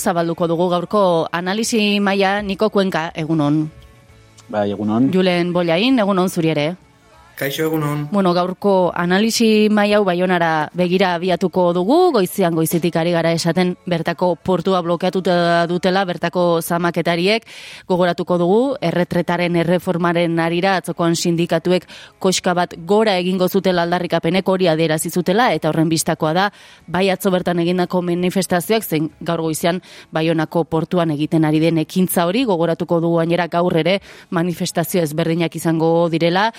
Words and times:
Zabalduko 0.00 0.46
dugu 0.48 0.68
gaurko 0.72 1.28
analisi 1.32 2.00
maila 2.00 2.40
Niko 2.42 2.70
Kuenka 2.72 3.10
egunon. 3.14 3.66
Bai, 4.48 4.70
egunon. 4.72 5.10
Julen 5.12 5.52
Bollain, 5.52 5.98
egunon 6.00 6.28
zuri 6.32 6.48
ere. 6.54 6.66
Kaixo 7.40 7.64
egunon. 7.70 8.02
Bueno, 8.12 8.34
gaurko 8.36 8.92
analisi 8.92 9.70
mai 9.72 9.94
hau 9.96 10.02
baionara 10.04 10.68
begira 10.76 11.14
abiatuko 11.16 11.70
dugu, 11.72 12.10
goizian 12.12 12.52
goizitik 12.52 12.98
ari 13.00 13.14
gara 13.14 13.30
esaten 13.32 13.70
bertako 13.88 14.34
portua 14.44 14.82
blokeatuta 14.84 15.64
dutela, 15.70 16.02
bertako 16.04 16.60
zamaketariek. 16.60 17.46
Gogoratuko 17.88 18.36
dugu, 18.42 18.58
erretretaren 18.84 19.56
erreformaren 19.62 20.36
arira 20.36 20.74
atzokoan 20.82 21.16
sindikatuek 21.16 21.86
koska 22.20 22.52
bat 22.58 22.74
gora 22.84 23.14
egingo 23.16 23.48
zutela 23.48 23.86
aldarrikapenek 23.88 24.52
hori 24.52 24.68
aderazi 24.68 25.08
zutela, 25.08 25.48
eta 25.56 25.72
horren 25.72 25.88
bistakoa 25.88 26.34
da, 26.36 26.50
bai 26.86 27.06
atzo 27.08 27.32
bertan 27.32 27.64
egindako 27.64 28.02
manifestazioak, 28.04 28.84
zein 28.84 29.08
gaur 29.24 29.40
goizian 29.40 29.80
baionako 30.12 30.66
portuan 30.68 31.16
egiten 31.16 31.48
ari 31.48 31.64
den 31.64 31.80
ekintza 31.86 32.28
hori, 32.28 32.44
gogoratuko 32.44 33.00
dugu 33.00 33.22
gainera 33.24 33.48
gaur 33.48 33.80
ere 33.80 34.02
manifestazio 34.28 35.00
ezberdinak 35.08 35.56
izango 35.56 36.10
direla, 36.12 36.50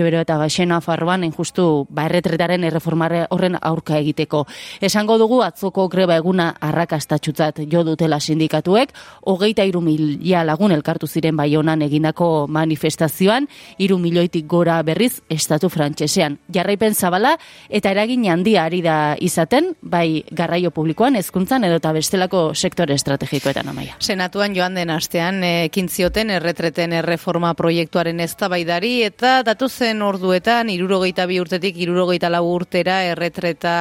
lapurdi 0.00 0.10
Etxebero 0.10 0.20
eta 0.22 0.38
Baxena 0.38 0.80
Farroan 0.80 1.24
injustu 1.24 1.86
ba 1.90 2.06
erretretaren 2.06 2.64
erreformare 2.64 3.26
horren 3.30 3.56
aurka 3.60 3.98
egiteko. 3.98 4.46
Esango 4.80 5.18
dugu 5.18 5.42
atzoko 5.42 5.88
greba 5.88 6.16
eguna 6.16 6.56
arrakastatxutzat 6.60 7.60
jo 7.70 7.82
dutela 7.84 8.18
sindikatuek, 8.20 8.92
hogeita 9.26 9.64
iru 9.64 9.80
milia 9.80 10.42
lagun 10.44 10.72
elkartu 10.72 11.06
ziren 11.06 11.36
baionan 11.36 11.82
egindako 11.82 12.46
manifestazioan, 12.48 13.46
iru 13.78 13.98
milioitik 13.98 14.46
gora 14.46 14.82
berriz 14.82 15.20
estatu 15.28 15.68
frantsesean. 15.68 16.38
Jarraipen 16.50 16.94
zabala 16.94 17.36
eta 17.68 17.90
eragin 17.90 18.24
handia 18.30 18.64
ari 18.64 18.80
da 18.80 19.16
izaten, 19.20 19.74
bai 19.82 20.24
garraio 20.30 20.70
publikoan, 20.70 21.16
hezkuntzan 21.16 21.64
edo 21.64 21.76
eta 21.76 21.92
bestelako 21.92 22.54
sektore 22.54 22.94
estrategikoetan 22.94 23.68
amaia. 23.68 23.96
Senatuan 24.00 24.56
joan 24.56 24.74
den 24.74 24.90
astean 24.90 25.44
ekin 25.44 25.88
zioten 25.88 26.30
erretreten 26.30 26.92
erreforma 26.92 27.52
proiektuaren 27.54 28.20
eztabaidari 28.20 29.02
eta 29.04 29.42
datu 29.44 29.68
zen 29.90 30.02
orduetan, 30.06 30.68
irurogeita 30.70 31.24
bi 31.26 31.40
urtetik, 31.42 31.78
irurogeita 31.82 32.28
lau 32.30 32.44
urtera, 32.46 33.00
erretreta 33.10 33.72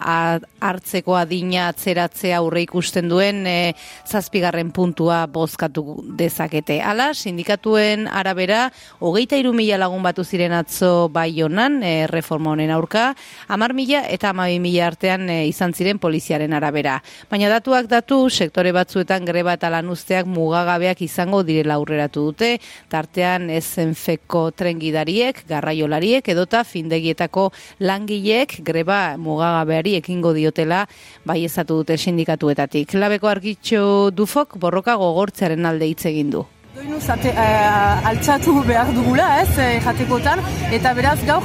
hartzeko 0.00 1.16
adina 1.18 1.66
atzeratzea 1.72 2.38
aurre 2.38 2.62
ikusten 2.64 3.10
duen 3.10 3.42
e, 3.46 3.74
zazpigarren 4.08 4.70
puntua 4.72 5.26
bozkatu 5.28 5.98
dezakete. 6.16 6.78
Hala, 6.80 7.10
sindikatuen 7.12 8.06
arabera, 8.08 8.70
hogeita 9.00 9.36
iru 9.40 9.52
mila 9.56 9.80
lagun 9.82 10.04
batu 10.04 10.24
ziren 10.24 10.54
atzo 10.56 11.10
bai 11.12 11.34
honan, 11.42 11.80
e, 11.84 12.06
reforma 12.08 12.54
honen 12.54 12.72
aurka, 12.72 13.10
amar 13.48 13.74
mila 13.76 14.04
eta 14.08 14.30
amabi 14.32 14.56
mila 14.62 14.88
artean 14.88 15.28
e, 15.28 15.38
izan 15.50 15.76
ziren 15.76 16.00
poliziaren 16.00 16.56
arabera. 16.56 16.96
Baina 17.30 17.50
datuak 17.52 17.90
datu, 17.92 18.22
sektore 18.30 18.72
batzuetan 18.72 19.28
greba 19.28 19.58
eta 19.58 19.72
lanuzteak 19.74 20.30
mugagabeak 20.30 21.04
izango 21.04 21.42
direla 21.44 21.76
aurreratu 21.76 22.28
dute, 22.30 22.54
tartean 22.88 23.50
ez 23.52 23.66
zenfeko 23.66 24.48
trengidariek, 25.32 25.48
garraiolariek 25.48 26.28
edota 26.28 26.64
findegietako 26.64 27.52
langileek 27.80 28.62
greba 28.64 29.16
mugagabeari 29.16 29.96
ekingo 29.96 30.32
diotela 30.34 30.86
bai 31.24 31.44
ezatu 31.44 31.82
dute 31.82 31.96
sindikatuetatik. 31.96 32.94
Labeko 32.94 33.28
argitxo 33.28 34.10
dufok 34.10 34.58
borroka 34.58 34.96
gogortzearen 34.96 35.66
alde 35.66 35.86
hitz 35.86 36.06
egin 36.06 36.30
du. 36.30 36.44
Doinu 36.72 36.98
zate, 37.04 37.28
uh, 37.36 38.08
altxatu 38.10 38.54
behar 38.64 38.92
dugula 38.96 39.26
ez, 39.42 39.58
eh, 39.60 39.80
jatekotan, 39.84 40.40
eta 40.78 40.94
beraz 40.96 41.18
gaur 41.28 41.44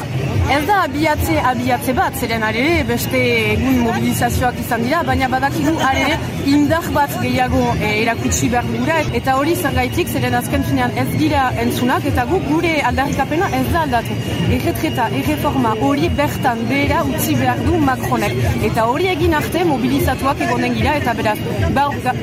ez 0.55 0.61
da 0.67 0.77
abiatze, 0.85 1.33
abiatze 1.49 1.93
bat, 1.97 2.15
zeren 2.15 2.43
are 2.47 2.61
beste 2.87 3.19
egun 3.53 3.81
mobilizazioak 3.83 4.59
izan 4.61 4.85
dira, 4.85 5.01
baina 5.09 5.27
badakigu 5.33 5.73
are 5.83 6.05
indar 6.47 6.87
bat 6.95 7.11
gehiago 7.23 7.63
eh, 7.81 7.89
erakutsi 8.05 8.47
behar 8.53 8.69
dugula, 8.71 9.01
eta 9.19 9.35
hori 9.41 9.55
zergaitik, 9.57 10.13
zeren 10.15 10.37
azken 10.39 10.63
finean 10.69 10.95
ez 11.03 11.07
gira 11.17 11.49
entzunak, 11.65 12.07
eta 12.13 12.23
gu 12.31 12.39
gure 12.47 12.71
aldarrikapena 12.91 13.51
ez 13.59 13.65
da 13.73 13.83
aldatu. 13.83 14.17
Erretreta, 14.47 15.09
erreforma 15.19 15.75
hori 15.89 16.07
bertan 16.21 16.63
behera 16.71 17.03
utzi 17.11 17.35
behar 17.41 17.59
du 17.67 17.83
Macronek. 17.89 18.39
Eta 18.71 18.87
hori 18.87 19.11
egin 19.11 19.35
arte 19.41 19.65
mobilizatuak 19.67 20.47
egonen 20.47 20.79
gira, 20.79 20.95
eta 21.01 21.17
beraz, 21.19 21.37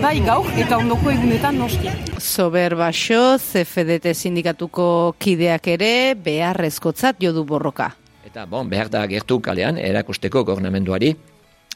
bai 0.00 0.16
gaur, 0.24 0.48
eta 0.64 0.80
ondoko 0.80 1.12
egunetan 1.12 1.60
noski. 1.60 1.92
Sober 2.24 2.72
baso, 2.94 3.38
CFDT 3.38 4.14
sindikatuko 4.14 5.16
kideak 5.18 5.66
ere, 5.66 6.14
beharrezkotzat 6.14 7.18
jodu 7.18 7.42
borroka. 7.44 7.90
Eta 8.24 8.46
bon, 8.46 8.68
behar 8.70 8.88
da 8.88 9.04
gertu 9.10 9.40
kalean, 9.40 9.78
erakusteko 9.78 10.44
gornamenduari, 10.44 11.14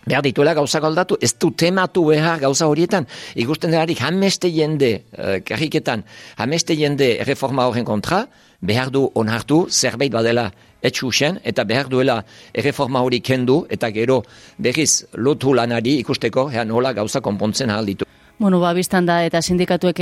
behar 0.07 0.23
dituela 0.23 0.55
gauza 0.55 0.79
galdatu, 0.79 1.19
ez 1.21 1.35
du 1.35 1.51
tematu 1.51 2.05
behar 2.07 2.39
gauza 2.39 2.69
horietan, 2.69 3.07
ikusten 3.35 3.75
delarik 3.75 4.01
hameste 4.01 4.49
jende, 4.49 5.03
uh, 5.19 5.41
karriketan, 5.43 6.05
hameste 6.37 6.77
jende 6.77 7.19
reforma 7.27 7.67
horren 7.67 7.85
kontra, 7.85 8.29
behar 8.61 8.91
du 8.91 9.09
onartu, 9.15 9.67
zerbait 9.71 10.13
badela 10.13 10.53
etxusen, 10.83 11.41
eta 11.43 11.65
behar 11.65 11.89
duela 11.91 12.23
erreforma 12.55 13.03
hori 13.03 13.21
kendu, 13.21 13.65
eta 13.69 13.91
gero 13.91 14.23
berriz 14.57 15.05
lotu 15.15 15.53
lanari 15.53 15.99
ikusteko, 15.99 16.51
nola 16.65 16.93
gauza 16.93 17.21
konpontzen 17.21 17.71
ahal 17.71 17.87
ditu. 17.87 18.08
Bueno, 18.39 18.61
ba, 18.61 18.71
biztan 18.73 19.03
da, 19.03 19.25
eta 19.27 19.41
sindikatuek 19.43 19.99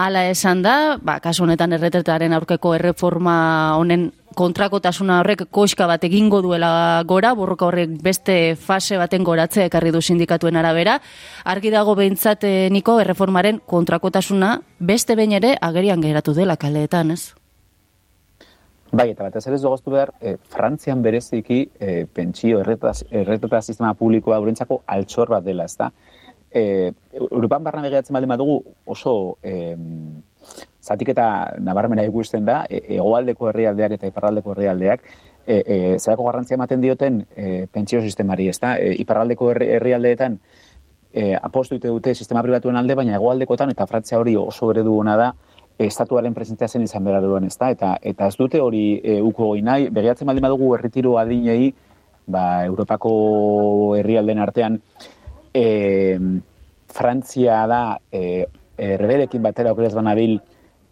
ala 0.00 0.22
esan 0.30 0.62
da, 0.64 0.96
ba, 0.96 1.18
kasu 1.20 1.44
honetan 1.44 1.76
erretetaren 1.76 2.32
aurkeko 2.32 2.72
erreforma 2.72 3.34
honen 3.76 4.06
kontrakotasuna 4.36 5.18
horrek 5.20 5.42
koiska 5.52 5.84
bat 5.88 6.04
egingo 6.08 6.40
duela 6.44 7.02
gora, 7.08 7.34
borroka 7.36 7.66
horrek 7.68 7.98
beste 8.00 8.56
fase 8.56 8.96
baten 8.96 9.24
goratzea 9.28 9.68
ekarri 9.68 9.92
du 9.92 10.00
sindikatuen 10.00 10.56
arabera. 10.56 10.98
Argi 11.44 11.72
dago 11.72 11.94
behintzat 12.00 12.48
eh, 12.48 12.68
niko 12.72 12.96
erreformaren 13.00 13.60
kontrakotasuna 13.68 14.54
beste 14.80 15.16
behin 15.16 15.36
ere 15.36 15.52
agerian 15.60 16.00
geratu 16.00 16.32
dela 16.32 16.56
kaleetan, 16.56 17.12
ez? 17.12 17.34
Bai, 18.96 19.10
eta 19.10 19.26
bat 19.26 19.36
ez 19.36 19.44
ere 19.50 19.58
zogoztu 19.58 19.92
behar, 19.92 20.14
e, 20.22 20.38
Frantzian 20.48 21.02
bereziki 21.04 21.66
e, 21.76 22.06
pentsio 22.06 22.62
erreteta 22.62 23.60
sistema 23.60 23.92
publikoa 23.98 24.38
urentzako 24.40 24.80
altxor 24.86 25.36
bat 25.36 25.44
dela, 25.44 25.66
ez 25.68 25.76
da? 25.76 25.90
E, 26.50 26.92
Europan 27.12 27.64
barra 27.64 27.82
begiratzen 27.82 28.14
baldin 28.14 28.32
badugu 28.34 28.60
oso 28.86 29.38
e, 29.42 29.76
zatik 30.82 31.10
eta 31.14 31.56
nabarmena 31.58 32.04
ikusten 32.06 32.44
da, 32.46 32.64
e, 32.70 32.82
egoaldeko 32.98 33.50
herrialdeak 33.50 33.96
eta 33.98 34.10
iparraldeko 34.10 34.54
herrialdeak, 34.54 35.02
e, 35.46 35.56
e, 35.56 35.98
zerako 35.98 36.28
garrantzia 36.28 36.58
ematen 36.58 36.80
dioten 36.80 37.24
e, 37.34 37.66
pentsio 37.72 38.00
sistemari, 38.00 38.48
ez 38.48 38.58
da? 38.62 38.76
E, 38.78 38.94
iparraldeko 39.02 39.50
herrialdeetan 39.54 40.38
e, 41.12 41.34
apostu 41.34 41.78
dute 41.82 42.14
sistema 42.14 42.42
pribatuen 42.42 42.76
alde, 42.76 42.94
baina 42.94 43.16
egoaldekotan 43.18 43.72
eta 43.72 43.86
frantzia 43.86 44.20
hori 44.20 44.36
oso 44.36 44.70
eredu 44.70 44.98
ona 45.00 45.16
da, 45.16 45.32
estatuaren 45.78 46.34
presentzia 46.34 46.68
zen 46.68 46.86
izan 46.86 47.04
behar 47.04 47.24
duen, 47.24 47.44
ez 47.44 47.56
da? 47.58 47.70
Eta, 47.74 47.96
eta 48.00 48.30
ez 48.30 48.36
dute 48.38 48.60
hori 48.60 49.00
e, 49.02 49.20
uko 49.20 49.52
goi 49.52 49.62
nahi, 49.64 49.90
begiratzen 49.92 50.28
baldin 50.28 50.46
badugu 50.46 50.72
erritiro 50.76 51.16
adinei, 51.20 51.74
ba, 52.26 52.64
Europako 52.64 53.10
herrialden 53.98 54.40
artean, 54.42 54.80
e, 55.56 56.18
Frantzia 56.86 57.66
da 57.66 57.98
e, 58.12 58.46
erberekin 58.76 59.42
batera 59.42 59.72
okeraz 59.72 59.94
banabil, 59.96 60.36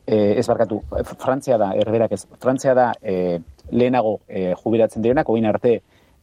e, 0.07 0.39
ez 0.39 0.47
barkatu, 0.49 0.81
Frantzia 1.21 1.59
da, 1.61 1.73
erberak 1.77 2.15
ez, 2.17 2.23
Frantzia 2.41 2.73
da 2.77 2.93
e, 3.03 3.41
lehenago 3.71 4.19
e, 4.29 4.55
jubilatzen 4.63 5.05
direnak, 5.05 5.29
oin 5.29 5.45
arte 5.51 5.75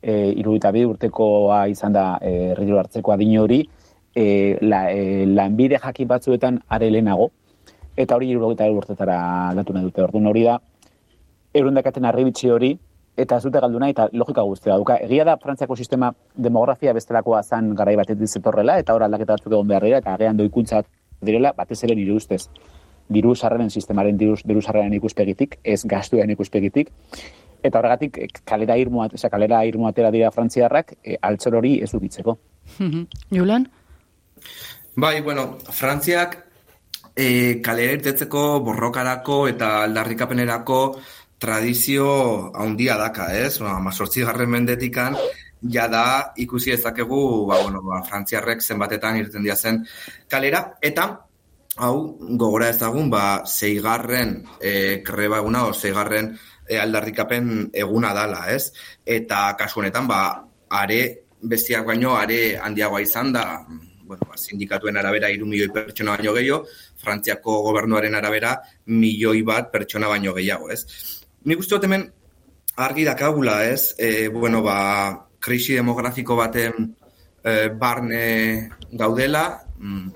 e, 0.01 0.15
irudita 0.41 0.71
bi 0.73 0.87
urtekoa 0.89 1.67
izan 1.69 1.93
da 1.93 2.05
e, 2.21 2.53
hartzeko 2.57 3.13
adin 3.13 3.37
hori, 3.43 3.61
e, 4.15 4.25
la, 4.61 4.87
e, 4.89 5.27
lanbide 5.29 5.77
jakin 5.83 6.09
batzuetan 6.09 6.61
are 6.67 6.89
lehenago, 6.89 7.29
eta 7.95 8.17
hori 8.17 8.31
irudita 8.33 8.69
urtetara 8.73 9.19
datu 9.53 9.77
nahi 9.77 9.85
dute, 9.85 10.01
orduan 10.01 10.33
hori 10.33 10.47
da, 10.49 10.57
erundakaten 11.53 12.09
arribitsi 12.09 12.49
hori, 12.49 12.73
eta 13.17 13.37
ez 13.37 13.43
dute 13.43 13.59
galdu 13.59 13.79
nahi, 13.79 13.91
eta 13.91 14.07
logika 14.13 14.43
guztia 14.47 14.77
duka. 14.79 14.97
Egia 15.05 15.25
da, 15.27 15.37
Frantziako 15.37 15.75
sistema 15.75 16.11
demografia 16.35 16.93
bestelakoa 16.93 17.43
zan 17.43 17.73
garai 17.75 17.95
bat 17.99 18.11
zetorrela, 18.25 18.77
eta 18.79 18.93
hor 18.93 19.03
aldaketa 19.03 19.33
batzuk 19.33 19.53
egon 19.53 19.67
behar 19.67 19.83
dira, 19.83 19.97
eta 19.97 20.13
agean 20.13 20.37
doikuntza 20.37 20.83
direla, 21.21 21.53
batez 21.57 21.83
ere 21.83 21.95
nire 21.95 22.13
ustez. 22.13 22.47
Diru 23.11 23.35
sarreren 23.35 23.69
sistemaren 23.69 24.17
diru, 24.17 24.37
diru 24.45 24.61
sarreren 24.61 24.93
ikuspegitik, 24.93 25.59
ez 25.63 25.83
gaztuen 25.85 26.29
ikuspegitik. 26.31 26.91
Eta 27.61 27.79
horregatik, 27.79 28.17
eh, 28.17 28.27
kalera 28.45 28.77
irmoa, 28.77 29.09
eza, 29.13 29.29
kalera 29.29 29.65
irmoa 29.65 29.89
atera 29.89 30.11
dira 30.11 30.31
frantziarrak, 30.31 30.95
e, 31.03 31.17
altzor 31.21 31.55
hori 31.55 31.81
ez 31.83 31.91
dukitzeko. 31.91 32.37
Julen? 33.37 33.67
Bai, 34.95 35.21
bueno, 35.21 35.57
Frantziak 35.69 36.37
e, 37.15 37.61
kalera 37.63 37.97
irtetzeko 37.99 38.61
borrokarako 38.65 39.47
eta 39.51 39.83
aldarrikapenerako 39.83 40.79
tradizio 41.41 42.07
haundia 42.53 42.97
daka, 43.01 43.31
ez? 43.33 43.57
Ba, 43.59 43.79
Mazortzi 43.81 44.21
garren 44.27 44.51
mendetikan, 44.53 45.17
ja 45.73 45.87
da 45.89 46.05
ikusi 46.37 46.75
ezakegu, 46.75 47.47
ba, 47.49 47.57
bueno, 47.63 47.81
ba, 47.85 48.03
frantziarrek 48.05 48.61
zenbatetan 48.61 49.17
irten 49.17 49.43
dia 49.45 49.55
zen 49.57 49.81
kalera, 50.29 50.67
eta 50.81 51.07
hau 51.81 51.95
gogora 52.37 52.69
ezagun, 52.69 53.09
ba, 53.09 53.41
zeigarren 53.45 54.35
e, 54.59 55.01
kreba 55.05 55.39
eguna, 55.41 55.65
o 55.69 55.73
zeigarren 55.73 56.33
e, 56.67 56.77
aldarrikapen 56.77 57.71
eguna 57.73 58.13
dala, 58.13 58.43
ez? 58.53 58.69
Eta 59.05 59.47
kasu 59.57 59.81
honetan, 59.81 60.09
ba, 60.11 60.21
are, 60.81 61.01
bestiak 61.41 61.87
baino, 61.87 62.13
are 62.19 62.57
handiagoa 62.61 63.01
izan 63.01 63.33
da, 63.33 63.45
bueno, 64.05 64.27
ba, 64.29 64.37
sindikatuen 64.37 65.01
arabera 65.01 65.31
iru 65.33 65.49
milioi 65.49 65.71
pertsona 65.73 66.17
baino 66.17 66.35
gehiago, 66.37 66.67
Frantziako 67.01 67.55
gobernuaren 67.65 68.13
arabera 68.13 68.53
milioi 68.93 69.41
bat 69.41 69.71
pertsona 69.73 70.11
baino 70.11 70.35
gehiago, 70.37 70.69
ez? 70.69 70.85
Nik 71.45 71.61
uste 71.63 71.75
dut 71.75 71.87
hemen 71.87 72.05
argi 72.77 73.05
dakagula, 73.05 73.63
ez? 73.65 73.95
E, 73.97 74.27
bueno, 74.29 74.61
ba, 74.61 74.77
krisi 75.41 75.73
demografiko 75.77 76.37
baten 76.37 76.91
e, 77.43 77.69
barne 77.69 78.23
gaudela, 78.91 79.45
mm, 79.77 80.07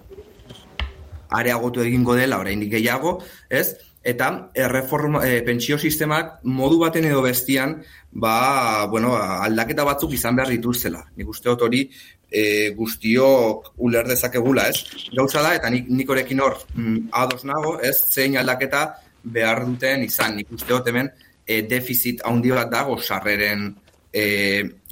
areagotu 1.36 1.82
egingo 1.82 2.16
dela, 2.16 2.40
oraindik 2.40 2.72
gehiago, 2.78 3.20
ez? 3.50 3.74
eta 4.06 4.28
erreforma, 4.54 5.24
e, 5.26 5.40
pentsio 5.42 5.80
sistemak 5.82 6.44
modu 6.46 6.78
baten 6.84 7.08
edo 7.10 7.24
bestian 7.26 7.80
ba, 8.12 8.86
bueno, 8.86 9.16
aldaketa 9.18 9.84
batzuk 9.88 10.14
izan 10.14 10.38
behar 10.38 10.52
dituztela. 10.54 11.02
Nik 11.18 11.32
uste 11.34 11.50
dut 11.50 11.64
hori 11.66 11.82
e, 12.30 12.44
guztiok 12.78 13.72
uler 13.88 14.06
dezakegula, 14.06 14.68
ez? 14.70 15.10
Gauza 15.10 15.42
da, 15.42 15.56
eta 15.58 15.74
nik, 15.74 15.90
nik 15.90 16.14
orekin 16.14 16.44
hor 16.46 16.60
mm, 16.76 17.08
ados 17.18 17.42
nago, 17.50 17.80
ez? 17.82 17.96
Zein 18.14 18.38
aldaketa 18.38 18.86
behar 19.26 19.66
duten 19.66 20.06
izan. 20.06 20.38
Nik 20.38 20.54
uste 20.54 20.72
dut 20.72 20.88
hemen 20.88 21.10
e, 21.46 21.62
defizit 21.68 22.22
handi 22.26 22.54
bat 22.54 22.72
dago 22.72 22.98
sarreren, 23.02 23.68
e, 24.14 24.26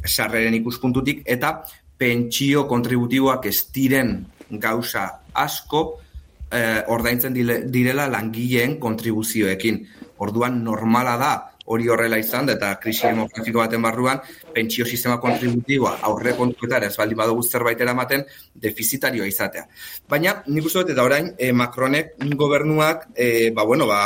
sarreren 0.04 0.58
ikuspuntutik, 0.60 1.24
eta 1.26 1.62
pentsio 1.98 2.66
kontributiboak 2.68 3.46
ez 3.48 3.60
diren 3.74 4.18
gauza 4.60 5.06
asko, 5.34 5.84
eh, 6.54 6.84
ordaintzen 6.88 7.34
direla 7.72 8.08
langileen 8.12 8.78
kontribuzioekin. 8.80 9.80
Orduan 10.24 10.62
normala 10.64 11.16
da 11.18 11.32
hori 11.66 11.88
horrela 11.88 12.18
izan, 12.20 12.50
eta 12.52 12.74
krisi 12.82 13.08
demografiko 13.08 13.62
baten 13.62 13.82
barruan, 13.86 14.20
pentsio 14.54 14.86
sistema 14.86 15.20
kontributiboa 15.24 15.98
aurre 16.10 16.36
kontuetara 16.38 16.90
ez 16.90 16.98
baldin 17.00 17.22
badugu 17.22 17.44
zerbait 17.44 17.82
eramaten, 17.82 18.26
defizitarioa 18.66 19.30
izatea. 19.30 19.66
Baina, 20.10 20.36
nik 20.48 20.68
uste 20.68 20.84
dut, 20.84 20.94
eta 20.96 21.08
orain, 21.08 21.32
e, 21.38 21.52
Macronek 21.56 22.16
gobernuak, 22.36 23.08
e, 23.16 23.52
ba, 23.56 23.66
bueno, 23.70 23.88
ba, 23.88 24.02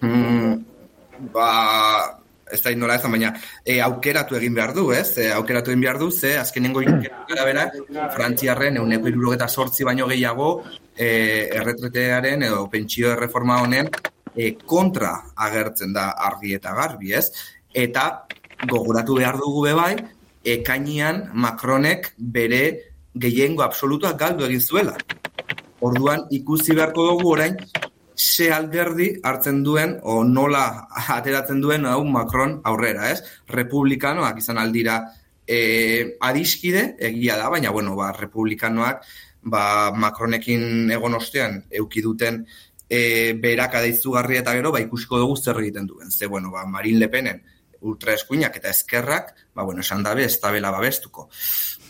mm, 0.00 0.54
ba, 1.34 1.50
ez 2.50 2.60
da 2.62 2.74
nola 2.74 2.96
ezan, 2.98 3.14
baina 3.14 3.32
e, 3.64 3.80
aukeratu 3.80 4.36
egin 4.38 4.54
behar 4.54 4.74
du, 4.74 4.90
ez? 4.94 5.18
E, 5.18 5.30
aukeratu 5.34 5.72
egin 5.72 5.84
behar 5.86 5.98
du, 6.02 6.10
ze 6.10 6.36
azkenengo 6.38 6.82
gara 6.82 7.44
bera, 7.50 7.66
frantziarren 8.14 8.80
euneko 8.82 9.10
irurogeta 9.10 9.48
sortzi 9.48 9.86
baino 9.86 10.08
gehiago 10.10 10.52
e, 10.96 11.10
erretretearen 11.60 12.42
edo 12.48 12.66
pentsio 12.72 13.12
erreforma 13.14 13.60
honen 13.62 13.90
e, 14.34 14.54
kontra 14.66 15.12
agertzen 15.36 15.92
da 15.92 16.10
argi 16.28 16.54
eta 16.54 16.74
garbi, 16.74 17.12
ez? 17.12 17.30
Eta 17.74 18.26
gogoratu 18.68 19.16
behar 19.18 19.38
dugu 19.40 19.66
bebai, 19.68 19.94
ekainian 20.44 21.28
Macronek 21.34 22.14
bere 22.18 22.62
gehiengo 23.14 23.62
absolutua 23.62 24.12
galdu 24.12 24.46
egin 24.46 24.60
zuela. 24.60 24.96
Orduan 25.80 26.26
ikusi 26.30 26.76
beharko 26.76 27.06
dugu 27.12 27.32
orain 27.32 27.56
ze 28.20 28.50
alderdi 28.52 29.08
hartzen 29.24 29.62
duen 29.64 29.96
o 30.02 30.22
nola 30.24 30.64
ateratzen 31.16 31.60
duen 31.60 31.86
hau 31.86 32.04
Macron 32.04 32.60
aurrera, 32.64 33.10
ez? 33.10 33.22
Republikanoak 33.48 34.38
izan 34.42 34.60
aldira 34.60 35.00
e, 35.46 36.16
adiskide, 36.20 36.94
egia 36.98 37.38
da, 37.40 37.48
baina 37.50 37.72
bueno, 37.72 37.96
ba, 37.96 38.12
republikanoak 38.12 39.06
ba, 39.42 39.62
Macronekin 39.96 40.90
egon 40.92 41.16
ostean 41.16 41.62
euki 41.80 42.04
duten 42.04 42.44
e, 42.90 43.32
beraka 43.38 43.80
deizugarri 43.84 44.40
eta 44.40 44.52
gero, 44.58 44.74
ba, 44.74 44.82
ikusiko 44.82 45.22
dugu 45.22 45.38
zer 45.38 45.62
egiten 45.62 45.86
duen. 45.86 46.10
Ze, 46.10 46.26
bueno, 46.26 46.50
ba, 46.50 46.66
Marine 46.66 46.98
Le 47.04 47.08
Penen 47.08 47.42
ultraeskuinak 47.80 48.58
eta 48.58 48.68
eskerrak, 48.74 49.32
ba, 49.54 49.62
bueno, 49.62 49.80
esan 49.80 50.02
dabe, 50.02 50.26
ez 50.26 50.40
tabela 50.42 50.72
babestuko. 50.74 51.30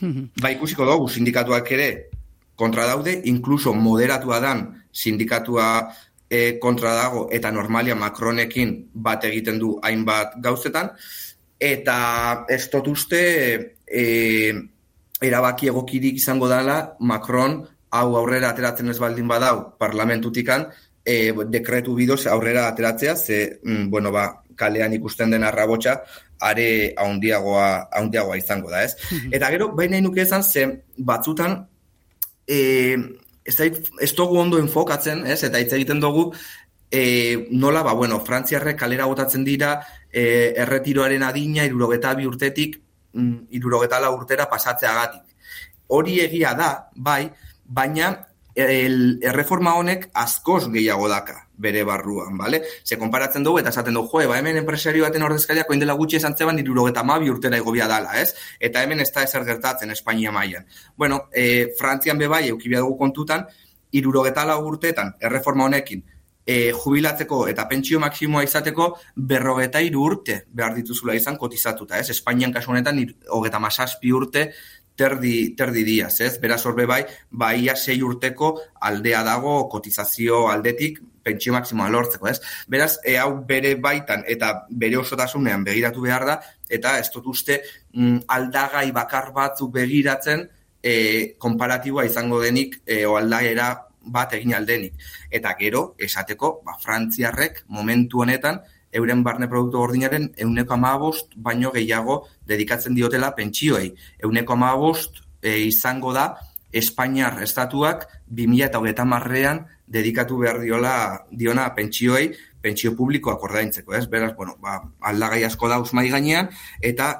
ba, 0.42 0.52
ikusiko 0.52 0.86
dugu, 0.86 1.08
sindikatuak 1.08 1.72
ere 1.72 1.90
kontra 2.60 2.84
daude, 2.84 3.16
inkluso 3.24 3.72
moderatua 3.72 4.38
dan 4.44 4.84
sindikatua 4.92 5.88
e, 6.30 6.58
kontra 6.62 6.94
dago 6.94 7.26
eta 7.32 7.50
normalia 7.50 7.96
Macronekin 7.98 8.76
bat 8.94 9.24
egiten 9.24 9.58
du 9.58 9.74
hainbat 9.82 10.36
gauzetan 10.44 10.92
eta 11.60 11.98
ez 12.48 12.62
dut 12.72 12.92
uste 12.92 13.22
e, 13.84 14.04
erabaki 15.20 15.72
egokirik 15.72 16.20
izango 16.22 16.48
dela 16.48 16.96
Macron 17.00 17.60
hau 17.90 18.08
aurrera 18.16 18.52
ateratzen 18.54 18.92
ez 18.92 18.98
baldin 19.02 19.28
badau 19.28 19.72
parlamentutikan 19.80 20.68
e, 21.10 21.32
dekretu 21.52 21.94
bidoz 21.98 22.22
aurrera 22.30 22.68
ateratzea 22.68 23.16
ze, 23.16 23.40
mm, 23.62 23.90
bueno, 23.90 24.12
ba, 24.12 24.28
kalean 24.56 24.92
ikusten 24.94 25.32
den 25.34 25.44
arrabotxa 25.44 25.96
are 26.40 26.68
haundiagoa, 26.96 27.88
haundiagoa 27.98 28.38
izango 28.38 28.70
da, 28.70 28.84
ez? 28.84 28.94
Mhm. 29.10 29.34
Eta 29.36 29.50
gero, 29.50 29.70
baina 29.76 29.98
inuke 30.00 30.22
ezan, 30.22 30.44
ze 30.44 30.66
batzutan 30.96 31.58
e, 32.46 32.96
ez 33.44 33.56
da, 33.56 33.68
ez 34.00 34.12
dugu 34.16 34.38
ondo 34.40 34.60
enfokatzen, 34.60 35.26
ez, 35.26 35.42
eta 35.48 35.60
hitz 35.60 35.72
egiten 35.76 36.00
dugu, 36.00 36.30
e, 36.90 37.02
nola, 37.50 37.82
ba, 37.86 37.94
bueno, 37.94 38.20
frantziarrek 38.26 38.78
kalera 38.78 39.08
botatzen 39.10 39.44
dira, 39.44 39.78
e, 40.10 40.54
erretiroaren 40.64 41.24
adina, 41.26 41.66
irurogeta 41.66 42.14
bi 42.18 42.28
urtetik, 42.28 42.80
mm, 43.12 43.50
irurogeta 43.58 44.00
la 44.00 44.10
urtera 44.14 44.48
pasatzeagatik. 44.50 45.36
Hori 45.90 46.20
egia 46.22 46.54
da, 46.54 46.72
bai, 46.94 47.24
baina 47.64 48.12
el, 48.54 49.18
erreforma 49.22 49.74
honek 49.78 50.08
askoz 50.14 50.68
gehiago 50.72 51.08
daka 51.08 51.46
bere 51.60 51.84
barruan, 51.84 52.36
bale? 52.38 52.62
Ze 52.84 52.96
konparatzen 52.98 53.44
dugu 53.44 53.60
eta 53.60 53.68
esaten 53.68 53.94
dugu, 53.94 54.08
joe, 54.12 54.26
ba 54.26 54.38
hemen 54.38 54.56
enpresario 54.56 55.04
baten 55.04 55.22
ordezkaria 55.22 55.66
koin 55.68 55.80
dela 55.80 55.96
gutxi 55.98 56.16
esan 56.16 56.36
zeban 56.36 56.58
irurogeta 56.58 57.04
mabi 57.04 57.30
urtera 57.30 57.58
egobia 57.60 57.88
dala, 57.88 58.16
ez? 58.20 58.34
Eta 58.58 58.82
hemen 58.82 59.00
ez 59.00 59.10
da 59.12 59.24
ezer 59.26 59.44
gertatzen 59.44 59.90
Espainia 59.90 60.32
mailan. 60.32 60.64
Bueno, 60.96 61.26
e, 61.32 61.74
Frantzian 61.78 62.18
bebai, 62.18 62.48
eukibia 62.48 62.80
dugu 62.80 62.96
kontutan, 62.98 63.46
lau 63.92 64.64
urteetan, 64.66 65.14
erreforma 65.20 65.64
honekin, 65.64 66.02
e, 66.46 66.72
jubilatzeko 66.72 67.44
eta 67.50 67.66
pentsio 67.68 68.00
maksimoa 68.02 68.42
izateko 68.46 68.90
berrogeta 69.14 69.80
iru 69.84 70.02
urte 70.08 70.40
behar 70.48 70.74
dituzula 70.74 71.14
izan 71.14 71.36
kotizatuta, 71.36 71.98
ez? 71.98 72.10
Espainian 72.10 72.52
kasu 72.52 72.72
honetan, 72.72 72.98
hogeta 73.28 73.60
masazpi 73.62 74.12
urte 74.12 74.50
terdi, 74.96 75.54
terdi 75.56 75.84
diaz, 75.84 76.20
ez? 76.20 76.34
Beraz 76.40 76.60
horbe 76.66 76.86
bai, 76.86 77.02
baia 77.30 77.76
sei 77.76 78.00
urteko 78.02 78.54
aldea 78.88 79.22
dago 79.24 79.68
kotizazio 79.72 80.48
aldetik 80.52 81.00
pentsio 81.22 81.52
maksimoa 81.52 81.90
lortzeko, 81.92 82.28
ez? 82.28 82.40
Beraz, 82.68 82.96
e, 83.04 83.16
hau 83.20 83.34
bere 83.46 83.74
baitan 83.80 84.24
eta 84.28 84.52
bere 84.70 84.98
osotasunean 85.00 85.64
begiratu 85.64 86.04
behar 86.04 86.26
da, 86.28 86.38
eta 86.68 86.96
ez 86.98 87.10
dut 87.14 87.28
uste 87.32 87.60
mm, 87.94 88.24
aldagai 88.36 88.88
bakar 88.96 89.30
batzu 89.36 89.70
begiratzen 89.72 90.46
e, 90.82 90.94
komparatiboa 91.38 92.06
izango 92.08 92.40
denik 92.42 92.80
e, 92.86 93.04
o 93.06 93.16
aldagera 93.20 93.70
bat 94.00 94.32
egin 94.34 94.54
aldenik. 94.56 94.96
Eta 95.30 95.54
gero, 95.58 95.94
esateko, 96.00 96.60
ba, 96.64 96.76
frantziarrek 96.80 97.64
momentu 97.68 98.24
honetan, 98.24 98.62
euren 98.92 99.24
barne 99.24 99.48
produktu 99.48 99.78
gordinaren 99.78 100.30
euneko 100.36 100.74
amabost 100.74 101.34
baino 101.36 101.72
gehiago 101.72 102.24
dedikatzen 102.46 102.94
diotela 102.94 103.34
pentsioei. 103.36 103.92
Euneko 104.22 104.56
amabost 104.58 105.22
e, 105.42 105.58
izango 105.66 106.12
da 106.12 106.34
Espainiar 106.70 107.40
estatuak 107.42 108.04
2000 108.30 108.68
eta 108.68 108.78
hogeita 108.78 109.04
marrean 109.04 109.64
dedikatu 109.90 110.38
behar 110.38 110.60
diola 110.62 110.92
diona 111.34 111.64
pentsioei, 111.74 112.28
pentsio 112.62 112.94
publikoak 112.94 113.42
ordaintzeko, 113.42 113.94
ez? 113.98 114.04
Beraz, 114.06 114.36
bueno, 114.36 114.54
ba, 114.62 114.76
aldagai 115.10 115.42
asko 115.48 115.68
da 115.68 115.80
usmai 115.82 116.06
gainean, 116.12 116.50
eta 116.80 117.10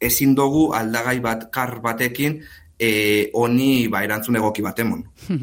ezin 0.00 0.32
dugu 0.34 0.70
aldagai 0.72 1.18
bat 1.20 1.50
kar 1.52 1.76
batekin 1.84 2.40
e, 2.80 3.28
honi 3.36 3.88
ba, 3.92 4.00
erantzun 4.06 4.40
egoki 4.40 4.64
bat 4.64 4.80
emon. 4.80 5.04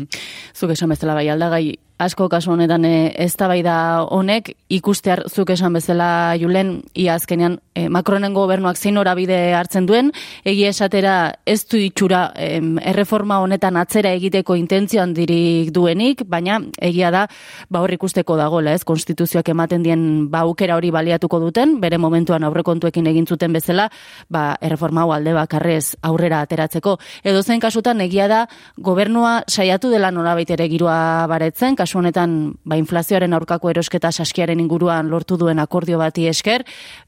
Zuk 0.57 0.73
esan 0.73 0.89
bezala 0.95 1.13
bai 1.19 1.27
aldagai 1.29 1.77
asko 1.97 2.27
kasu 2.29 2.51
honetan 2.53 2.85
e, 2.85 3.13
eztabaida 3.25 4.05
honek 4.13 4.51
ikustear 4.69 5.23
zuk 5.29 5.49
esan 5.55 5.73
bezala 5.73 6.35
Julen 6.37 6.83
ia 6.93 7.15
azkenean 7.17 7.57
e, 7.73 7.87
Macronen 7.89 8.35
gobernuak 8.35 8.77
zein 8.77 8.97
orabide 9.01 9.37
hartzen 9.57 9.87
duen 9.89 10.11
egia 10.45 10.69
esatera 10.69 11.15
ez 11.45 11.63
du 11.65 11.79
itxura 11.81 12.21
erreforma 12.37 13.39
honetan 13.41 13.77
atzera 13.81 14.11
egiteko 14.17 14.55
intentzioan 14.59 15.15
dirik 15.17 15.71
duenik 15.73 16.21
baina 16.29 16.59
egia 16.77 17.09
da 17.11 17.25
ba 17.69 17.81
hor 17.81 17.93
ikusteko 17.93 18.37
dagoela 18.37 18.75
ez? 18.77 18.83
Konstituzioak 18.85 19.49
ematen 19.49 19.83
dien 19.83 20.27
ba 20.31 20.43
aukera 20.45 20.77
hori 20.77 20.91
baliatuko 20.93 21.39
duten 21.41 21.79
bere 21.81 21.97
momentuan 21.97 22.45
aurrekontuekin 22.45 23.07
egin 23.09 23.25
zuten 23.25 23.53
bezala 23.53 23.89
ba 24.29 24.55
erreforma 24.61 25.01
hau 25.01 25.13
alde 25.15 25.33
bakarrez 25.33 25.95
aurrera 26.01 26.41
ateratzeko. 26.45 26.97
Edo 27.23 27.41
zen 27.41 27.59
kasutan 27.59 28.01
egia 28.05 28.27
da 28.27 28.45
gobernua 28.77 29.41
saiatu 29.47 29.89
dela 29.89 30.11
nolabait 30.11 30.49
ere 30.53 30.69
giroa 30.69 31.25
baretzen 31.27 31.75
kasu 31.87 32.01
honetan 32.01 32.31
ba, 32.67 32.75
inflazioaren 32.75 33.33
aurkako 33.37 33.71
erosketa 33.71 34.11
saskiaren 34.11 34.59
inguruan 34.59 35.07
lortu 35.07 35.37
duen 35.39 35.59
akordio 35.63 35.97
bati 36.01 36.27
esker, 36.27 36.65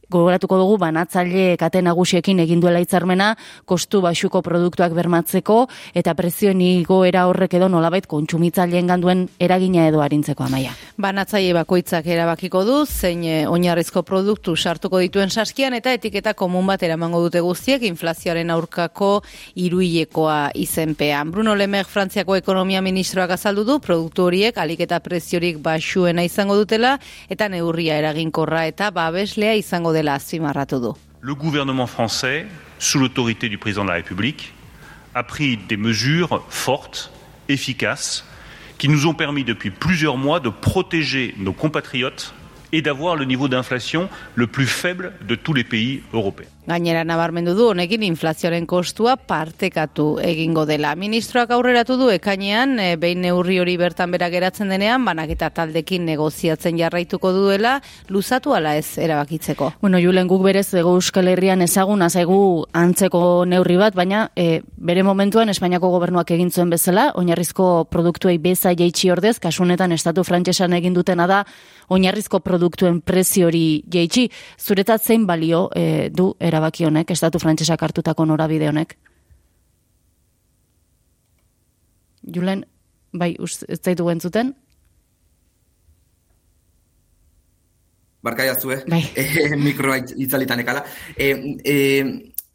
gogoratuko 0.09 0.57
dugu 0.57 0.77
banatzaile 0.81 1.55
kate 1.61 1.81
nagusiekin 1.85 2.39
egin 2.41 2.61
duela 2.63 2.81
hitzarmena 2.81 3.35
kostu 3.69 4.01
baxuko 4.01 4.41
produktuak 4.41 4.93
bermatzeko 4.97 5.59
eta 5.93 6.15
prezioen 6.17 6.61
igoera 6.65 7.27
horrek 7.29 7.53
edo 7.59 7.67
nolabait 7.69 8.07
kontsumitzaileen 8.09 8.89
ganduen 8.89 9.27
eragina 9.39 9.85
edo 9.87 10.01
arintzeko 10.01 10.47
amaia. 10.47 10.73
Banatzaile 10.97 11.53
bakoitzak 11.59 12.07
erabakiko 12.09 12.63
du, 12.65 12.79
zein 12.85 13.23
eh, 13.23 13.43
oinarrizko 13.49 14.01
produktu 14.07 14.55
sartuko 14.57 14.99
dituen 15.03 15.29
saskian 15.29 15.77
eta 15.77 15.93
etiketa 15.93 16.33
komun 16.33 16.65
bat 16.67 16.83
eramango 16.83 17.21
dute 17.27 17.43
guztiek 17.45 17.85
inflazioaren 17.91 18.49
aurkako 18.55 19.11
iruilekoa 19.55 20.39
izenpean. 20.55 21.29
Bruno 21.31 21.53
Lemer 21.55 21.85
Frantziako 21.85 22.39
ekonomia 22.39 22.81
ministroak 22.81 23.35
azaldu 23.37 23.67
du, 23.67 23.79
produktu 23.83 24.25
horiek 24.25 24.57
Le 31.21 31.35
gouvernement 31.35 31.87
français, 31.87 32.45
sous 32.79 32.99
l'autorité 32.99 33.49
du 33.49 33.57
président 33.57 33.83
de 33.83 33.89
la 33.89 33.95
République, 33.95 34.53
a 35.13 35.23
pris 35.23 35.57
des 35.57 35.77
mesures 35.77 36.45
fortes, 36.49 37.11
efficaces, 37.49 38.25
qui 38.77 38.87
nous 38.87 39.07
ont 39.07 39.13
permis 39.13 39.43
depuis 39.43 39.71
plusieurs 39.71 40.17
mois 40.17 40.39
de 40.39 40.49
protéger 40.49 41.35
nos 41.37 41.53
compatriotes 41.53 42.33
et 42.71 42.81
d'avoir 42.81 43.15
le 43.15 43.25
niveau 43.25 43.47
d'inflation 43.47 44.09
le 44.35 44.47
plus 44.47 44.67
faible 44.67 45.13
de 45.27 45.35
tous 45.35 45.53
les 45.53 45.63
pays 45.63 46.03
européens. 46.13 46.47
Gainera 46.69 47.01
nabarmendu 47.01 47.55
du 47.57 47.63
honekin 47.71 48.03
inflazioaren 48.05 48.67
kostua 48.69 49.15
partekatu 49.17 50.03
egingo 50.21 50.67
dela. 50.69 50.91
Ministroak 50.99 51.49
aurreratu 51.55 51.95
du 51.97 52.11
ekainean 52.13 52.75
e, 52.77 52.91
behin 53.01 53.23
neurri 53.25 53.57
hori 53.57 53.73
bertan 53.81 54.11
bera 54.13 54.27
geratzen 54.29 54.69
denean 54.69 55.01
banaketa 55.07 55.49
taldekin 55.55 56.05
negoziatzen 56.05 56.77
jarraituko 56.77 57.31
duela 57.33 57.79
luzatu 58.13 58.53
ala 58.53 58.75
ez 58.77 58.99
erabakitzeko. 59.01 59.71
Bueno, 59.81 59.97
Julen 59.97 60.29
guk 60.29 60.43
berez 60.45 60.67
ego 60.77 60.93
Euskal 60.99 61.31
Herrian 61.31 61.65
ezagun 61.65 62.05
azaigu 62.05 62.37
antzeko 62.77 63.23
neurri 63.49 63.79
bat, 63.81 63.97
baina 63.97 64.27
e, 64.37 64.61
bere 64.77 65.01
momentuan 65.07 65.49
Espainiako 65.49 65.89
gobernuak 65.95 66.29
egin 66.37 66.53
zuen 66.53 66.69
bezala, 66.69 67.09
oinarrizko 67.17 67.87
produktuei 67.89 68.37
beza 68.37 68.75
jaitsi 68.77 69.09
ordez, 69.09 69.39
kasunetan 69.41 69.97
estatu 69.97 70.21
frantsesan 70.27 70.77
egin 70.77 70.93
dutena 70.93 71.25
da 71.25 71.41
oinarrizko 71.89 72.43
produktuen 72.45 73.01
prezio 73.01 73.49
hori 73.49 73.81
jaitsi. 73.89 74.27
Zuretat 74.61 75.01
zein 75.01 75.25
balio 75.25 75.65
e, 75.73 76.09
du 76.13 76.35
erabaki 76.59 76.85
honek, 76.85 77.11
estatu 77.15 77.39
frantsesak 77.39 77.81
hartutako 77.87 78.25
norabide 78.27 78.67
honek? 78.69 78.97
Julen, 82.35 82.65
bai, 83.15 83.31
ez 83.39 83.79
zaitu 83.79 84.09
entzuten? 84.11 84.51
Barka 88.21 88.43
jazue, 88.43 88.81
Bai. 88.91 88.99
eh, 89.15 89.55
mikroa 89.55 90.01
itz- 90.01 90.17
itzalitan 90.19 90.59
ekala. 90.59 90.83
Eh, 91.15 91.55
eh, 91.63 92.03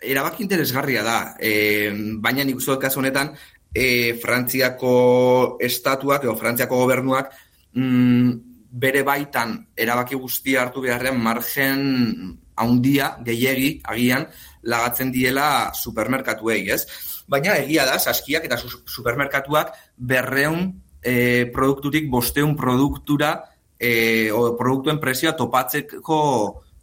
erabaki 0.05 0.45
interesgarria 0.45 1.03
da, 1.03 1.19
eh, 1.41 1.89
baina 2.21 2.45
nik 2.45 2.61
uste 2.61 2.77
kasu 2.83 3.01
honetan, 3.01 3.33
eh, 3.73 4.13
Frantziako 4.21 5.57
estatuak 5.65 6.29
edo 6.29 6.37
Frantziako 6.37 6.83
gobernuak 6.85 7.33
mm, 7.73 8.29
bere 8.77 9.03
baitan 9.07 9.57
erabaki 9.75 10.15
guztia 10.21 10.63
hartu 10.67 10.85
beharrean 10.85 11.17
margen 11.23 12.44
haundia, 12.57 13.17
gehiegi, 13.25 13.81
agian, 13.85 14.27
lagatzen 14.63 15.13
diela 15.13 15.73
supermerkatuei, 15.75 16.61
ez? 16.71 16.85
Baina 17.29 17.57
egia 17.63 17.87
da, 17.89 17.99
saskiak 17.99 18.45
eta 18.49 18.59
su- 18.61 18.83
supermerkatuak 18.87 19.73
berreun 19.97 20.73
eh, 21.03 21.51
produktutik 21.53 22.11
bosteun 22.11 22.57
produktura 22.57 23.37
eh, 23.79 24.31
o 24.33 24.55
produktuen 24.57 25.01
prezioa 25.01 25.35
topatzeko 25.37 26.19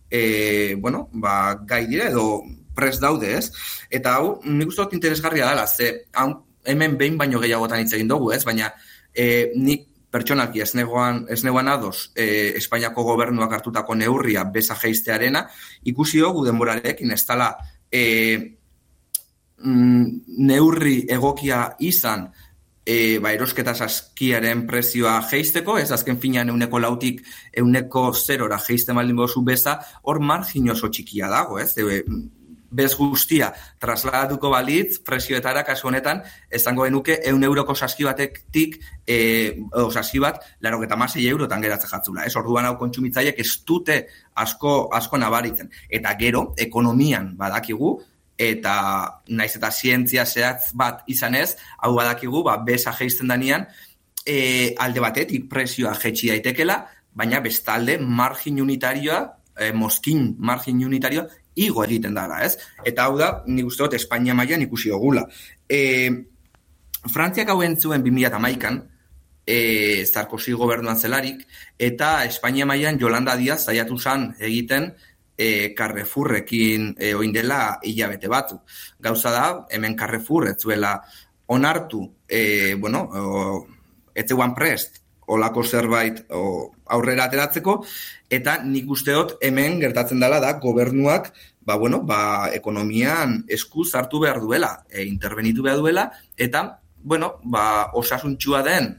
eh, 0.10 0.76
bueno, 0.78 1.08
ba, 1.14 1.56
gai 1.66 1.86
dira 1.88 2.10
edo 2.10 2.44
pres 2.76 3.00
daude, 3.00 3.36
ez? 3.38 3.52
Eta 3.90 4.18
hau, 4.18 4.40
nik 4.46 4.72
uste 4.72 4.84
dut 4.84 4.98
interesgarria 4.98 5.50
dela, 5.50 5.68
ze 5.68 6.08
hau, 6.14 6.32
hemen 6.66 6.98
behin 6.98 7.18
baino 7.18 7.40
gehiagotan 7.42 7.82
hitz 7.82 7.94
egin 7.94 8.10
dugu, 8.12 8.32
ez? 8.36 8.44
Baina 8.48 8.72
eh, 9.14 9.52
nik 9.56 9.88
pertsonalki 10.12 10.62
ez 10.62 10.74
negoan 10.76 11.68
ados 11.72 12.12
eh, 12.16 12.54
Espainiako 12.60 13.04
gobernuak 13.04 13.54
hartutako 13.58 13.96
neurria 13.96 14.44
beza 14.44 14.76
jeistearena, 14.76 15.46
ikusi 15.84 16.20
dugu 16.20 16.46
denborarekin 16.46 17.12
ez 17.12 17.24
dela 17.26 17.52
mm, 19.64 20.06
neurri 20.52 20.98
egokia 21.10 21.76
izan 21.80 22.30
e, 22.86 23.20
ba, 23.22 23.32
erosketa 23.34 23.74
saskiaren 23.76 24.66
prezioa 24.68 25.20
geisteko, 25.30 25.78
ez 25.80 25.92
azken 25.94 26.20
finean 26.22 26.50
euneko 26.54 26.82
lautik 26.82 27.22
euneko 27.58 28.10
zerora 28.14 28.60
geiste 28.66 28.94
maldin 28.98 29.20
bozu 29.22 29.44
beza, 29.46 29.78
hor 30.04 30.20
margin 30.20 30.70
oso 30.74 30.90
txikia 30.90 31.30
dago, 31.32 31.60
ez? 31.62 31.72
E, 31.78 32.02
bez 32.72 32.94
guztia 32.96 33.52
trasladatuko 33.80 34.50
balitz, 34.54 35.00
prezioetara 35.06 35.64
kasu 35.68 35.90
honetan, 35.90 36.24
esango 36.50 36.88
genuke 36.88 37.20
eun 37.28 37.44
euroko 37.44 37.76
saski 37.76 38.08
batetik, 38.08 38.80
e, 39.06 39.18
o 39.76 39.90
saski 39.92 40.22
bat, 40.24 40.40
laro 40.62 40.82
eta 40.84 40.98
masei 41.00 41.28
eurotan 41.28 41.62
geratzen 41.62 41.92
jatzula, 41.92 42.26
ez? 42.26 42.36
Orduan 42.40 42.70
hau 42.70 42.78
kontsumitzaiek 42.80 43.40
ez 43.44 43.52
dute 43.68 44.00
asko, 44.36 44.88
asko 44.96 45.20
nabaritzen. 45.20 45.70
Eta 45.90 46.16
gero, 46.20 46.54
ekonomian 46.58 47.36
badakigu, 47.38 47.98
eta 48.42 48.74
naiz 49.30 49.54
eta 49.58 49.70
zientzia 49.72 50.26
zehatz 50.26 50.72
bat 50.74 51.04
izanez, 51.12 51.56
hau 51.78 51.94
badakigu, 52.00 52.44
ba, 52.48 52.58
besa 52.66 52.96
geisten 52.98 53.30
danean, 53.30 53.68
e, 54.26 54.74
alde 54.80 55.04
batetik 55.04 55.48
prezioa 55.50 55.94
jetxi 56.00 56.32
daitekela, 56.32 56.82
baina 57.14 57.42
bestalde 57.44 57.98
margin 58.00 58.62
unitarioa, 58.64 59.22
e, 59.60 59.72
moskin 59.74 60.36
margin 60.40 60.84
unitarioa, 60.86 61.28
igo 61.56 61.84
egiten 61.84 62.16
dara, 62.16 62.42
ez? 62.46 62.58
Eta 62.86 63.06
hau 63.08 63.18
da, 63.20 63.32
nik 63.48 63.68
uste 63.68 63.84
dut, 63.86 63.98
Espainia 64.00 64.36
mailan 64.38 64.64
ikusi 64.68 64.92
ogula. 64.92 65.26
E, 65.68 65.82
Frantziak 67.12 67.50
hau 67.50 67.62
entzuen 67.66 68.04
2008an, 68.06 68.82
e, 69.46 70.06
Sarkozy 70.06 70.54
gobernuan 70.54 71.00
zelarik, 71.00 71.44
eta 71.80 72.24
Espainia 72.26 72.66
mailan 72.66 73.00
Jolanda 73.00 73.36
Diaz 73.36 73.64
saiatu 73.66 73.98
zan 74.00 74.30
egiten 74.40 74.92
e, 75.38 75.74
Carrefourrekin 75.76 76.94
e, 76.98 77.14
oin 77.18 77.34
dela 77.34 77.80
hilabete 77.84 78.30
batzu. 78.32 78.62
Gauza 79.00 79.34
da, 79.34 79.46
hemen 79.72 79.98
Carrefour 79.98 80.48
ez 80.52 80.58
zuela 80.62 80.96
onartu, 81.52 82.06
e, 82.30 82.76
bueno, 82.80 83.04
o, 83.12 83.68
ez 84.16 84.28
zeuan 84.28 84.54
prest, 84.56 85.01
olako 85.32 85.64
zerbait 85.64 86.24
o, 86.30 86.72
aurrera 86.92 87.30
ateratzeko, 87.30 87.80
eta 88.30 88.58
nik 88.64 88.90
uste 88.92 89.16
dut 89.16 89.38
hemen 89.44 89.80
gertatzen 89.82 90.20
dela 90.20 90.42
da 90.44 90.54
gobernuak 90.60 91.32
ba, 91.62 91.78
bueno, 91.78 92.02
ba, 92.04 92.50
ekonomian 92.54 93.44
esku 93.50 93.86
hartu 93.94 94.20
behar 94.24 94.42
duela, 94.42 94.84
e, 94.90 95.06
intervenitu 95.06 95.64
behar 95.64 95.80
duela, 95.80 96.10
eta 96.38 96.82
bueno, 97.04 97.36
ba, 97.44 97.92
osasuntxua 97.98 98.64
den 98.66 98.92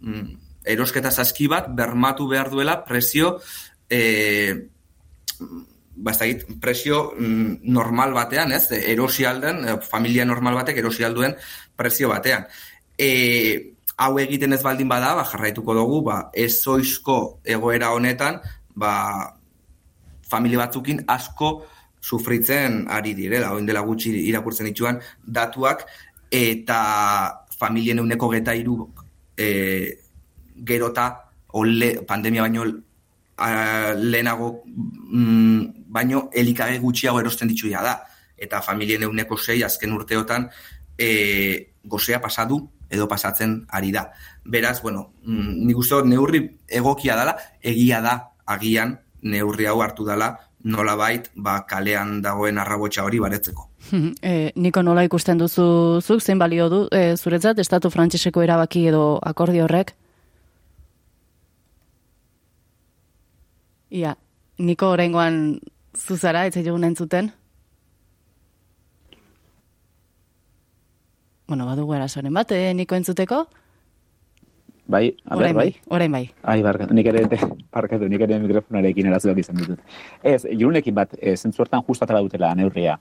mm, 0.00 0.32
erosketa 0.66 1.12
saski 1.12 1.46
bat 1.48 1.68
bermatu 1.76 2.26
behar 2.28 2.50
duela 2.50 2.82
presio 2.84 3.36
e, 3.88 4.68
ba, 5.96 6.12
ez 6.12 6.18
dakit, 6.18 6.46
presio 6.60 7.12
mm, 7.18 7.60
normal 7.72 8.14
batean, 8.16 8.52
ez? 8.52 8.66
Erosi 8.72 9.24
alden, 9.24 9.64
eh, 9.64 9.78
familia 9.82 10.26
normal 10.28 10.58
batek 10.62 10.82
erosi 10.82 11.04
alduen 11.04 11.36
presio 11.76 12.10
batean. 12.12 12.46
E, 12.96 13.75
hau 13.96 14.18
egiten 14.20 14.52
ez 14.52 14.62
baldin 14.62 14.88
bada, 14.88 15.14
ba, 15.16 15.24
jarraituko 15.24 15.74
dugu, 15.74 16.02
ba, 16.10 16.18
ez 16.34 16.52
zoizko 16.60 17.40
egoera 17.44 17.92
honetan, 17.96 18.40
ba, 18.76 18.92
familia 20.28 20.64
batzukin 20.64 21.04
asko 21.08 21.66
sufritzen 22.02 22.84
ari 22.92 23.14
direla, 23.16 23.54
oin 23.56 23.66
dela 23.66 23.82
gutxi 23.86 24.12
irakurtzen 24.28 24.68
dituan 24.68 25.00
datuak, 25.24 25.86
eta 26.30 26.80
familien 27.56 28.02
euneko 28.02 28.28
geta 28.34 28.54
iru 28.54 28.82
e, 29.38 29.48
gerota, 30.66 31.06
ole, 31.56 31.94
pandemia 32.06 32.44
baino 32.44 32.66
a, 33.38 33.94
lehenago 33.96 34.62
mm, 34.66 35.88
baino 35.88 36.28
elikage 36.32 36.78
gutxiago 36.82 37.20
erosten 37.20 37.48
dituia 37.48 37.82
da. 37.82 37.96
Eta 38.36 38.60
familien 38.60 39.06
euneko 39.06 39.38
sei 39.40 39.62
azken 39.64 39.94
urteotan 39.96 40.50
e, 40.98 41.08
gozea 41.84 42.20
pasadu 42.20 42.60
edo 42.90 43.08
pasatzen 43.08 43.66
ari 43.68 43.92
da. 43.92 44.10
Beraz, 44.44 44.80
bueno, 44.82 45.10
mm, 45.24 45.66
nik 45.66 45.78
uste 45.78 45.98
dut 45.98 46.10
neurri 46.10 46.42
egokia 46.68 47.16
dela, 47.18 47.36
egia 47.62 48.00
da 48.00 48.16
agian 48.46 48.98
neurri 49.22 49.66
hau 49.66 49.80
hartu 49.82 50.06
dela 50.06 50.36
nolabait 50.66 51.30
ba, 51.34 51.60
kalean 51.68 52.20
dagoen 52.22 52.58
arrabotsa 52.58 53.04
hori 53.06 53.22
baretzeko. 53.22 53.70
E, 54.22 54.50
niko 54.58 54.82
nola 54.82 55.04
ikusten 55.06 55.38
duzu 55.38 56.00
zuk, 56.02 56.20
zein 56.20 56.40
balio 56.42 56.66
du, 56.68 56.80
e, 56.90 57.14
zuretzat, 57.16 57.60
estatu 57.62 57.90
frantseseko 57.90 58.42
erabaki 58.42 58.82
edo 58.90 59.20
akordio 59.22 59.64
horrek? 59.68 59.92
Ia, 63.94 64.16
niko 64.58 64.90
oraingoan 64.96 65.60
zuzara, 65.94 66.46
ez 66.46 66.56
dugun 66.58 66.84
entzuten? 66.88 67.30
Bueno, 71.46 71.66
badugu 71.66 71.94
arazoren 71.94 72.34
bat, 72.34 72.50
eh, 72.52 72.74
niko 72.74 72.96
entzuteko? 72.96 73.46
Bai, 74.86 75.16
a 75.24 75.34
ber, 75.34 75.42
Orain 75.44 75.56
bai. 75.56 75.74
orain 75.88 76.12
bai. 76.12 76.30
Ai, 76.42 76.62
barkatu, 76.62 76.94
nik 76.94 77.06
ere, 77.06 77.24
barkatu, 77.74 78.08
nik 78.08 78.20
ere 78.22 78.38
mikrofonarekin 78.42 79.08
arazoak 79.10 79.38
izan 79.42 79.56
ditut. 79.62 79.80
Ez, 80.22 80.44
jurunekin 80.46 80.94
bat, 80.94 81.14
e, 81.20 81.36
zentzu 81.36 81.62
hortan 81.62 81.82
justu 81.86 82.04
atala 82.04 82.22
dutela 82.22 82.54
neurria. 82.54 82.98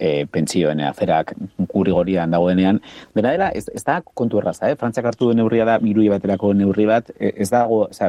e, 0.00 0.24
pentsioen 0.32 0.80
aferak 0.80 1.34
kurigorian 1.68 2.30
dagoenean. 2.32 2.80
Dena 3.14 3.34
dela, 3.34 3.50
ez, 3.52 3.66
ez 3.68 3.82
da 3.84 3.98
kontu 4.00 4.40
erraza, 4.40 4.70
eh? 4.70 4.76
Frantziak 4.80 5.10
hartu 5.10 5.28
duen 5.28 5.36
neurria 5.36 5.66
da, 5.68 5.74
mirui 5.84 6.08
baterako 6.08 6.54
neurri 6.56 6.86
bat, 6.88 7.10
e, 7.18 7.34
ez 7.36 7.50
dago, 7.52 7.82
oza, 7.90 8.08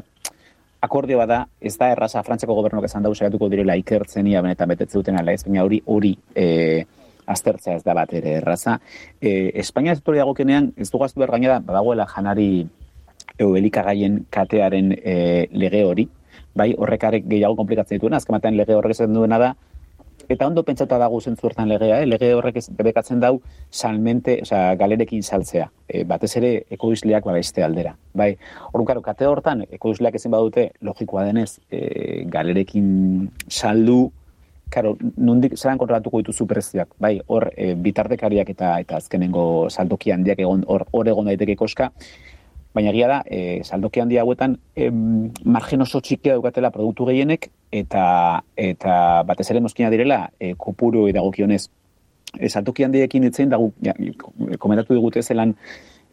akordio 0.81 1.19
bada, 1.19 1.41
ez 1.59 1.75
da 1.77 1.91
erraza 1.91 2.23
Frantziako 2.23 2.55
gobernuak 2.55 2.87
esan 2.87 3.03
dago 3.03 3.17
saiatuko 3.17 3.49
direla 3.51 3.75
ikertzen 3.75 4.27
ia 4.31 4.41
benetan 4.41 4.71
betetze 4.71 4.97
duten 4.97 5.19
ala 5.19 5.35
ez, 5.35 5.43
baina 5.43 5.65
hori 5.67 5.81
hori 5.85 6.15
e, 6.33 6.45
aztertzea 7.25 7.75
ez 7.79 7.83
da 7.83 7.93
bat 7.97 8.13
ere 8.13 8.37
erraza. 8.41 8.79
E, 9.21 9.51
Espainia 9.61 9.93
ez 9.93 10.01
dagokenean, 10.01 10.73
ez 10.77 10.89
dugu 10.91 11.05
aztu 11.05 11.19
behar 11.19 11.31
gaina 11.31 11.55
da, 11.55 11.59
badagoela 11.59 12.07
janari 12.07 12.67
elikagaien 13.41 14.25
katearen 14.29 14.91
e, 14.93 15.47
lege 15.51 15.83
hori, 15.83 16.07
bai, 16.55 16.73
horrekarek 16.77 17.27
gehiago 17.27 17.55
komplikatzen 17.55 17.97
dituena, 17.97 18.17
azken 18.17 18.57
lege 18.57 18.75
horrek 18.75 18.93
esan 18.93 19.13
duena 19.13 19.39
da, 19.41 19.53
eta 20.29 20.47
ondo 20.47 20.63
pentsatu 20.63 20.97
dago 20.99 21.19
zentzu 21.19 21.47
hortan 21.47 21.69
legea, 21.69 22.01
eh? 22.01 22.05
lege 22.07 22.31
horrek 22.35 22.59
ez 22.61 22.67
bebekatzen 22.69 23.19
dau 23.19 23.41
salmente, 23.69 24.39
osea, 24.45 24.75
galerekin 24.79 25.23
saltzea, 25.23 25.69
e, 25.87 26.03
batez 26.07 26.35
ere 26.39 26.51
ekoizleak 26.77 27.25
babeste 27.25 27.63
aldera. 27.65 27.95
Bai, 28.13 28.35
orduan 28.71 28.91
karo, 28.93 29.03
kate 29.05 29.27
hortan, 29.27 29.65
ekoizleak 29.79 30.15
ezin 30.19 30.31
badute, 30.31 30.69
logikoa 30.81 31.25
denez, 31.27 31.59
e, 31.71 32.23
galerekin 32.31 33.29
saldu, 33.49 34.11
Karo, 34.71 34.95
nondik 35.19 35.57
zelan 35.57 35.79
kontrolatuko 35.81 36.21
dituzu 36.21 36.45
prezioak, 36.47 36.93
bai, 37.03 37.17
hor 37.27 37.49
e, 37.51 37.73
bitartekariak 37.75 38.53
eta 38.53 38.77
eta 38.79 38.99
azkenengo 39.01 39.43
saldoki 39.69 40.13
handiak 40.15 40.39
egon 40.39 40.63
hor 40.67 40.85
hor 40.95 41.09
egon 41.11 41.27
daiteke 41.27 41.57
koska, 41.59 41.89
baina 42.73 42.93
egia 42.93 43.09
da, 43.11 43.17
e, 43.27 43.63
saldoki 43.67 43.99
handi 43.99 44.17
hauetan 44.21 44.55
em, 44.75 45.31
margen 45.43 45.83
oso 45.83 45.99
txikia 45.99 46.37
daukatela 46.37 46.71
produktu 46.71 47.09
gehienek 47.09 47.49
eta 47.81 48.05
eta 48.55 48.95
batez 49.27 49.49
ere 49.51 49.63
mozkina 49.65 49.91
direla 49.91 50.21
e, 50.39 50.53
kopuru 50.57 51.07
edagokionez. 51.11 51.65
E, 52.39 52.47
saldoki 52.47 52.87
handiekin 52.87 53.27
itzen 53.27 53.51
dago 53.51 53.73
ja, 53.83 53.95
komentatu 54.57 54.95
digute 54.95 55.21
zelan 55.21 55.51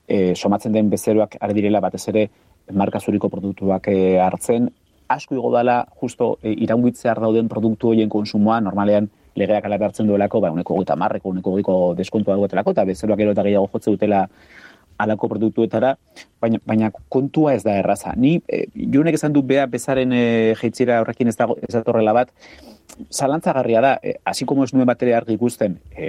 e, 0.09 0.35
somatzen 0.35 0.75
den 0.75 0.91
bezeroak 0.91 1.39
ari 1.41 1.55
direla 1.61 1.81
batez 1.85 2.09
ere 2.11 2.27
marka 2.75 2.99
zuriko 2.99 3.31
produktuak 3.31 3.87
e, 3.93 4.19
hartzen 4.19 4.73
asko 5.09 5.35
igo 5.35 5.51
dela 5.57 5.81
justo 6.01 6.37
e, 6.43 6.53
iraungitzear 6.53 7.21
dauden 7.21 7.49
produktu 7.49 7.93
horien 7.93 8.09
konsumoa 8.13 8.61
normalean 8.61 9.09
legeak 9.39 9.65
ala 9.65 9.79
hartzen 9.87 10.09
duelako, 10.09 10.41
ba, 10.43 10.51
uneko 10.51 10.79
gita 10.81 10.97
marreko, 10.97 11.31
uneko 11.31 11.55
giko 11.57 11.77
deskontua 11.99 12.37
duetelako, 12.37 12.75
eta 12.75 12.85
bezeroak 12.89 13.21
ero 13.23 13.35
eta 13.37 13.45
gehiago 13.47 13.69
jotze 13.73 13.93
dutela 13.95 14.25
alako 14.99 15.29
produktuetara, 15.31 15.93
baina, 16.43 16.59
baina 16.67 16.91
kontua 17.09 17.55
ez 17.55 17.63
da 17.63 17.77
erraza. 17.79 18.15
Ni, 18.19 18.41
e, 18.49 18.65
junek 18.75 19.15
esan 19.15 19.33
du 19.33 19.45
beha 19.47 19.69
bezaren 19.71 20.13
e, 20.13 20.25
jeitzira 20.59 20.99
horrekin 21.05 21.31
ez, 21.31 21.37
dago, 21.39 21.55
ez 21.63 21.71
datorrela 21.75 22.17
bat, 22.17 22.35
zalantzagarria 23.15 23.85
da, 23.85 23.93
e, 24.03 24.17
hasi 24.27 24.45
como 24.45 24.67
ez 24.67 24.73
nuen 24.75 24.91
batere 24.91 25.15
argi 25.15 25.39
ikusten 25.39 25.79
e, 25.95 26.09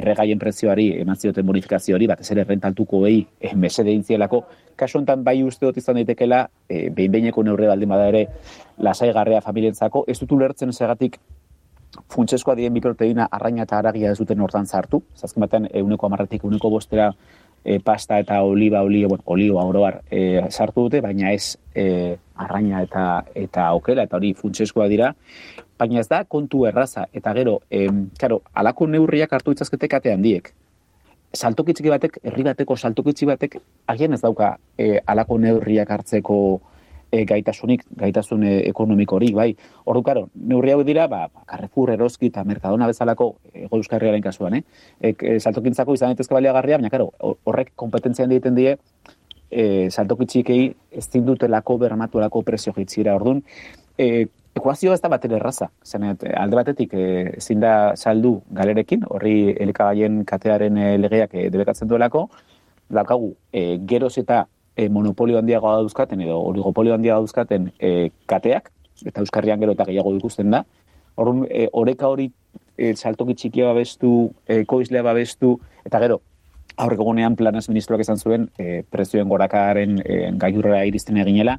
erregaien 0.00 0.38
prezioari, 0.38 0.88
eman 1.00 1.16
zioten 1.16 1.46
bonifikazioari, 1.46 2.06
bat 2.10 2.20
ez 2.20 2.30
ere 2.34 2.44
rentaltuko 2.44 3.00
behi, 3.04 3.24
e, 3.40 3.54
mesede 3.54 3.94
intzielako, 3.94 4.42
kasu 4.76 4.98
honetan 4.98 5.24
bai 5.24 5.42
uste 5.44 5.66
dut 5.66 5.78
izan 5.80 6.00
daitekela, 6.00 6.44
e, 6.68 6.88
behin 6.90 7.12
behineko 7.12 7.44
neurre 7.46 7.70
baldin 7.70 7.88
bada 7.88 8.10
ere, 8.12 8.26
lasai 8.78 9.12
garrea 9.12 9.40
familientzako, 9.40 10.04
ez 10.08 10.18
dut 10.20 10.36
ulertzen 10.36 10.72
segatik 10.72 11.18
funtseskoa 12.12 12.54
dien 12.58 12.72
mikroteina 12.72 13.28
arraina 13.32 13.64
eta 13.64 13.78
aragia 13.78 14.12
ez 14.12 14.18
duten 14.18 14.40
hortan 14.40 14.66
zartu, 14.66 15.02
zazken 15.16 15.44
batean 15.46 15.68
euneko 15.72 16.06
amarretik 16.06 16.44
euneko 16.44 16.70
bostera 16.70 17.10
e, 17.64 17.78
pasta 17.80 18.18
eta 18.22 18.42
oliba, 18.42 18.82
olio, 18.82 19.08
bueno, 19.08 19.24
olio 19.26 19.58
oroar 19.58 20.00
e, 20.10 20.42
sartu 20.50 20.86
dute, 20.86 21.00
baina 21.02 21.32
ez 21.32 21.56
e, 21.74 22.16
arraina 22.36 22.82
eta 22.86 23.06
eta 23.34 23.72
okela, 23.74 24.06
eta 24.06 24.20
hori 24.20 24.34
funtseskoa 24.38 24.88
dira, 24.92 25.12
baina 25.78 26.00
ez 26.00 26.08
da 26.08 26.22
kontu 26.24 26.64
erraza, 26.66 27.06
eta 27.12 27.32
gero, 27.36 27.60
e, 27.70 27.86
karo, 28.20 28.40
alako 28.54 28.86
neurriak 28.86 29.32
hartu 29.32 29.52
itzazketek 29.56 29.98
ate 29.98 30.12
handiek. 30.12 30.52
Saltokitzik 31.36 31.88
batek, 31.92 32.20
herri 32.24 32.46
bateko 32.46 32.76
saltokitzik 32.76 33.28
batek, 33.28 33.58
agian 33.92 34.16
ez 34.16 34.22
dauka 34.22 34.56
e, 34.78 34.96
alako 35.06 35.38
neurriak 35.42 35.90
hartzeko 35.90 36.38
e, 37.10 37.24
gaitasunik, 37.28 37.84
gaitasun 37.98 38.44
e, 38.44 38.54
ekonomiko 38.68 39.18
bai. 39.34 39.54
Ordu 39.84 40.02
karo, 40.02 40.28
neurri 40.34 40.72
hau 40.72 40.82
dira, 40.84 41.06
ba, 41.08 41.28
ba 41.28 41.44
Carrefour, 41.46 41.90
Eroski 41.90 42.26
eta 42.26 42.44
Mercadona 42.44 42.86
bezalako 42.86 43.36
ego 43.52 43.76
euskarriaren 43.76 44.22
kasuan, 44.22 44.54
eh? 44.54 44.62
E, 45.00 45.14
e, 45.20 45.38
saltokintzako 45.40 45.94
izan 45.94 46.14
daitezke 46.14 46.34
baliagarria, 46.34 46.78
baina 46.78 46.90
karo, 46.90 47.12
horrek 47.44 47.72
kompetentzian 47.76 48.32
egiten 48.32 48.54
die, 48.54 48.76
e, 49.50 49.90
saltokitxikei 49.90 50.74
ez 50.90 51.06
zindutelako 51.10 51.78
bermatuelako 51.78 52.42
presio 52.42 52.72
jitzira. 52.76 53.14
Orduan, 53.16 53.42
e, 53.98 54.26
ekuazio 54.56 54.94
ez 54.94 55.00
da 55.02 55.10
bat 55.12 55.24
erraza. 55.24 55.68
Zenet, 55.84 56.24
alde 56.36 56.56
batetik 56.58 56.94
e, 56.94 57.06
ezin 57.36 57.60
da 57.60 57.94
saldu 57.96 58.40
galerekin, 58.56 59.04
horri 59.10 59.54
elikagaien 59.60 60.22
katearen 60.28 60.78
e, 60.78 60.90
legeak 60.98 61.34
e, 61.34 61.48
debekatzen 61.52 61.88
duelako, 61.88 62.26
daukagu, 62.88 63.34
e, 63.52 63.78
geroz 63.88 64.16
eta 64.22 64.44
e, 64.76 64.88
monopolio 64.88 65.38
handiagoa 65.38 65.76
dauzkaten 65.80 66.22
edo 66.24 66.38
oligopolio 66.50 66.94
handiagoa 66.94 67.26
dauzkaten 67.26 67.70
e, 67.78 68.10
kateak, 68.26 68.70
eta 69.04 69.20
euskarrian 69.20 69.60
gero 69.60 69.76
eta 69.76 69.86
gehiago 69.88 70.14
ikusten 70.16 70.54
da. 70.54 70.64
Horren, 71.16 71.44
e, 71.50 71.68
oreka 71.72 72.08
hori 72.12 72.30
e, 72.76 72.94
saltoki 72.94 73.36
txikia 73.36 73.70
babestu, 73.72 74.14
e, 74.48 74.64
koizlea 74.68 75.04
babestu, 75.04 75.56
eta 75.84 76.00
gero, 76.02 76.20
aurreko 76.76 77.06
gunean 77.08 77.36
planaz 77.36 77.66
ministroak 77.70 78.02
izan 78.04 78.20
zuen 78.20 78.50
e, 78.60 78.82
prezioen 78.92 79.28
gorakaren 79.28 80.00
e, 80.04 80.18
gaiurra 80.40 80.84
iristen 80.88 81.16
eginela, 81.22 81.56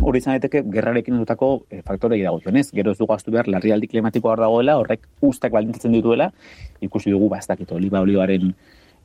hori 0.00 0.20
izan 0.22 0.36
daiteke 0.36 0.62
gerrarekin 0.72 1.18
dutako 1.20 1.64
e, 1.70 1.82
faktore 1.82 2.20
dago 2.22 2.40
jonez. 2.44 2.70
Gero 2.72 2.92
ez 2.92 2.98
dugu 2.98 3.14
astu 3.14 3.34
behar, 3.34 3.48
larrialdi 3.48 3.88
klimatikoa 3.92 4.36
hor 4.36 4.44
dagoela, 4.44 4.78
horrek 4.80 5.08
ustak 5.20 5.52
baldintzen 5.52 5.92
dituela, 5.92 6.30
ikusi 6.80 7.10
dugu 7.10 7.28
bastakito, 7.32 7.76
oliba 7.76 8.00
olioaren 8.00 8.52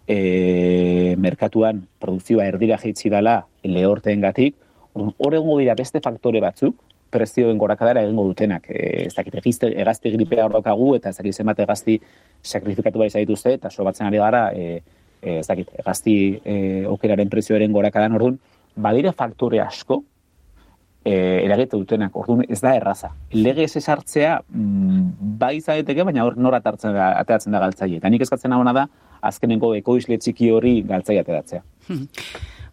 e, 0.07 1.15
merkatuan 1.19 1.83
produkzioa 1.99 2.47
erdira 2.47 2.79
jaitsi 2.81 3.11
dela 3.13 3.41
lehorteen 3.63 4.21
gatik, 4.23 4.55
hor 4.97 5.33
egongo 5.33 5.59
dira 5.59 5.75
beste 5.77 6.01
faktore 6.03 6.41
batzuk, 6.41 6.77
prezioen 7.11 7.57
gorakadara 7.57 8.03
egingo 8.03 8.25
dutenak. 8.29 8.67
E, 8.69 9.07
ez 9.07 9.13
dakit, 9.15 9.37
egizte, 9.41 9.71
gripea 10.13 10.47
horrokagu, 10.47 10.93
eta 10.97 11.11
ez 11.11 11.17
dakit 11.19 11.35
zenbat 11.35 11.59
egazti 11.63 11.99
sakrifikatu 12.43 12.99
bai 12.99 13.09
zaituzte, 13.09 13.57
eta 13.59 13.71
so 13.71 13.85
batzen 13.87 14.07
ari 14.07 14.21
gara, 14.21 14.47
e, 14.53 14.81
e, 15.21 15.39
ez 15.39 15.47
dakit, 15.47 15.71
egazti 15.83 16.17
e, 16.43 16.57
okeraren 16.87 17.29
prezioaren 17.29 17.73
gorakadan 17.75 18.17
orduan, 18.19 18.39
badira 18.75 19.13
faktore 19.15 19.61
asko, 19.63 20.03
e, 21.07 21.45
eragite 21.45 21.79
dutenak, 21.79 22.15
orduan 22.19 22.43
ez 22.49 22.59
da 22.63 22.73
erraza. 22.75 23.13
Lege 23.35 23.65
ez 23.67 23.75
esartzea, 23.79 24.37
mm, 24.49 25.37
bai 25.39 25.55
zaiteke, 25.61 26.03
baina 26.07 26.25
hor 26.27 26.37
nora 26.37 26.59
ateratzen 26.61 27.55
da 27.55 27.63
galtzaile. 27.63 28.01
Eta 28.01 28.11
nik 28.11 28.25
eskatzen 28.27 28.53
hau 28.53 28.63
da, 28.75 28.87
azkenengo 29.21 29.73
ekoizle 29.77 30.19
txiki 30.21 30.51
hori 30.51 30.81
galtzai 30.87 31.17
ateratzea. 31.21 31.63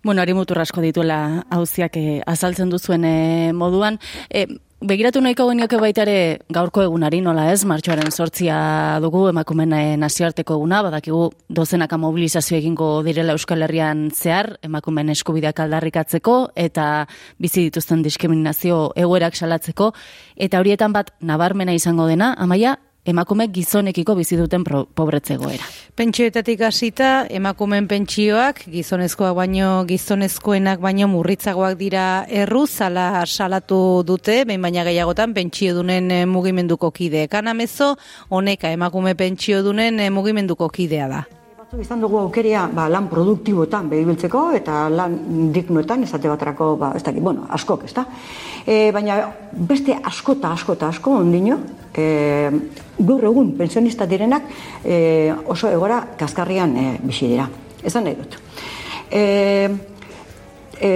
Bueno, 0.05 0.21
ari 0.21 0.35
mutur 0.37 0.59
asko 0.61 0.83
dituela 0.85 1.47
hauziak 1.49 1.97
eh, 1.97 2.21
azaltzen 2.29 2.69
duzuen 2.69 3.07
eh, 3.09 3.53
moduan. 3.57 3.97
Eh, 4.29 4.47
begiratu 4.85 5.21
nahiko 5.25 5.47
genioke 5.49 5.79
baitare 5.81 6.15
gaurko 6.53 6.83
egunari, 6.85 7.23
nola 7.25 7.47
ez, 7.53 7.63
martxoaren 7.65 8.11
sortzia 8.13 8.57
dugu 9.01 9.23
emakumen 9.31 9.73
eh, 9.73 9.95
nazioarteko 10.01 10.59
eguna, 10.59 10.83
badakigu 10.85 11.31
dozenaka 11.49 11.97
mobilizazio 12.01 12.59
egingo 12.59 12.89
direla 13.07 13.33
Euskal 13.33 13.65
Herrian 13.65 14.11
zehar, 14.13 14.59
emakumen 14.67 15.15
eskubideak 15.15 15.63
aldarrikatzeko, 15.65 16.37
eta 16.67 16.89
bizi 17.41 17.65
dituzten 17.71 18.05
diskriminazio 18.05 18.91
egoerak 19.07 19.39
salatzeko, 19.41 19.95
eta 20.37 20.61
horietan 20.61 20.93
bat 20.93 21.15
nabarmena 21.25 21.73
izango 21.73 22.11
dena, 22.11 22.35
amaia, 22.37 22.77
emakume 23.05 23.47
gizonekiko 23.53 24.15
bizi 24.17 24.37
duten 24.41 24.65
pobretzegoera. 24.65 25.67
Pentsioetatik 25.95 26.65
hasita 26.65 27.11
emakumeen 27.31 27.87
pentsioak 27.89 28.65
gizonezkoak 28.73 29.37
baino 29.37 29.85
gizonezkoenak 29.89 30.81
baino 30.83 31.09
murritzagoak 31.13 31.77
dira 31.79 32.25
erru 32.29 32.65
zala 32.67 33.25
salatu 33.27 34.03
dute, 34.07 34.43
behin 34.49 34.65
baina 34.65 34.85
gehiagotan 34.89 35.35
pentsio 35.37 35.75
dunen 35.77 36.11
eh, 36.11 36.25
mugimenduko 36.27 36.91
kide. 36.91 37.29
Kanamezo, 37.29 37.95
honeka 38.31 38.73
emakume 38.73 39.15
pentsio 39.15 39.63
dunen 39.63 40.01
eh, 40.01 40.11
mugimenduko 40.11 40.69
kidea 40.69 41.09
da. 41.09 41.25
Batzuk 41.59 41.81
izan 41.81 42.01
dugu 42.01 42.19
aukeria 42.21 42.65
ba, 42.73 42.89
lan 42.93 43.07
produktiboetan 43.13 43.87
behibiltzeko 43.93 44.49
eta 44.57 44.89
lan 44.93 45.15
dignoetan 45.53 46.03
esate 46.09 46.29
batrako, 46.33 46.75
ba, 46.81 46.91
ez 46.97 47.05
dakit, 47.05 47.23
bueno, 47.23 47.47
askok, 47.53 47.85
ez 47.85 47.95
da? 47.97 48.05
E, 48.65 48.91
baina 48.93 49.21
beste 49.53 49.97
askota, 49.97 50.53
askota, 50.57 50.89
asko 50.93 51.19
ondino, 51.21 51.61
e, 51.97 52.05
gaur 52.99 53.25
egun 53.25 53.53
pensionista 53.59 54.07
direnak 54.07 54.47
e, 54.85 55.33
oso 55.47 55.71
egora 55.71 56.01
kaskarrian 56.19 56.77
e, 56.77 56.87
bizi 57.03 57.29
dira. 57.33 57.49
Ezan 57.85 58.05
nahi 58.05 58.17
dut. 58.21 58.39
E, 59.11 59.25
e, 60.81 60.93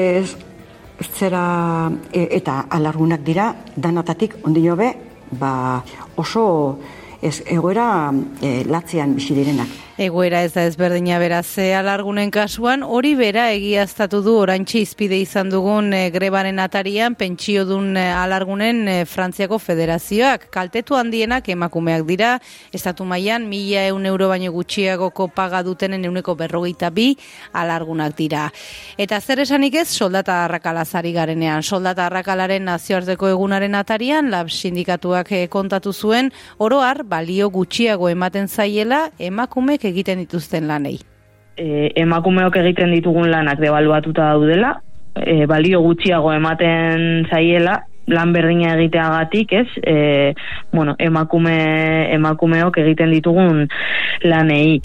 zera, 1.18 1.90
e, 2.12 2.28
eta 2.38 2.64
alargunak 2.70 3.22
dira, 3.26 3.50
danatatik 3.76 4.38
ondino 4.44 4.76
be, 4.76 4.92
ba, 5.38 5.82
oso 6.16 6.78
ez, 7.22 7.42
egoera 7.46 8.12
e, 8.42 8.62
latzean 8.68 9.14
bizi 9.18 9.34
direnak. 9.34 9.88
Egoera 9.98 10.44
ez 10.46 10.52
da 10.54 10.62
ezberdina 10.62 11.16
beraz 11.18 11.58
e, 11.58 11.72
alargunen 11.74 12.30
kasuan, 12.30 12.84
hori 12.87 13.16
bera 13.18 13.48
egiaztatu 13.50 14.20
du 14.22 14.37
orantxe 14.38 14.78
izpide 14.84 15.16
izan 15.18 15.48
dugun 15.50 15.88
e, 15.90 16.04
grebaren 16.14 16.61
atarian 16.62 17.16
pentsio 17.18 17.64
dun 17.66 17.96
e, 17.98 18.04
alargunen 18.14 18.84
Frantziako 19.11 19.58
federazioak. 19.58 20.44
Kaltetu 20.54 20.94
handienak 20.94 21.48
emakumeak 21.50 22.04
dira, 22.06 22.37
estatu 22.70 23.02
mailan 23.11 23.48
mila 23.50 23.88
eun 23.88 24.06
euro 24.06 24.28
baino 24.30 24.52
gutxiagoko 24.54 25.26
paga 25.34 25.64
dutenen 25.66 26.06
euneko 26.06 26.37
berrogeita 26.38 26.92
bi 26.94 27.08
alargunak 27.58 28.14
dira. 28.14 28.44
Eta 29.02 29.18
zer 29.18 29.42
esanik 29.48 29.80
ez 29.82 29.88
soldata 29.88 30.44
arrakalazari 30.44 31.11
garenean. 31.18 31.66
Soldata 31.66 32.06
arrakalaren 32.06 32.70
nazioarteko 32.70 33.32
egunaren 33.34 33.74
atarian, 33.74 34.30
lab 34.30 34.54
sindikatuak 34.54 35.34
kontatu 35.50 35.90
zuen, 35.90 36.30
oroar 36.62 37.02
balio 37.02 37.50
gutxiago 37.50 38.14
ematen 38.14 38.46
zaiela 38.46 39.08
emakumek 39.18 39.88
egiten 39.90 40.22
dituzten 40.24 40.68
lanei. 40.68 40.96
E, 41.59 41.90
emakumeok 41.98 42.57
egiten 42.61 42.92
ditugun 42.94 43.31
lanak 43.33 43.61
debaluatuta 43.62 44.31
daudela, 44.33 44.77
e, 45.18 45.44
balio 45.51 45.83
gutxiago 45.83 46.33
ematen 46.33 47.27
zaiela, 47.31 47.81
lan 48.09 48.33
berdina 48.33 48.74
egiteagatik, 48.77 49.53
ez? 49.53 49.66
E, 49.83 49.96
bueno, 50.72 50.94
emakume 50.98 51.59
emakumeok 52.14 52.81
egiten 52.85 53.12
ditugun 53.12 53.66
lanei. 54.24 54.81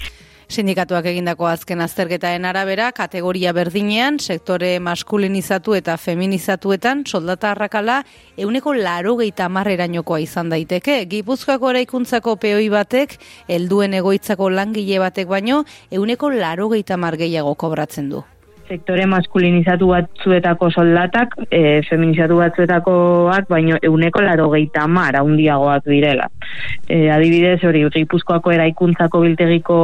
Sindikatuak 0.54 1.08
egindako 1.10 1.48
azken 1.50 1.80
azterketaen 1.82 2.44
arabera, 2.46 2.92
kategoria 2.94 3.50
berdinean, 3.56 4.20
sektore 4.22 4.68
maskulinizatu 4.78 5.74
eta 5.74 5.96
feminizatuetan, 5.98 7.02
soldata 7.10 7.50
harrakala, 7.50 7.96
euneko 8.38 8.76
laro 8.78 9.16
geita 9.18 9.48
marrerainokoa 9.50 10.20
izan 10.22 10.52
daiteke. 10.52 11.00
Gipuzkoako 11.10 11.72
eraikuntzako 11.72 12.36
peoi 12.44 12.68
batek, 12.70 13.16
helduen 13.50 13.98
egoitzako 13.98 14.52
langile 14.54 15.02
batek 15.02 15.26
baino, 15.32 15.64
euneko 15.90 16.30
laro 16.30 16.70
geita 16.76 17.00
margeiago 17.02 17.56
kobratzen 17.58 18.14
du 18.14 18.22
sektore 18.68 19.06
maskulinizatu 19.06 19.88
batzuetako 19.92 20.70
soldatak, 20.70 21.34
e, 21.50 21.82
feminizatu 21.88 22.38
batzuetakoak, 22.40 23.48
baino 23.48 23.78
euneko 23.82 24.22
laro 24.24 24.48
geita 24.52 24.86
mar 24.88 25.16
haundiagoak 25.18 25.84
direla. 25.88 26.28
E, 26.88 27.10
adibidez, 27.12 27.58
hori, 27.64 27.84
gipuzkoako 27.94 28.54
eraikuntzako 28.54 29.20
biltegiko 29.24 29.78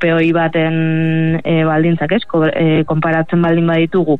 peoi 0.00 0.30
baten 0.36 1.40
e, 1.44 1.56
baldintzak, 1.68 2.16
ez? 2.18 2.22
E, 2.52 2.84
konparatzen 2.88 3.42
baldin 3.42 3.68
baditugu, 3.68 4.18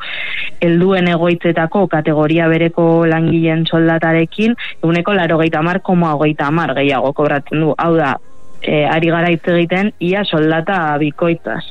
helduen 0.61 1.09
egoitzetako 1.13 1.87
kategoria 1.93 2.49
bereko 2.53 3.07
langileen 3.09 3.67
soldatarekin, 3.67 4.57
euneko 4.83 5.17
laro 5.17 5.41
geita 5.43 5.63
mar, 5.63 5.81
koma 5.81 6.13
hogeita 6.17 6.51
mar 6.51 6.77
gehiago 6.79 7.13
kobratzen 7.17 7.65
du. 7.65 7.73
Hau 7.79 7.95
da, 7.97 8.17
e, 8.61 8.85
ari 8.89 9.15
gara 9.15 9.33
hitz 9.33 9.47
egiten, 9.57 9.93
ia 10.01 10.25
soldata 10.29 10.85
bikoitaz. 11.03 11.65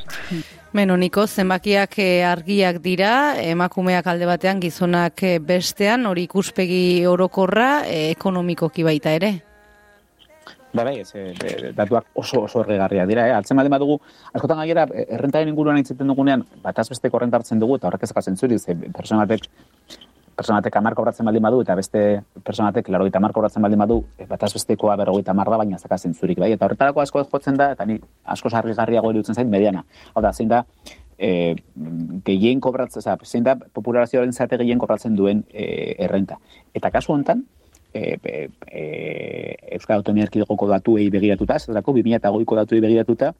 Beno, 0.72 0.94
niko, 0.96 1.26
zenbakiak 1.28 1.98
eh, 2.00 2.22
argiak 2.24 2.78
dira, 2.80 3.36
emakumeak 3.44 4.06
alde 4.08 4.24
batean, 4.24 4.60
gizonak 4.62 5.20
eh, 5.28 5.34
bestean, 5.36 6.06
hori 6.08 6.24
ikuspegi 6.24 7.04
orokorra, 7.04 7.82
eh, 7.84 8.06
ekonomikoki 8.14 8.86
baita 8.86 9.12
ere? 9.12 9.30
Ba, 10.72 10.86
bai, 10.86 11.02
ez, 11.02 11.12
datuak 11.76 12.08
oso 12.16 12.46
oso 12.46 12.62
erregarria 12.64 13.04
dira, 13.04 13.26
eh? 13.28 13.34
Altzen 13.36 13.60
baldin 13.60 13.76
badugu, 13.76 13.98
askotan 14.32 14.62
gaira, 14.62 14.86
errentaren 15.04 15.52
inguruan 15.52 15.82
itzaten 15.82 16.08
dugunean, 16.08 16.46
bataz 16.64 16.88
besteko 16.88 17.20
hartzen 17.20 17.60
dugu, 17.60 17.76
eta 17.76 17.90
horrek 17.90 18.08
ezakatzen 18.08 18.40
zuri, 18.40 18.58
ze 18.58 18.74
personatek 18.96 19.44
personatek 20.36 20.76
amar 20.76 20.94
kobratzen 20.94 21.26
baldin 21.26 21.42
badu, 21.42 21.60
eta 21.64 21.74
beste 21.78 22.22
personatek 22.44 22.88
laro 22.88 23.06
gita 23.08 23.20
amar 23.20 23.32
kobratzen 23.36 23.62
baldin 23.62 23.82
badu, 23.82 24.00
e, 24.18 24.26
bat 24.26 24.42
azbestekoa 24.48 24.96
berrogeita 25.00 25.34
da, 25.34 25.56
baina 25.56 25.78
zakazen 25.78 26.14
zurik, 26.14 26.38
bai? 26.38 26.52
Eta 26.52 26.66
horretarako 26.66 27.00
asko 27.00 27.24
jotzen 27.24 27.56
da, 27.56 27.72
eta 27.72 27.84
ni 27.86 27.98
asko 28.24 28.50
sarri 28.50 28.74
garriago 28.74 29.10
erutzen 29.10 29.34
zait, 29.34 29.48
mediana. 29.48 29.84
Hau 30.14 30.22
da, 30.22 30.32
zein 30.32 30.48
da, 30.48 30.64
e, 31.18 31.54
gehien 32.24 32.60
kobratzen, 32.60 33.00
oza, 33.00 33.16
zein 33.24 33.44
da, 33.44 33.56
popularazioaren 33.56 34.32
zate 34.32 34.58
gehien 34.58 34.78
kobratzen 34.78 35.16
duen 35.16 35.44
e, 35.52 35.94
errenta. 35.98 36.38
Eta 36.74 36.90
kasu 36.90 37.12
hontan, 37.12 37.44
e, 37.92 38.18
e, 38.22 38.48
e, 38.66 39.56
Euskal 39.76 40.00
Autonomia 40.00 40.26
Erkidegoko 40.28 40.68
datuei 40.68 41.08
begiratuta, 41.10 41.56
ez 41.56 41.74
dako, 41.76 41.94
2008ko 41.98 42.56
datuei 42.56 42.80
begiratuta, 42.80 43.32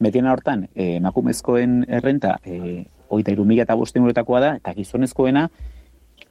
mediana 0.00 0.32
hortan, 0.32 0.68
e, 0.74 0.98
makumezkoen 1.00 1.82
errenta, 1.88 2.38
e, 2.44 2.84
oita 3.08 3.32
irumila 3.32 3.62
eta 3.62 3.74
bosten 3.74 4.06
da, 4.06 4.56
eta 4.56 4.74
gizonezkoena, 4.74 5.48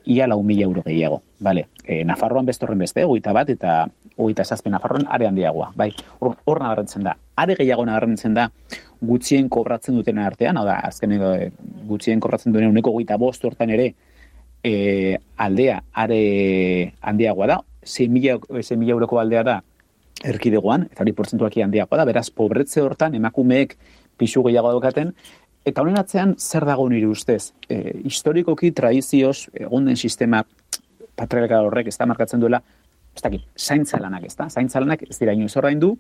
ia 0.05 0.27
lau 0.27 0.41
mila 0.43 0.63
euro 0.63 0.81
gehiago. 0.85 1.21
Vale. 1.39 1.67
E, 1.83 2.03
Nafarroan 2.03 2.45
beste 2.45 2.65
horren 2.65 2.79
beste, 2.79 3.03
oita 3.05 3.33
bat, 3.33 3.49
eta 3.49 3.85
oita 4.17 4.45
esazpen 4.45 4.71
Nafarroan 4.71 5.07
are 5.09 5.27
handiagoa. 5.27 5.71
Bai, 5.75 5.91
hor, 6.19 6.35
hor 6.45 6.61
da. 7.03 7.15
Are 7.35 7.55
gehiago 7.55 7.85
nabarrentzen 7.85 8.33
da 8.33 8.49
gutxien 9.01 9.49
kobratzen 9.49 9.95
duten 9.95 10.19
artean, 10.19 10.57
hau 10.57 10.65
da, 10.65 10.79
azken 10.87 11.11
e, 11.11 11.51
gutxien 11.87 12.19
kobratzen 12.19 12.53
duten 12.53 12.69
uneko 12.69 12.91
goita 12.91 13.17
bost 13.17 13.43
hortan 13.43 13.69
ere, 13.69 13.93
e, 14.63 15.17
aldea 15.37 15.81
are 15.93 16.19
handiagoa 17.01 17.47
da, 17.47 17.59
6 17.85 18.09
mila, 18.09 18.39
euroko 18.95 19.19
aldea 19.19 19.43
da 19.43 19.59
erkidegoan, 20.25 20.87
eta 20.91 21.03
hori 21.03 21.13
porzentuak 21.13 21.57
handiagoa 21.61 21.99
da, 22.01 22.05
beraz, 22.05 22.29
pobretze 22.31 22.81
hortan 22.81 23.15
emakumeek 23.15 23.77
pisu 24.17 24.43
gehiago 24.47 24.71
daukaten, 24.71 25.13
Eta 25.65 25.81
honen 25.81 25.97
atzean, 25.97 26.35
zer 26.37 26.65
dago 26.67 26.85
nire 26.89 27.07
ustez? 27.09 27.53
E, 27.67 27.79
historikoki, 28.05 28.69
tradizioz, 28.77 29.47
egun 29.57 29.89
den 29.89 29.97
sistema 29.97 30.43
patriarkal 31.17 31.71
horrek 31.71 31.89
ez 31.89 31.97
da 31.97 32.05
markatzen 32.05 32.43
duela, 32.43 32.61
ez 33.15 33.23
dakit, 33.23 33.47
zaintza 33.57 33.97
lanak 34.01 34.27
ez 34.27 34.35
da, 34.35 34.49
zaintza 34.49 34.83
lanak 34.83 35.07
ez 35.07 35.17
dira 35.17 35.33
inoiz 35.33 35.55
du, 35.81 35.95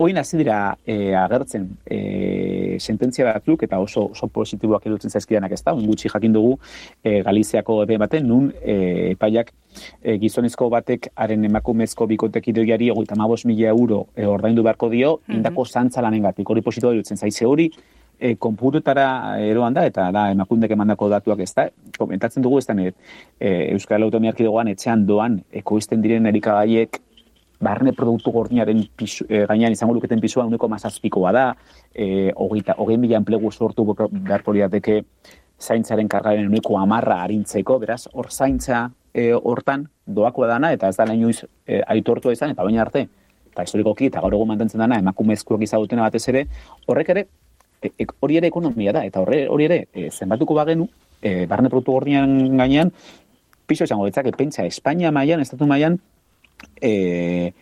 Oin 0.00 0.16
hasi 0.16 0.38
dira 0.40 0.74
e, 0.88 1.12
agertzen 1.14 1.66
e, 1.84 2.78
sententzia 2.80 3.26
batzuk 3.28 3.62
eta 3.66 3.78
oso 3.78 4.06
oso 4.14 4.26
positiboak 4.32 4.86
edutzen 4.88 5.12
zaizkidanak 5.12 5.52
ez 5.52 5.60
da, 5.62 5.74
gutxi 5.76 6.08
jakin 6.08 6.32
dugu 6.32 6.54
e, 7.04 7.20
Galiziako 7.22 7.82
epe 7.84 7.98
baten, 8.00 8.26
nun 8.26 8.48
e, 8.62 9.12
epaiak 9.12 9.52
e, 10.00 10.16
gizonezko 10.22 10.70
batek 10.72 11.10
haren 11.14 11.44
emakumezko 11.44 12.08
bikotekidegiari 12.08 12.90
ogeita 12.90 13.18
mila 13.20 13.68
euro 13.68 14.06
e, 14.16 14.26
ordaindu 14.26 14.62
beharko 14.62 14.88
dio, 14.88 15.16
mm 15.16 15.20
-hmm. 15.26 15.36
indako 15.36 15.64
zantza 15.66 16.00
lanen 16.00 16.22
gatik, 16.22 16.48
hori 16.48 16.62
positiboa 16.62 16.94
edutzen 16.94 17.16
zaize 17.16 17.44
hori, 17.44 17.70
e, 18.18 18.34
konpututara 18.36 19.38
eroan 19.42 19.74
da, 19.74 19.86
eta 19.88 20.10
da, 20.14 20.28
emakundek 20.34 20.74
emandako 20.74 21.08
datuak 21.12 21.40
ez 21.44 21.52
da, 21.54 21.68
komentatzen 21.98 22.42
dugu 22.42 22.58
ez 22.58 22.66
da, 22.66 22.76
e, 22.78 22.92
Euskal 23.72 24.02
Autonomia 24.02 24.32
Arkidegoan 24.34 24.70
etxean 24.72 25.06
doan, 25.06 25.40
ekoizten 25.62 26.02
diren 26.04 26.26
erikagaiek, 26.30 27.00
barne 27.62 27.92
produktu 27.94 28.32
gordinaren 28.34 28.82
pisu, 28.98 29.24
e, 29.28 29.44
gainean 29.46 29.72
izango 29.72 29.94
luketen 29.94 30.20
pisua 30.20 30.44
uneko 30.48 30.68
mazazpikoa 30.68 31.32
da, 31.32 31.44
e, 31.94 32.32
hogeita, 32.34 32.74
hogei 32.78 32.98
mila 32.98 33.20
enplegu 33.20 33.52
sortu 33.52 33.86
beharko 33.86 34.54
liateke 34.56 35.02
zaintzaren 35.62 36.08
kargaren 36.10 36.48
uneko 36.50 36.78
amarra 36.80 37.20
harintzeko, 37.22 37.78
beraz, 37.78 38.06
hor 38.12 38.30
zaintza 38.30 38.88
e, 39.14 39.30
hortan 39.32 39.86
doakoa 40.06 40.48
dana, 40.50 40.72
eta 40.74 40.90
ez 40.90 40.98
da 40.98 41.06
nahi 41.06 41.20
nuiz 41.22 41.44
e, 41.44 41.80
aitortua 41.94 42.34
izan, 42.34 42.56
eta 42.56 42.66
baina 42.66 42.82
arte, 42.82 43.06
eta 43.52 43.66
historikoki, 43.68 44.08
eta 44.10 44.20
gaur 44.24 44.34
egun 44.34 44.50
mantentzen 44.50 44.82
dana, 44.82 44.98
emakumezkoak 45.04 45.62
izagutena 45.62 46.08
batez 46.08 46.24
ere, 46.32 46.46
horrek 46.88 47.14
ere, 47.14 47.26
E, 47.82 47.90
e, 47.98 48.06
hori 48.20 48.38
ere 48.38 48.48
ekonomia 48.52 48.92
da, 48.94 49.04
eta 49.08 49.20
horre, 49.20 49.46
hori 49.50 49.66
ere 49.66 49.78
e, 49.92 50.08
zenbatuko 50.10 50.54
bagenu, 50.54 50.86
e, 51.20 51.46
barne 51.50 51.70
produktu 51.72 51.96
gordian 51.96 52.56
gainean, 52.56 52.92
piso 53.66 53.84
esango 53.84 54.06
ditzak, 54.06 54.30
pentsa, 54.38 54.66
Espainia 54.68 55.12
mailan, 55.12 55.42
Estatu 55.42 55.66
mailan, 55.66 55.98
e, 56.80 57.52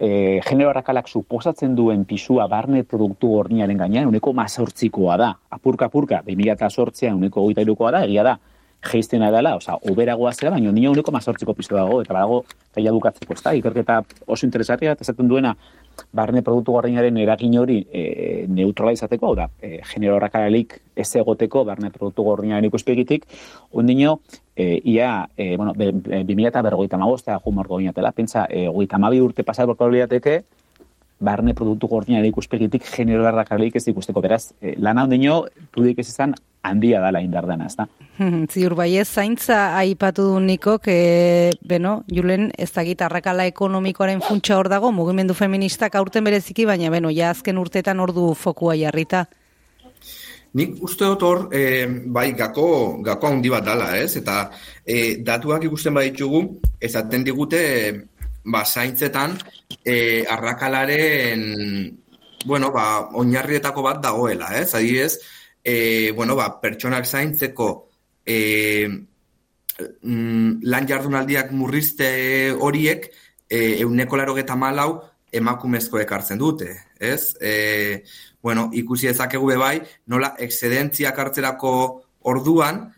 e, 0.00 0.40
genero 0.46 0.70
harrakalak 0.70 1.08
suposatzen 1.08 1.74
duen 1.76 2.04
pisua 2.08 2.48
barne 2.48 2.82
produktu 2.84 3.34
gordiaren 3.36 3.78
gainean, 3.78 4.08
uneko 4.10 4.32
mazortzikoa 4.34 5.18
da, 5.20 5.34
apurka-apurka, 5.56 6.24
2008an 6.26 7.20
uneko 7.20 7.46
goita 7.46 7.64
da, 7.64 8.04
egia 8.04 8.24
da, 8.24 8.38
geiztena 8.80 9.30
dela, 9.30 9.54
oza, 9.56 9.76
oberagoa 9.90 10.32
zera, 10.32 10.54
baina 10.54 10.72
nina 10.72 10.90
uneko 10.90 11.12
mazortziko 11.12 11.54
pisu 11.54 11.76
dago, 11.76 12.00
eta 12.00 12.14
badago, 12.16 12.44
eta 12.72 12.92
bukatzeko, 12.96 13.34
ez 13.34 13.42
da, 13.42 13.52
ikerketa 13.58 14.00
oso 14.26 14.46
interesatia, 14.46 14.94
eta 14.96 15.04
zaten 15.04 15.28
duena, 15.28 15.54
barne 16.12 16.42
produktu 16.42 16.72
gordinaren 16.72 17.16
eragin 17.22 17.56
hori 17.58 17.80
e, 17.92 18.46
neutrala 18.48 18.92
izateko, 18.96 19.30
hau 19.30 19.36
da, 19.38 19.48
e, 19.62 19.80
genero 19.92 20.16
horrakaralik 20.16 20.78
ez 20.96 21.08
egoteko 21.20 21.64
barne 21.64 21.90
produktu 21.94 22.24
gordinaren 22.26 22.66
ikuspegitik, 22.68 23.26
ondino, 23.72 24.20
e, 24.56 24.80
ia, 24.84 25.28
e, 25.36 25.56
bueno, 25.56 25.74
2000 25.74 26.48
eta 26.48 26.62
bergoita 26.62 26.98
magoztea 26.98 27.38
jumor 27.44 27.68
goinatela, 27.68 28.12
pentsa, 28.12 28.46
e, 28.50 28.68
urte 28.68 29.44
pasat 29.44 29.66
borko 29.66 29.88
liateke, 29.88 30.42
barne 31.20 31.54
produktu 31.54 31.88
gordinaren 31.88 32.30
ikuspegitik 32.30 32.86
genero 32.94 33.26
horrakaralik 33.28 33.76
ez 33.76 33.86
ikusteko, 33.92 34.22
beraz, 34.24 34.52
e, 34.60 34.74
lan 34.80 34.98
hau 34.98 35.06
dino, 35.10 35.42
pudik 35.74 36.00
ez 36.00 36.08
izan, 36.08 36.34
handia 36.64 37.00
dala 37.00 37.20
indar 37.24 37.46
dena, 37.48 37.68
ez 37.68 37.76
da? 37.76 37.86
Ziur 38.52 38.74
bai 38.76 38.94
ez 39.00 39.08
zaintza 39.08 39.60
aipatu 39.78 40.30
du 40.32 40.40
niko, 40.44 40.78
que, 40.80 41.52
beno, 41.60 42.00
julen 42.08 42.50
ez 42.58 42.70
da 42.72 42.84
gitarrakala 42.88 43.46
ekonomikoaren 43.52 44.24
funtsa 44.24 44.56
hor 44.58 44.70
dago, 44.72 44.92
mugimendu 44.96 45.36
feministak 45.36 45.98
aurten 46.00 46.24
bereziki, 46.24 46.66
baina, 46.68 46.90
beno, 46.92 47.12
ja 47.12 47.30
azken 47.34 47.60
urtetan 47.60 48.00
ordu 48.00 48.32
fokua 48.34 48.76
jarrita. 48.80 49.26
Nik 50.56 50.80
uste 50.82 51.06
dut 51.06 51.22
hor, 51.22 51.44
e, 51.54 51.86
bai, 52.10 52.32
gako, 52.34 52.64
gako 53.06 53.28
handi 53.28 53.52
bat 53.52 53.68
dala, 53.68 53.92
ez? 54.00 54.16
Eta 54.18 54.48
e, 54.82 55.20
datuak 55.22 55.68
ikusten 55.68 55.94
baditugu, 55.94 56.42
ezaten 56.82 57.22
digute, 57.28 57.60
ba, 58.44 58.64
zaintzetan, 58.64 59.38
e, 59.84 60.24
arrakalaren 60.28 61.44
bueno, 62.44 62.70
ba, 62.72 63.10
oinarrietako 63.12 63.82
bat 63.82 64.00
dagoela, 64.02 64.54
ez? 64.58 64.74
Adibidez, 64.74 65.20
e, 65.64 66.12
bueno, 66.16 66.36
ba, 66.36 66.60
pertsonak 66.60 67.06
zaintzeko 67.06 67.68
e, 68.24 68.88
mm, 70.02 70.60
lan 70.62 70.88
jardunaldiak 70.88 71.52
murrizte 71.52 72.52
horiek 72.52 73.10
e, 73.48 73.80
euneko 73.82 74.16
laro 74.16 74.36
malau 74.56 75.02
emakumezkoek 75.32 76.10
hartzen 76.10 76.38
dute, 76.38 76.70
ez? 76.98 77.36
E, 77.40 78.04
bueno, 78.42 78.70
ikusi 78.72 79.08
ezakegu 79.08 79.52
bai, 79.58 79.80
nola 80.06 80.34
exedentziak 80.38 81.18
hartzerako 81.18 82.02
orduan, 82.22 82.92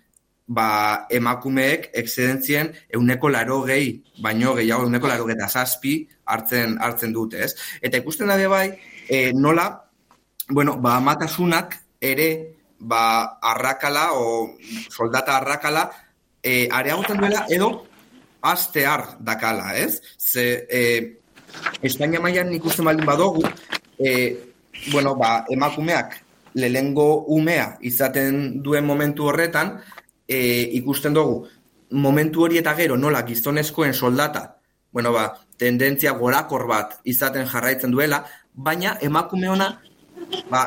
ba, 0.47 1.07
emakumeek 1.11 1.91
excedentzien 1.95 2.73
euneko 2.93 3.31
laro 3.31 3.63
gehi, 3.67 3.95
baino 4.23 4.55
gehiago 4.59 4.87
euneko 4.89 5.09
laro 5.09 5.29
eta 5.31 5.49
zazpi 5.49 5.95
hartzen, 6.27 6.79
hartzen 6.81 7.13
dute, 7.13 7.45
ez? 7.45 7.55
Eta 7.81 8.01
ikusten 8.03 8.29
da 8.29 8.37
bai, 8.49 8.79
e, 9.09 9.33
nola, 9.33 9.69
bueno, 10.49 10.77
ba, 10.81 10.97
amatasunak 10.97 11.79
ere, 12.01 12.29
ba, 12.79 13.39
arrakala, 13.41 14.13
o 14.15 14.57
soldata 14.91 15.37
arrakala, 15.37 15.91
e, 16.43 16.69
areagotan 16.71 17.19
duela, 17.19 17.47
edo, 17.49 17.87
astear 18.43 19.17
dakala, 19.21 19.77
ez? 19.79 20.03
Ze, 20.19 20.67
e, 20.69 21.19
Espainia 21.85 22.21
mailan 22.21 22.53
ikusten 22.57 22.87
baldin 22.89 23.07
badogu, 23.07 23.43
e, 23.99 24.53
bueno, 24.91 25.15
ba, 25.15 25.45
emakumeak 25.53 26.17
lehengo 26.55 27.25
umea 27.33 27.79
izaten 27.81 28.63
duen 28.63 28.85
momentu 28.85 29.29
horretan, 29.29 29.77
e, 30.33 30.39
ikusten 30.81 31.15
dugu, 31.15 31.43
momentu 31.93 32.47
hori 32.47 32.61
eta 32.61 32.75
gero 32.79 32.97
nola 32.97 33.23
gizonezkoen 33.29 33.93
soldata, 33.93 34.47
bueno, 34.93 35.13
ba, 35.13 35.27
tendentzia 35.61 36.13
gorakor 36.19 36.67
bat 36.69 36.99
izaten 37.09 37.49
jarraitzen 37.49 37.93
duela, 37.93 38.23
baina 38.53 38.97
emakume 39.01 39.49
ona 39.53 39.69
ba, 40.51 40.63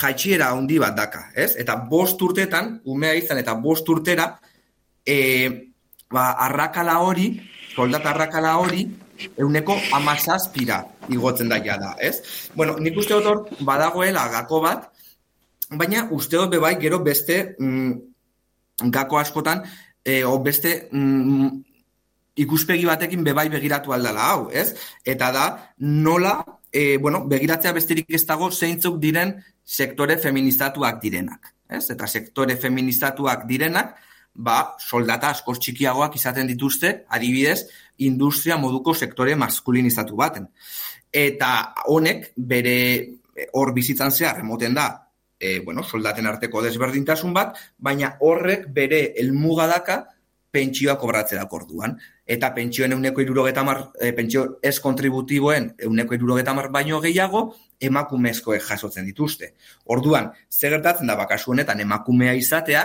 jaitxiera 0.00 0.50
handi 0.52 0.78
bat 0.80 0.96
daka, 0.96 1.26
ez? 1.36 1.52
Eta 1.60 1.76
bost 1.88 2.20
urtetan, 2.24 2.78
umea 2.84 3.14
izan 3.16 3.40
eta 3.40 3.54
bost 3.60 3.88
urtera, 3.92 4.28
e, 5.04 5.16
ba, 6.12 6.32
arrakala 6.48 6.98
hori, 7.04 7.28
soldata 7.76 8.12
arrakala 8.12 8.56
hori, 8.60 8.86
euneko 9.38 9.76
amazazpira 9.94 10.82
igotzen 11.12 11.48
da 11.48 11.58
da, 11.58 11.94
ez? 12.00 12.48
Bueno, 12.54 12.78
nik 12.78 12.96
uste 12.98 13.20
dut 13.20 13.52
badagoela 13.60 14.28
gako 14.32 14.60
bat, 14.60 14.88
baina 15.70 16.08
uste 16.10 16.36
dut 16.36 16.50
bebai 16.50 16.76
gero 16.80 16.98
beste 17.04 17.54
mm, 17.58 18.11
gako 18.90 19.18
askotan, 19.18 19.62
e, 20.04 20.24
o 20.24 20.38
beste 20.42 20.88
mm, 20.90 21.48
ikuspegi 22.42 22.86
batekin 22.88 23.24
bebai 23.24 23.48
begiratu 23.52 23.92
aldala 23.92 24.28
hau, 24.32 24.50
ez? 24.50 24.72
Eta 25.04 25.30
da, 25.32 25.46
nola, 25.78 26.38
e, 26.72 26.96
bueno, 26.98 27.24
begiratzea 27.28 27.72
besterik 27.76 28.10
ez 28.10 28.24
dago 28.26 28.50
zeintzuk 28.50 28.98
diren 29.00 29.36
sektore 29.64 30.16
feministatuak 30.18 31.00
direnak, 31.02 31.52
ez? 31.68 31.84
Eta 31.92 32.08
sektore 32.08 32.56
feministatuak 32.56 33.46
direnak, 33.48 33.94
ba, 34.32 34.74
soldata 34.80 35.30
askoz 35.30 35.58
txikiagoak 35.60 36.16
izaten 36.16 36.48
dituzte, 36.48 37.02
adibidez, 37.12 37.66
industria 37.98 38.56
moduko 38.56 38.94
sektore 38.94 39.36
maskulinizatu 39.36 40.16
baten. 40.16 40.48
Eta 41.12 41.74
honek 41.92 42.32
bere 42.36 42.76
hor 43.52 43.72
bizitzan 43.76 44.12
zehar 44.12 44.40
emoten 44.40 44.74
da, 44.74 44.88
e, 45.42 45.58
bueno, 45.60 45.82
soldaten 45.82 46.26
arteko 46.30 46.62
desberdintasun 46.62 47.34
bat, 47.34 47.58
baina 47.78 48.14
horrek 48.20 48.68
bere 48.72 49.08
elmugadaka 49.18 50.04
pentsioa 50.52 50.94
kobratzea 51.00 51.48
orduan. 51.50 51.96
Eta 52.28 52.52
pentsioen 52.54 52.92
euneko 52.94 53.24
irurogeta 53.24 53.64
mar, 53.66 53.80
e, 53.98 54.12
pentsio 54.14 54.44
ez 54.62 54.78
kontributiboen 54.80 55.72
euneko 55.88 56.14
irurogeta 56.14 56.54
mar 56.54 56.68
baino 56.70 57.00
gehiago, 57.00 57.48
emakumezkoek 57.80 58.62
jasotzen 58.68 59.08
dituzte. 59.08 59.54
Orduan, 59.90 60.30
zer 60.48 60.76
gertatzen 60.76 61.10
da 61.10 61.16
bakasu 61.18 61.56
honetan 61.56 61.80
emakumea 61.80 62.36
izatea, 62.38 62.84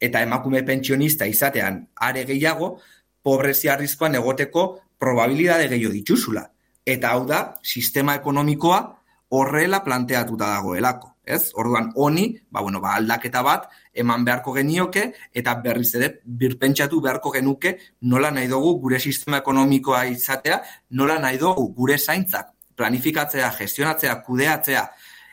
eta 0.00 0.20
emakume 0.20 0.60
pentsionista 0.66 1.24
izatean 1.30 1.86
are 1.96 2.26
gehiago, 2.28 2.74
pobrezia 3.22 3.72
arrizkoan 3.78 4.18
egoteko 4.20 4.66
probabilidade 5.00 5.70
gehiago 5.72 5.94
dituzula. 5.94 6.44
Eta 6.84 7.14
hau 7.16 7.24
da, 7.24 7.40
sistema 7.62 8.18
ekonomikoa 8.20 8.82
horrela 9.30 9.80
planteatuta 9.86 10.50
dagoelako. 10.58 11.13
Ez? 11.24 11.52
Orduan, 11.54 11.90
honi, 11.96 12.26
ba, 12.50 12.60
bueno, 12.60 12.80
ba, 12.80 12.94
aldaketa 12.98 13.42
bat, 13.42 13.68
eman 13.94 14.24
beharko 14.24 14.52
genioke, 14.52 15.06
eta 15.32 15.54
berriz 15.64 15.94
ere, 15.96 16.10
birpentsatu 16.24 17.00
beharko 17.00 17.32
genuke, 17.32 17.78
nola 18.02 18.30
nahi 18.30 18.48
dugu 18.50 18.74
gure 18.82 19.00
sistema 19.00 19.40
ekonomikoa 19.40 20.04
izatea, 20.12 20.60
nola 20.90 21.18
nahi 21.22 21.40
dugu 21.40 21.70
gure 21.76 21.96
zaintzak, 21.98 22.52
planifikatzea, 22.76 23.50
gestionatzea, 23.56 24.18
kudeatzea, 24.26 24.84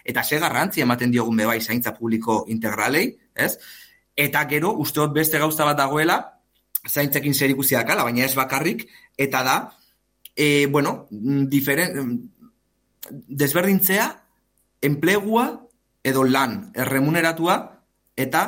eta 0.05 0.23
ze 0.23 0.39
garrantzi 0.39 0.81
ematen 0.81 1.11
diogun 1.11 1.37
bebai 1.37 1.59
zaintza 1.61 1.93
publiko 1.93 2.45
integralei, 2.47 3.09
ez? 3.35 3.57
Eta 4.15 4.45
gero, 4.47 4.73
usteot 4.79 5.13
beste 5.13 5.39
gauza 5.39 5.65
bat 5.65 5.77
dagoela, 5.77 6.17
zaintzekin 6.87 7.33
zer 7.33 7.51
ikusiak 7.53 7.87
baina 7.87 8.25
ez 8.25 8.35
bakarrik, 8.35 8.87
eta 9.17 9.43
da, 9.43 9.57
e, 10.35 10.67
bueno, 10.67 11.07
diferen, 11.11 12.29
desberdintzea, 13.11 14.07
enplegua 14.81 15.67
edo 16.03 16.23
lan 16.23 16.71
erremuneratua, 16.75 17.57
eta 18.15 18.43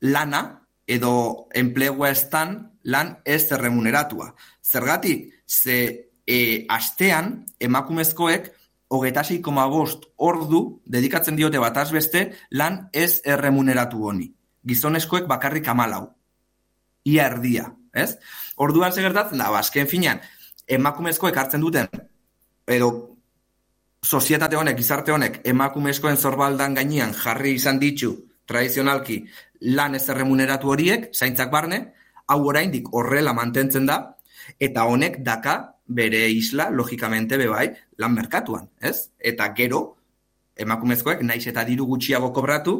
lana 0.00 0.42
edo 0.86 1.48
enplegua 1.54 2.10
estan 2.10 2.56
lan 2.84 3.18
ez 3.24 3.50
erremuneratua. 3.52 4.32
Zergatik, 4.62 5.30
ze 5.46 6.10
e, 6.26 6.66
astean 6.68 7.46
emakumezkoek 7.60 8.50
hogeta 8.88 9.22
bost 9.70 10.04
ordu 10.16 10.82
dedikatzen 10.86 11.36
diote 11.36 11.58
bataz 11.58 11.92
beste 11.92 12.32
lan 12.50 12.88
ez 12.92 13.20
erremuneratu 13.24 14.04
honi 14.04 14.34
gizoneskoek 14.66 15.26
bakarrik 15.28 15.68
amalau. 15.68 16.10
Ia 17.08 17.26
erdia, 17.30 17.70
ez? 17.92 18.16
Orduan 18.60 18.92
segertatzen 18.92 19.40
da, 19.40 19.50
bazken 19.50 19.86
ba, 19.86 19.90
finean, 19.90 20.20
emakumezkoek 20.68 21.36
hartzen 21.36 21.64
duten, 21.64 21.88
edo 22.68 22.90
sozietate 24.02 24.56
honek, 24.56 24.76
gizarte 24.78 25.12
honek, 25.12 25.40
emakumezkoen 25.44 26.16
zorbaldan 26.16 26.74
gainean 26.74 27.12
jarri 27.14 27.54
izan 27.58 27.78
ditu 27.78 28.14
tradizionalki 28.48 29.20
lan 29.76 29.94
ez 29.94 30.08
erremuneratu 30.08 30.72
horiek, 30.72 31.10
zaintzak 31.14 31.50
barne, 31.52 31.80
hau 32.26 32.40
oraindik 32.48 32.88
horrela 32.96 33.34
mantentzen 33.36 33.86
da, 33.86 34.00
eta 34.58 34.86
honek 34.88 35.20
daka 35.26 35.56
bere 35.86 36.24
isla, 36.32 36.70
logikamente, 36.70 37.36
bebai, 37.38 37.68
lan 37.98 38.14
merkatuan, 38.14 38.70
ez? 38.80 39.10
Eta 39.18 39.50
gero, 39.54 39.82
emakumezkoek, 40.56 41.22
naiz 41.26 41.44
eta 41.50 41.64
diru 41.66 41.86
gutxiago 41.90 42.32
kobratu, 42.32 42.76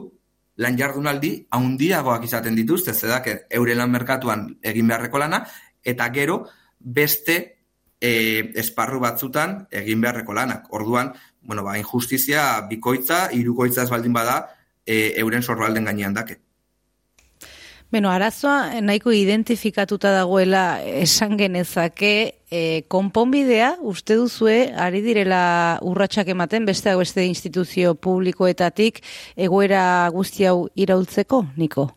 lan 0.60 0.76
jardunaldi 0.78 1.32
haundiagoak 1.50 2.24
izaten 2.26 2.56
dituzte, 2.56 2.94
zedak 2.94 3.28
eure 3.50 3.74
lan 3.74 3.90
merkatuan 3.90 4.46
egin 4.62 4.88
beharreko 4.90 5.20
lana, 5.22 5.44
eta 5.84 6.08
gero 6.14 6.42
beste 6.80 7.59
e, 8.00 8.52
esparru 8.60 9.00
batzutan 9.00 9.66
egin 9.70 10.00
beharreko 10.00 10.34
lanak. 10.34 10.66
Orduan, 10.72 11.12
bueno, 11.42 11.64
ba, 11.64 11.78
injustizia 11.78 12.60
bikoitza, 12.68 13.28
irukoitza 13.36 13.84
ez 13.84 13.90
baldin 13.90 14.16
bada, 14.16 14.42
e, 14.86 15.14
euren 15.20 15.42
sorbalden 15.42 15.84
gainean 15.84 16.16
dake. 16.16 16.40
Beno, 17.90 18.12
arazoa 18.14 18.80
nahiko 18.86 19.10
identifikatuta 19.10 20.12
dagoela 20.14 20.78
esan 20.86 21.34
genezake, 21.38 22.12
e, 22.46 22.60
konponbidea 22.86 23.72
uste 23.82 24.14
duzue 24.14 24.70
ari 24.78 25.02
direla 25.02 25.42
urratsak 25.82 26.30
ematen 26.30 26.68
beste 26.70 26.94
beste 26.94 27.26
instituzio 27.26 27.96
publikoetatik 27.96 29.02
egoera 29.36 29.82
guzti 30.14 30.46
hau 30.46 30.68
iraultzeko, 30.74 31.44
Niko? 31.56 31.90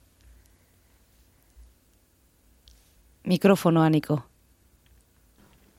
Mikrofonoa, 3.29 3.89
Niko. 3.89 4.32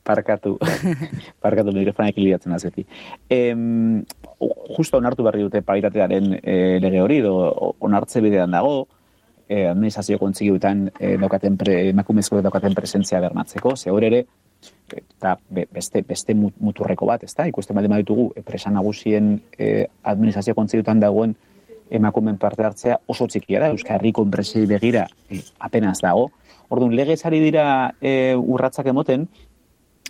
Parkatu. 0.04 0.58
Parkatu 1.44 1.72
mikrofonak 1.72 2.18
iliatzen 2.20 2.52
azeti. 2.52 2.84
Em, 3.32 4.04
justo 4.76 5.00
onartu 5.00 5.24
berri 5.24 5.44
dute 5.46 5.62
paritatearen 5.64 6.34
e, 6.42 6.56
lege 6.84 7.00
hori, 7.00 7.20
do, 7.24 7.34
onartze 7.80 8.20
bidean 8.24 8.52
dago, 8.52 8.86
eh, 9.48 9.66
administrazio 9.70 10.18
kontzigioetan 10.20 10.90
eh, 10.98 11.16
daukaten 11.20 11.56
pre, 11.60 11.78
emakumezko 11.90 12.42
daukaten 12.44 12.76
presentzia 12.76 13.20
bermatzeko, 13.24 13.76
ze 13.76 13.92
hor 13.92 14.04
ere, 14.04 14.24
eta 14.92 15.38
beste, 15.72 16.02
beste 16.06 16.36
muturreko 16.36 17.08
bat, 17.08 17.24
ezta? 17.24 17.48
Ikusten 17.48 17.76
baldin 17.76 17.96
baditugu, 17.96 18.30
e, 18.36 18.44
presan 18.44 18.76
nagusien 18.76 19.34
eh, 19.58 19.86
administrazio 20.02 20.54
kontzigioetan 20.56 21.00
dagoen 21.00 21.34
emakumen 21.90 22.38
parte 22.40 22.64
hartzea 22.64 22.98
oso 23.06 23.26
txikia 23.28 23.60
da, 23.60 23.70
Euskal 23.72 23.98
Herriko 23.98 24.24
enpresei 24.24 24.64
begira 24.66 25.06
eh, 25.30 25.42
apenas 25.60 26.00
dago. 26.02 26.30
Orduan, 26.72 26.94
legez 26.96 27.20
ari 27.28 27.40
dira 27.44 27.66
eh, 28.00 28.34
urratzak 28.36 28.88
emoten, 28.90 29.28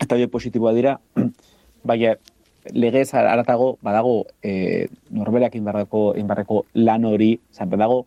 eta 0.00 0.16
bio 0.16 0.28
positiboa 0.28 0.72
dira, 0.74 0.98
baina 1.84 2.16
legez 2.72 3.12
aratago, 3.14 3.76
badago, 3.82 4.24
eh, 4.42 4.88
norberak 5.10 5.54
inbarreko, 5.54 6.14
inbarreko 6.16 6.64
lan 6.74 7.04
hori, 7.04 7.34
zanpe 7.52 7.76
dago, 7.76 8.06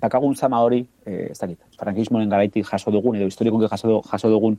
dakagun 0.00 0.36
zama 0.36 0.60
hori, 0.60 0.86
e, 1.06 1.28
ez 1.30 1.38
dakit, 1.38 1.58
frankismoen 1.78 2.28
garaitik 2.28 2.66
jaso 2.68 2.90
dugun, 2.92 3.16
edo 3.16 3.26
historiko 3.30 3.62
jaso, 3.68 4.02
jaso 4.10 4.30
dugun, 4.30 4.58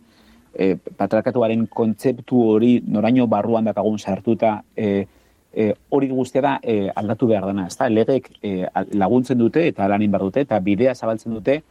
e, 0.54 0.76
patrakatuaren 0.98 1.68
kontzeptu 1.68 2.42
hori 2.56 2.72
noraino 2.88 3.28
barruan 3.28 3.68
dakagun 3.70 4.00
sartuta, 4.00 4.64
e, 4.76 5.06
e, 5.54 5.74
hori 5.90 6.10
guztia 6.10 6.42
da 6.42 6.56
e, 6.64 6.90
aldatu 6.96 7.28
behar 7.30 7.46
dena, 7.52 7.68
ezta? 7.68 7.90
Legek 7.90 8.32
e, 8.42 8.66
laguntzen 8.94 9.38
dute 9.38 9.68
eta 9.68 9.88
lanin 9.88 10.12
behar 10.12 10.26
dute 10.30 10.46
eta 10.48 10.60
bidea 10.60 10.96
zabaltzen 10.96 11.38
dute, 11.38 11.62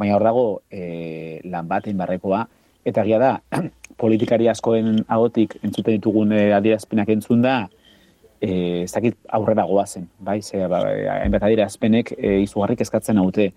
baina 0.00 0.16
hor 0.16 0.24
dago 0.24 0.46
e, 0.70 1.40
lan 1.44 1.68
batein 1.68 2.00
barrekoa, 2.00 2.46
eta 2.84 3.04
gira 3.04 3.18
da, 3.20 3.60
politikari 4.00 4.48
askoen 4.48 5.02
agotik 5.08 5.58
entzuten 5.62 5.98
ditugun 5.98 6.32
e, 6.32 6.50
adierazpenak 6.56 7.12
entzun 7.16 7.42
da, 7.44 7.56
e, 8.40 8.82
ez 8.84 8.92
dakit 8.92 9.18
aurrera 9.28 9.66
goazen, 9.68 10.08
bai, 10.18 10.40
ze, 10.42 10.64
ba, 10.70 10.84
hainbat 11.18 11.44
adierazpenek 11.48 12.14
e, 12.16 12.38
izugarrik 12.46 12.80
eskatzen 12.86 13.20
haute. 13.20 13.50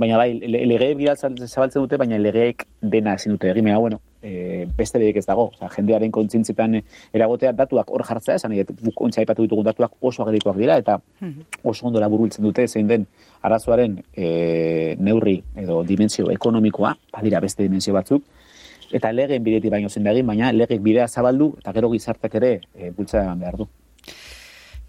Baina 0.00 0.16
bai, 0.16 0.30
legeek 0.40 0.94
bidaltzen 0.96 1.34
zabaltzen 1.44 1.82
dute, 1.82 1.98
baina 2.00 2.16
legeek 2.16 2.64
dena 2.80 3.18
ezin 3.18 3.34
dute 3.34 3.50
egin, 3.50 3.66
bueno, 3.76 3.98
e, 4.22 4.64
beste 4.76 4.98
bedek 4.98 5.18
ez 5.20 5.26
dago. 5.26 5.50
Osa, 5.52 5.68
jendearen 5.74 6.12
kontzintzitan 6.14 6.78
eragotea 7.12 7.52
datuak 7.58 7.90
hor 7.92 8.06
jartzea, 8.08 8.38
esan 8.40 8.54
egin, 8.56 8.78
bukontza 8.80 9.20
ipatu 9.26 9.44
ditugun 9.44 9.66
datuak 9.66 9.98
oso 10.00 10.24
agerikoak 10.24 10.56
dira, 10.56 10.78
eta 10.80 10.96
mhm. 11.20 11.50
oso 11.68 11.90
ondo 11.90 12.00
laburbiltzen 12.00 12.46
dute, 12.46 12.64
zein 12.68 12.88
den 12.88 13.04
arazoaren 13.42 13.98
e, 14.14 14.96
neurri 15.00 15.36
edo 15.60 15.82
dimensio 15.84 16.30
ekonomikoa, 16.32 16.94
badira 17.12 17.44
beste 17.44 17.66
dimensio 17.66 17.92
batzuk, 17.96 18.24
eta 18.92 19.12
legeen 19.12 19.44
bideti 19.44 19.70
baino 19.70 19.88
zen 19.88 20.06
egin, 20.06 20.26
baina 20.26 20.52
legek 20.52 20.82
bidea 20.82 21.08
zabaldu, 21.08 21.54
eta 21.58 21.72
gero 21.72 21.90
gizartak 21.92 22.34
ere 22.40 22.52
e, 22.74 22.90
bultza 22.90 23.22
behar 23.34 23.56
du. 23.60 23.68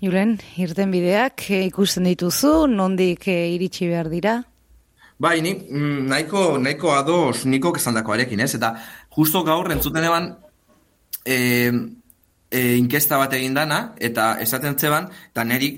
Julen, 0.02 0.40
irten 0.58 0.92
bideak 0.92 1.46
e, 1.52 1.64
ikusten 1.68 2.08
dituzu, 2.10 2.66
nondik 2.68 3.28
e, 3.30 3.38
iritsi 3.54 3.90
behar 3.92 4.10
dira? 4.10 4.40
Bai, 5.22 5.38
ni, 5.46 5.54
mm, 5.54 6.08
nahiko, 6.10 6.58
nahiko 6.58 6.96
ados 6.96 7.46
niko 7.46 7.70
kezandakoarekin, 7.76 8.40
ez? 8.42 8.56
Eta 8.58 8.74
justo 9.14 9.44
gaur 9.46 9.70
entzuten 9.70 10.08
eban 10.08 10.32
e, 11.22 11.36
e, 12.50 12.62
inkesta 12.80 13.20
bat 13.22 13.36
egin 13.38 13.54
dana, 13.54 13.80
eta 14.02 14.34
esaten 14.42 14.80
zeban, 14.80 15.12
eta 15.30 15.46
niri 15.46 15.70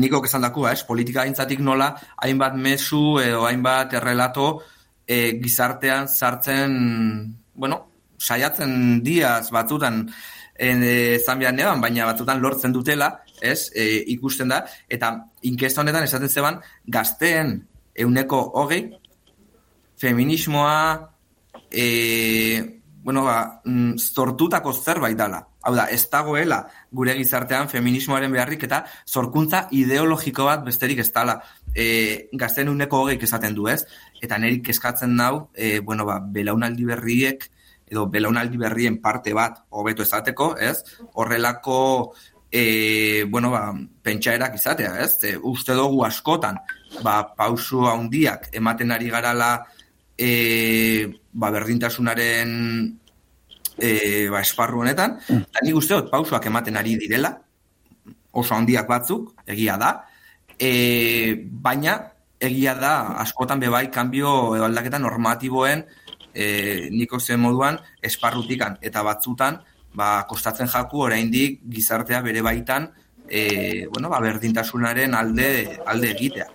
niko 0.00 0.22
kezandakoa, 0.24 0.72
ez? 0.72 0.86
Politika 0.88 1.26
aintzatik 1.26 1.60
nola, 1.60 1.92
hainbat 2.24 2.56
mesu 2.56 3.18
edo 3.20 3.44
hainbat 3.44 3.92
errelato 4.00 4.48
e, 5.04 5.36
gizartean 5.42 6.08
sartzen, 6.08 6.80
bueno, 7.60 7.84
saiatzen 8.18 9.02
diaz 9.04 9.50
batzutan 9.52 10.06
e, 10.60 11.20
zambian 11.24 11.56
neban, 11.56 11.80
baina 11.80 12.08
batzutan 12.10 12.40
lortzen 12.40 12.72
dutela, 12.72 13.10
ez? 13.40 13.70
E, 13.74 13.86
ikusten 14.16 14.50
da, 14.52 14.64
eta 14.88 15.12
inkesta 15.48 15.84
honetan 15.84 16.08
esaten 16.08 16.32
zeban, 16.32 16.60
gazteen 16.84 17.54
euneko 17.94 18.42
hogei, 18.60 18.82
feminismoa, 20.00 20.76
e, 21.70 21.86
bueno, 23.02 23.24
ba, 23.24 23.60
mm, 23.64 23.96
zortutako 23.96 24.72
zerbait 24.72 25.16
dala. 25.16 25.46
Hau 25.62 25.74
da, 25.76 25.86
ez 25.92 26.06
dagoela 26.08 26.62
gure 26.92 27.14
gizartean 27.18 27.68
feminismoaren 27.68 28.32
beharrik 28.32 28.62
eta 28.64 28.84
zorkuntza 29.08 29.66
ideologiko 29.76 30.46
bat 30.48 30.64
besterik 30.64 31.02
ez 31.04 31.10
dala. 31.12 31.40
E, 31.74 32.28
gazten 32.32 32.68
uneko 32.68 33.04
hogei 33.04 33.18
esaten 33.22 33.54
du 33.54 33.68
ez, 33.68 33.84
eta 34.22 34.38
nerik 34.38 34.68
eskatzen 34.72 35.14
nau, 35.16 35.50
e, 35.54 35.78
bueno, 35.80 36.06
ba, 36.06 36.18
belaunaldi 36.20 36.84
berriek, 36.88 37.48
edo 37.90 38.06
belaunaldi 38.06 38.58
berrien 38.58 39.00
parte 39.02 39.34
bat 39.34 39.64
hobeto 39.70 40.02
esateko, 40.02 40.54
ez? 40.58 40.78
Horrelako 41.14 41.78
e, 42.50 43.24
bueno, 43.28 43.50
ba, 43.50 43.74
pentsaerak 44.02 44.54
izatea, 44.58 44.94
ez? 45.04 45.18
E, 45.24 45.36
uste 45.36 45.74
dugu 45.78 46.04
askotan, 46.06 46.58
ba, 47.02 47.22
pausu 47.36 47.86
handiak 47.90 48.48
ematen 48.52 48.94
ari 48.94 49.10
garala 49.10 49.52
e, 50.18 51.06
ba, 51.32 51.50
berdintasunaren 51.50 52.52
e, 53.78 54.28
ba, 54.30 54.42
esparru 54.42 54.82
honetan, 54.84 55.18
eta 55.28 55.64
nik 55.66 55.78
uste 55.78 55.98
dut 55.98 56.10
pausuak 56.12 56.46
ematen 56.50 56.78
ari 56.78 56.96
direla, 57.00 57.34
oso 58.30 58.54
handiak 58.54 58.86
batzuk, 58.90 59.34
egia 59.50 59.78
da, 59.80 59.94
e, 60.60 61.34
baina 61.50 61.96
egia 62.40 62.74
da 62.76 62.94
askotan 63.24 63.60
bebai 63.60 63.88
kanbio 63.90 64.54
edo 64.56 64.68
aldaketa 64.68 65.00
normatiboen 65.00 65.84
e, 66.34 66.88
niko 66.92 67.20
zen 67.20 67.40
moduan 67.40 67.78
esparrutikan 68.02 68.78
eta 68.80 69.02
batzutan 69.02 69.60
ba, 69.94 70.26
kostatzen 70.28 70.68
jaku 70.68 71.06
oraindik 71.08 71.60
gizartea 71.68 72.20
bere 72.22 72.42
baitan 72.42 72.90
e, 73.26 73.86
bueno, 73.92 74.08
ba, 74.10 74.20
berdintasunaren 74.20 75.14
alde, 75.14 75.78
alde 75.86 76.10
egitea. 76.10 76.46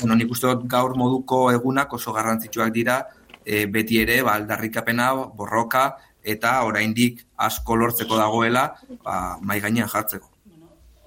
Bueno, 0.00 0.16
nik 0.16 0.30
uste 0.30 0.50
dut 0.50 0.66
gaur 0.68 0.96
moduko 0.96 1.50
egunak 1.52 1.92
oso 1.96 2.12
garrantzitsuak 2.12 2.72
dira 2.72 3.00
e, 3.44 3.66
beti 3.66 4.00
ere 4.02 4.20
ba, 4.22 4.36
aldarrikapena, 4.38 5.12
borroka 5.36 5.86
eta 6.22 6.58
oraindik 6.68 7.24
asko 7.36 7.76
lortzeko 7.76 8.18
dagoela 8.20 8.66
ba, 9.04 9.38
mai 9.40 9.60
gainean 9.60 9.88
jartzeko 9.88 10.28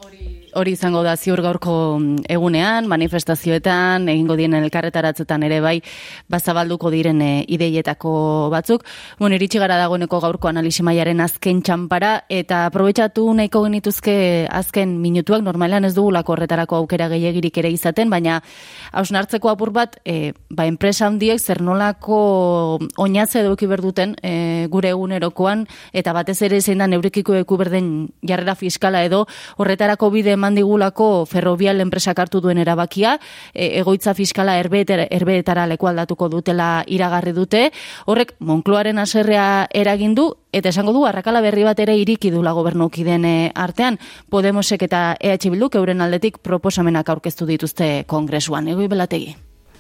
hori 0.03 0.42
izango 0.73 1.03
da 1.03 1.15
ziur 1.15 1.41
gaurko 1.41 1.97
mm, 1.99 2.25
egunean, 2.29 2.87
manifestazioetan, 2.87 4.07
egingo 4.09 4.35
dien 4.35 4.53
elkarretaratzetan 4.53 5.43
ere 5.43 5.59
bai, 5.61 5.81
bazabalduko 6.29 6.89
diren 6.93 7.21
e, 7.21 7.45
ideietako 7.47 8.49
batzuk. 8.51 8.83
Bueno, 9.19 9.35
iritsi 9.35 9.59
gara 9.59 9.77
dagoeneko 9.77 10.19
gaurko 10.19 10.47
analisi 10.47 10.83
maiaren 10.83 11.21
azken 11.21 11.61
txampara, 11.61 12.23
eta 12.29 12.65
aprobetsatu 12.67 13.25
nahiko 13.33 13.63
genituzke 13.65 14.47
azken 14.49 14.99
minutuak, 15.01 15.43
normalean 15.43 15.85
ez 15.85 15.93
dugulako 15.95 16.33
horretarako 16.33 16.81
aukera 16.81 17.09
gehiagirik 17.09 17.57
ere 17.57 17.71
izaten, 17.73 18.09
baina 18.09 18.41
hausnartzeko 18.91 19.49
apur 19.49 19.73
bat, 19.75 19.97
e, 20.05 20.33
ba, 20.49 20.67
enpresa 20.69 21.07
handiek 21.07 21.39
zer 21.39 21.61
nolako 21.61 22.79
oinatze 22.97 23.41
eduki 23.41 23.67
berduten 23.67 24.15
e, 24.21 24.67
gure 24.71 24.93
egunerokoan, 24.93 25.67
eta 25.93 26.13
batez 26.13 26.41
ere 26.45 26.61
zein 26.61 26.81
da 26.83 26.87
neurekiko 26.87 27.35
eku 27.41 27.57
berden 27.57 27.93
jarrera 28.21 28.55
fiskala 28.55 29.03
edo 29.03 29.25
horretarako 29.57 30.09
bide 30.13 30.35
eman 30.43 31.25
ferrovial 31.25 31.79
enpresak 31.82 32.19
hartu 32.19 32.41
duen 32.41 32.58
erabakia, 32.58 33.19
e, 33.53 33.79
egoitza 33.79 34.13
fiskala 34.13 34.58
erbeetara, 34.60 35.08
erbeetara 35.10 35.65
leku 35.67 35.88
aldatuko 35.88 36.29
dutela 36.29 36.84
iragarri 36.88 37.32
dute, 37.32 37.71
horrek 38.06 38.36
Monkloaren 38.39 38.99
aserrea 38.99 39.67
eragindu, 39.73 40.36
eta 40.51 40.69
esango 40.69 40.93
du, 40.93 41.06
arrakala 41.06 41.41
berri 41.41 41.63
bat 41.63 41.79
ere 41.79 41.95
iriki 41.97 42.32
dula 42.32 42.51
gobernuki 42.51 43.03
den 43.03 43.25
e, 43.25 43.51
artean, 43.56 43.99
Podemosek 44.29 44.84
eta 44.84 45.15
EH 45.19 45.49
Bilduk 45.49 45.75
euren 45.75 46.01
aldetik 46.01 46.39
proposamenak 46.39 47.10
aurkeztu 47.10 47.45
dituzte 47.45 48.03
kongresuan, 48.08 48.67
egoi 48.67 48.88
belategi. 48.88 49.36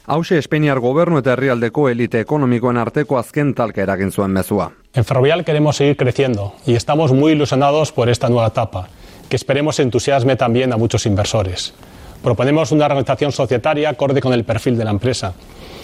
Hauxe 0.05 0.37
Espainiar 0.37 0.81
gobernu 0.83 1.21
eta 1.21 1.31
herrialdeko 1.31 1.87
elite 1.89 2.19
ekonomikoen 2.19 2.77
arteko 2.77 3.17
azken 3.17 3.53
talka 3.55 3.81
eragin 3.81 4.11
zuen 4.11 4.31
mezua. 4.31 4.71
En 4.93 5.05
Ferrovial 5.05 5.45
queremos 5.45 5.77
seguir 5.77 5.95
creciendo 5.95 6.53
y 6.65 6.75
estamos 6.75 7.13
muy 7.13 7.31
ilusionados 7.31 7.93
por 7.93 8.09
esta 8.09 8.27
nueva 8.27 8.47
etapa 8.47 8.89
que 9.33 9.37
esperemos 9.37 9.79
entusiasme 9.79 10.35
también 10.35 10.71
a 10.73 10.77
muchos 10.77 11.07
inversores. 11.07 11.73
Proponemos 12.21 12.71
una 12.71 12.85
organización 12.85 13.31
societaria 13.31 13.89
acorde 13.89 14.21
con 14.21 14.31
el 14.31 14.43
perfil 14.43 14.77
de 14.77 14.85
la 14.85 14.91
empresa 14.91 15.33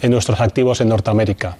en 0.03 0.11
nuestros 0.11 0.39
activos 0.39 0.81
en 0.81 0.89
Norteamérica. 0.89 1.57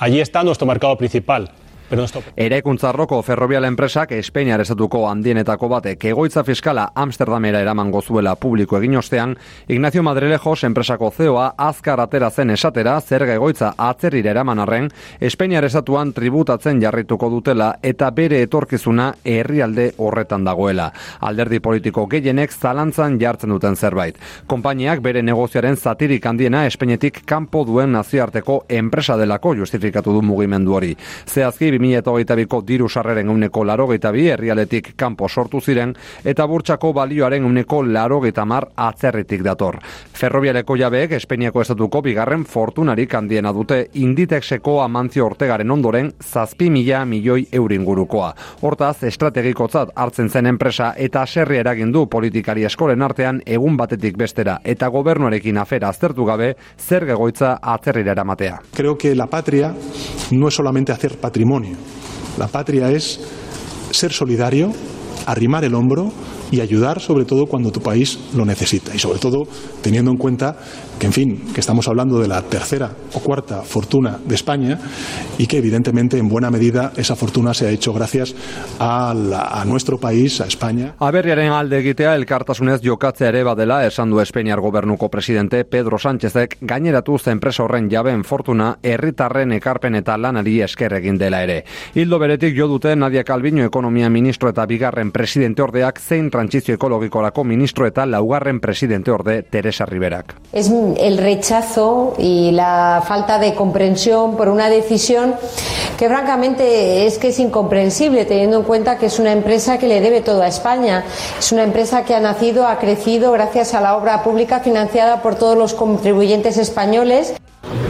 Allí 0.00 0.18
está 0.18 0.42
nuestro 0.42 0.66
mercado 0.66 0.98
principal, 0.98 1.52
Eraikuntzarroko 1.88 3.22
ferrobial 3.24 3.64
enpresak 3.64 4.10
Espainiar 4.12 4.60
estatuko 4.60 5.06
handienetako 5.08 5.70
batek 5.72 6.02
egoitza 6.10 6.42
fiskala 6.44 6.82
Amsterdamera 6.94 7.62
eraman 7.64 7.88
gozuela 7.90 8.34
publiko 8.36 8.76
egin 8.76 8.98
ostean, 9.00 9.32
Ignacio 9.72 10.02
Madrelejos 10.04 10.64
enpresako 10.68 11.08
zeoa 11.10 11.46
azkar 11.56 12.02
atera 12.04 12.28
zen 12.30 12.50
esatera 12.52 12.98
zerga 13.00 13.32
egoitza 13.38 13.70
atzerrira 13.78 14.34
eraman 14.34 14.60
arren, 14.60 14.90
Espainiar 15.20 15.64
estatuan 15.64 16.12
tributatzen 16.12 16.82
jarrituko 16.82 17.30
dutela 17.32 17.70
eta 17.82 18.10
bere 18.10 18.42
etorkizuna 18.44 19.08
herrialde 19.24 19.94
horretan 19.96 20.44
dagoela. 20.44 20.90
Alderdi 21.20 21.62
politiko 21.64 22.04
gehienek 22.06 22.52
zalantzan 22.52 23.16
jartzen 23.18 23.56
duten 23.56 23.76
zerbait. 23.76 24.20
Konpainiak 24.46 25.00
bere 25.00 25.22
negoziaren 25.22 25.76
zatirik 25.76 26.26
handiena 26.26 26.66
Espainetik 26.66 27.22
kanpo 27.24 27.64
duen 27.64 27.96
nazioarteko 27.96 28.66
enpresa 28.68 29.16
delako 29.16 29.56
justifikatu 29.56 30.12
du 30.12 30.22
mugimendu 30.22 30.76
hori. 30.76 30.94
Zehazki 31.24 31.77
2008ko 31.78 32.62
diru 32.66 32.88
sarreren 32.88 33.28
uneko 33.28 33.64
laro 33.64 33.86
bi 33.86 34.28
herrialetik 34.30 34.92
kanpo 34.96 35.28
sortu 35.28 35.60
ziren 35.60 35.94
eta 36.24 36.46
burtsako 36.46 36.92
balioaren 36.92 37.44
uneko 37.44 37.82
laro 37.82 38.20
mar 38.44 38.68
atzerritik 38.76 39.42
dator. 39.42 39.78
Ferrobiareko 40.12 40.76
jabeek 40.76 41.12
Espainiako 41.12 41.60
estatuko 41.62 42.02
bigarren 42.02 42.44
fortunarik 42.44 43.14
handiena 43.14 43.52
dute 43.52 43.88
inditexeko 43.94 44.80
amantzio 44.82 45.26
ortegaren 45.26 45.70
ondoren 45.70 46.12
zazpi 46.20 46.70
mila 46.70 47.04
milioi 47.04 47.46
euringurukoa. 47.52 48.32
Hortaz, 48.62 49.04
estrategikotzat 49.04 49.90
hartzen 49.94 50.28
zen 50.28 50.46
enpresa 50.46 50.92
eta 50.96 51.26
serri 51.26 51.58
eragindu 51.58 52.06
politikari 52.06 52.64
eskolen 52.64 53.02
artean 53.02 53.42
egun 53.46 53.76
batetik 53.76 54.16
bestera 54.18 54.58
eta 54.64 54.88
gobernuarekin 54.88 55.58
afera 55.58 55.88
aztertu 55.88 56.24
gabe 56.24 56.54
zer 56.78 57.06
gegoitza 57.06 57.58
atzerrira 57.62 58.12
eramatea. 58.12 58.60
Creo 58.74 58.96
que 58.96 59.14
la 59.14 59.26
patria 59.26 59.74
no 60.30 60.48
es 60.48 60.54
solamente 60.54 60.92
hacer 60.92 61.18
patrimonio, 61.18 61.67
La 62.36 62.48
patria 62.48 62.90
es 62.90 63.20
ser 63.90 64.12
solidario, 64.12 64.72
arrimar 65.26 65.64
el 65.64 65.74
hombro, 65.74 66.12
y 66.50 66.60
ayudar 66.60 67.00
sobre 67.00 67.24
todo 67.24 67.46
cuando 67.46 67.70
tu 67.70 67.80
país 67.80 68.18
lo 68.34 68.44
necesita 68.44 68.94
y 68.94 68.98
sobre 68.98 69.18
todo 69.18 69.44
teniendo 69.82 70.10
en 70.10 70.16
cuenta 70.16 70.56
que, 70.98 71.06
en 71.06 71.12
fin, 71.12 71.42
que 71.54 71.60
estamos 71.60 71.86
hablando 71.88 72.18
de 72.20 72.28
la 72.28 72.42
tercera 72.42 72.90
o 73.14 73.20
cuarta 73.20 73.62
fortuna 73.62 74.18
de 74.24 74.34
España 74.34 74.78
y 75.38 75.46
que 75.46 75.58
evidentemente 75.58 76.18
en 76.18 76.28
buena 76.28 76.50
medida 76.50 76.92
esa 76.96 77.14
fortuna 77.14 77.54
se 77.54 77.66
ha 77.66 77.70
hecho 77.70 77.92
gracias 77.92 78.34
a, 78.78 79.14
la, 79.14 79.42
a 79.42 79.64
nuestro 79.64 79.98
país, 79.98 80.40
a 80.40 80.46
España. 80.46 80.94
Aberriaren 80.98 81.52
alde 81.52 81.78
egitea 81.78 82.16
elkartasunez 82.16 82.80
jokatzea 82.82 83.28
ere 83.28 83.44
badela 83.44 83.84
esan 83.86 84.10
du 84.10 84.20
Espainiar 84.20 84.60
gobernuko 84.60 85.08
presidente 85.08 85.64
Pedro 85.64 85.98
Sánchezek 85.98 86.58
gaineratu 86.60 87.18
enpresa 87.26 87.62
horren 87.64 87.88
jabeen 87.90 88.24
fortuna 88.24 88.78
herritarren 88.82 89.52
ekarpen 89.52 89.94
eta 89.98 90.16
lanari 90.16 90.60
esker 90.62 90.92
egin 90.98 91.18
dela 91.18 91.42
ere. 91.42 91.64
Hildo 91.94 92.18
beretik 92.18 92.56
jo 92.56 92.68
dute 92.68 92.94
Nadia 92.96 93.24
Calviño 93.24 93.64
ekonomia 93.64 94.10
ministro 94.10 94.50
eta 94.50 94.66
bigarren 94.66 95.10
presidente 95.12 95.62
ordeak 95.62 96.00
zein 96.00 96.30
trantzizio 96.38 96.72
laugarren 98.06 98.60
presidente 98.60 99.10
orde 99.10 99.42
Teresa 99.42 99.84
Riberak. 99.86 100.36
Es 100.52 100.70
el 100.70 101.18
rechazo 101.18 102.14
y 102.16 102.52
la 102.52 103.02
falta 103.04 103.40
de 103.40 103.54
comprensión 103.56 104.36
por 104.36 104.48
una 104.48 104.68
decisión 104.68 105.34
que 105.98 106.08
francamente 106.08 107.06
es 107.06 107.18
que 107.18 107.28
es 107.28 107.40
incomprensible 107.40 108.24
teniendo 108.24 108.58
en 108.58 108.62
cuenta 108.62 108.98
que 108.98 109.06
es 109.06 109.18
una 109.18 109.32
empresa 109.32 109.78
que 109.78 109.88
le 109.88 110.00
debe 110.00 110.20
todo 110.20 110.42
a 110.42 110.46
España. 110.46 111.02
Es 111.36 111.50
una 111.50 111.64
empresa 111.64 112.04
que 112.04 112.14
ha 112.14 112.20
nacido, 112.20 112.68
ha 112.68 112.78
crecido 112.78 113.32
gracias 113.32 113.74
a 113.74 113.80
la 113.80 113.96
obra 113.96 114.22
pública 114.22 114.60
financiada 114.60 115.22
por 115.22 115.34
todos 115.34 115.58
los 115.58 115.74
contribuyentes 115.74 116.56
españoles. 116.56 117.34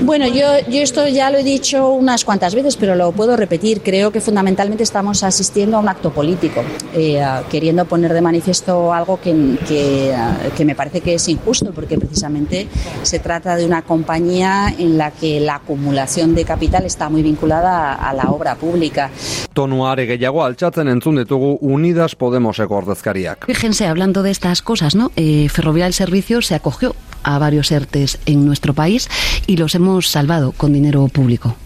Bueno, 0.02 0.26
yo, 0.26 0.46
yo 0.68 0.80
esto 0.80 1.06
ya 1.08 1.30
lo 1.30 1.38
he 1.38 1.42
dicho 1.42 1.88
unas 1.88 2.24
cuantas 2.24 2.54
veces, 2.54 2.76
pero 2.76 2.94
lo 2.94 3.12
puedo 3.12 3.36
repetir. 3.36 3.82
Creo 3.82 4.10
que 4.10 4.20
fundamentalmente 4.20 4.82
estamos 4.82 5.22
asistiendo 5.22 5.76
a 5.76 5.80
un 5.80 5.88
acto 5.88 6.10
político, 6.10 6.62
eh, 6.94 7.22
queriendo 7.50 7.84
poner 7.84 8.12
de 8.12 8.20
manifiesto 8.20 8.92
algo 8.92 9.20
que, 9.20 9.58
que, 9.66 10.14
que, 10.56 10.64
me 10.64 10.74
parece 10.74 11.00
que 11.00 11.14
es 11.14 11.28
injusto, 11.28 11.72
porque 11.72 11.98
precisamente 11.98 12.68
se 13.02 13.18
trata 13.18 13.56
de 13.56 13.66
una 13.66 13.82
compañía 13.82 14.74
en 14.78 14.96
la 14.98 15.10
que 15.10 15.40
la 15.40 15.56
acumulación 15.56 16.34
de 16.34 16.44
capital 16.44 16.84
está 16.84 17.08
muy 17.08 17.22
vinculada 17.22 17.92
a, 17.92 18.10
a 18.10 18.14
la 18.14 18.30
obra 18.30 18.54
pública. 18.54 19.10
Tonuare 19.52 20.06
gehiago 20.06 20.44
altxatzen 20.44 20.88
entzun 20.88 21.18
ditugu 21.18 21.56
Unidas 21.60 22.14
Podemoseko 22.14 22.76
ordezkariak. 22.78 23.46
Fíjense, 23.46 23.86
hablando 23.86 24.22
de 24.22 24.30
estas 24.30 24.62
cosas, 24.62 24.94
¿no? 24.94 25.10
Eh, 25.16 25.48
Ferrovial 25.48 25.92
Servicios 25.92 26.46
se 26.46 26.54
acogió 26.54 26.94
a 27.22 27.38
varios 27.38 27.70
ERTES 27.72 28.18
en 28.26 28.46
nuestro 28.46 28.74
país 28.74 29.08
y 29.46 29.56
los 29.56 29.67
hemos 29.74 30.08
salvado 30.08 30.52
con 30.52 30.72
dinero 30.72 31.08
público. 31.08 31.56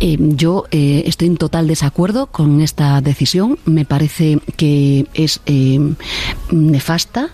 Eh, 0.00 0.16
yo 0.18 0.64
eh, 0.70 1.02
estoy 1.06 1.28
en 1.28 1.36
total 1.36 1.66
desacuerdo 1.66 2.26
con 2.26 2.60
esta 2.60 3.00
decisión. 3.00 3.58
Me 3.64 3.84
parece 3.84 4.38
que 4.56 5.06
es 5.14 5.40
eh, 5.46 5.78
nefasta 6.50 7.30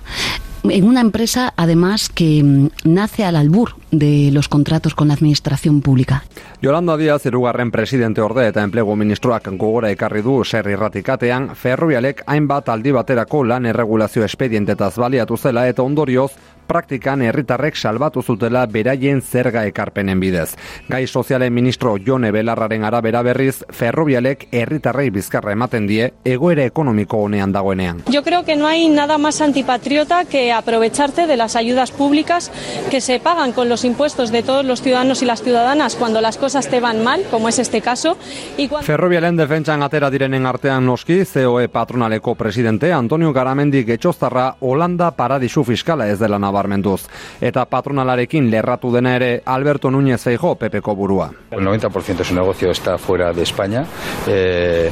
en 0.70 0.84
una 0.84 1.00
empresa, 1.00 1.52
además, 1.56 2.08
que 2.08 2.42
mm, 2.42 2.68
nace 2.84 3.24
al 3.24 3.36
albur 3.36 3.76
de 3.90 4.30
los 4.32 4.48
contratos 4.48 4.94
con 4.94 5.08
la 5.08 5.14
administración 5.14 5.80
pública. 5.80 6.24
Yolanda 6.60 6.96
Díaz, 6.96 7.24
irugarren 7.26 7.70
presidente 7.70 8.20
orde 8.20 8.48
eta 8.48 8.64
enplegu 8.64 8.96
ministroak 8.96 9.48
gogora 9.56 9.90
ekarri 9.92 10.22
du 10.24 10.42
zer 10.44 10.66
irratikatean, 10.72 11.54
ferrobialek 11.54 12.24
hainbat 12.26 12.68
aldi 12.72 12.92
baterako 12.96 13.44
lan 13.44 13.66
erregulazio 13.66 14.24
espedientetaz 14.24 14.96
baliatu 14.96 15.36
zela 15.36 15.68
eta 15.68 15.82
ondorioz 15.82 16.32
praktikan 16.66 17.22
herritarrek 17.22 17.76
salbatu 17.76 18.22
zutela 18.22 18.66
beraien 18.66 19.22
zerga 19.22 19.64
ekarpenen 19.66 20.20
bidez. 20.20 20.56
Gai 20.88 21.06
sozialen 21.06 21.54
ministro 21.54 21.96
Jone 22.04 22.32
Belarraren 22.32 22.84
arabera 22.84 23.22
berriz, 23.22 23.64
ferrobialek 23.70 24.48
herritarrei 24.52 25.10
bizkarra 25.10 25.52
ematen 25.52 25.86
die 25.86 26.12
egoera 26.24 26.64
ekonomiko 26.64 27.22
honean 27.24 27.52
dagoenean. 27.52 28.02
Yo 28.10 28.22
creo 28.22 28.44
que 28.44 28.56
no 28.56 28.66
hay 28.66 28.88
nada 28.88 29.18
más 29.18 29.40
antipatriota 29.40 30.24
que 30.24 30.52
aprovecharte 30.52 31.26
de 31.26 31.36
las 31.36 31.56
ayudas 31.56 31.90
públicas 31.90 32.50
que 32.90 33.00
se 33.00 33.20
pagan 33.20 33.52
con 33.52 33.68
los 33.68 33.84
impuestos 33.84 34.30
de 34.30 34.42
todos 34.42 34.64
los 34.64 34.82
ciudadanos 34.82 35.22
y 35.22 35.26
las 35.26 35.42
ciudadanas 35.42 35.96
cuando 35.96 36.20
las 36.20 36.36
cosas 36.36 36.68
te 36.68 36.80
van 36.80 37.02
mal, 37.02 37.22
como 37.30 37.48
es 37.48 37.58
este 37.58 37.80
caso. 37.80 38.16
Y 38.56 38.68
cuando... 38.68 38.86
Ferrobialen 38.86 39.36
defentsan 39.36 39.82
atera 39.82 40.10
direnen 40.10 40.46
artean 40.46 40.86
noski, 40.86 41.24
COE 41.24 41.68
patronaleko 41.68 42.34
presidente 42.34 42.92
Antonio 42.92 43.32
Garamendi 43.32 43.84
getxoztarra 43.84 44.56
Holanda 44.60 45.10
paradisu 45.16 45.64
fiskala 45.64 46.08
ez 46.08 46.18
dela 46.18 46.38
nabarmenduz. 46.56 47.06
Eta 47.40 47.66
patronalarekin 47.68 48.48
lerratu 48.50 48.92
dena 48.94 49.14
ere 49.16 49.42
Alberto 49.44 49.90
Núñez 49.90 50.22
Feijo 50.22 50.56
pepeko 50.56 50.94
burua. 50.96 51.30
El 51.50 51.64
90% 51.64 52.16
de 52.16 52.24
su 52.24 52.34
negocio 52.34 52.70
está 52.70 52.96
fuera 52.98 53.32
de 53.32 53.42
España, 53.42 53.84
eh, 54.26 54.90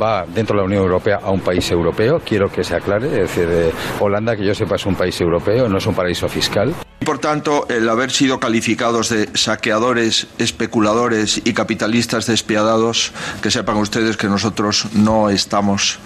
va 0.00 0.26
dentro 0.26 0.56
de 0.56 0.62
la 0.62 0.66
Unión 0.66 0.82
Europea 0.82 1.20
a 1.22 1.30
un 1.30 1.40
país 1.40 1.70
europeo, 1.70 2.20
quiero 2.24 2.50
que 2.50 2.62
se 2.62 2.76
aclare, 2.76 3.06
es 3.06 3.34
decir, 3.34 3.48
eh, 3.50 3.72
Holanda, 4.00 4.36
que 4.36 4.44
yo 4.44 4.54
sepa, 4.54 4.76
es 4.76 4.86
un 4.86 4.94
país 4.94 5.18
europeo, 5.20 5.68
no 5.68 5.78
es 5.78 5.86
un 5.86 5.94
paraíso 5.94 6.28
fiscal. 6.28 6.74
Por 7.04 7.18
tanto, 7.18 7.66
el 7.68 7.86
haber 7.88 8.10
sido 8.10 8.40
calificados 8.40 9.10
de 9.10 9.28
saqueadores, 9.34 10.26
especuladores 10.38 11.42
y 11.44 11.52
capitalistas 11.52 12.26
despiadados, 12.26 13.12
que 13.42 13.50
sepan 13.50 13.76
ustedes 13.76 14.16
que 14.16 14.26
nosotros 14.26 14.86
no 14.94 15.28
estamos 15.28 15.98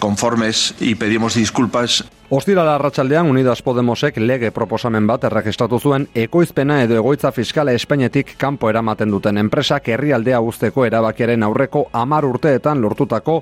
conformes 0.00 0.74
y 0.80 0.96
pedimos 0.96 1.34
disculpas. 1.34 2.04
Ostirala 2.34 2.74
arratsaldean 2.74 3.28
Unidas 3.30 3.62
Podemosek 3.62 4.16
lege 4.18 4.48
proposamen 4.50 5.06
bat 5.06 5.22
erregistratu 5.28 5.78
zuen 5.78 6.08
ekoizpena 6.18 6.80
edo 6.82 6.96
egoitza 6.98 7.30
fiskala 7.30 7.70
Espainetik 7.78 8.32
kanpo 8.40 8.66
eramaten 8.72 9.12
duten 9.12 9.38
enpresak 9.38 9.86
herrialdea 9.94 10.40
usteko 10.42 10.82
erabakiaren 10.88 11.46
aurreko 11.46 11.84
hamar 11.92 12.26
urteetan 12.26 12.82
lortutako 12.82 13.36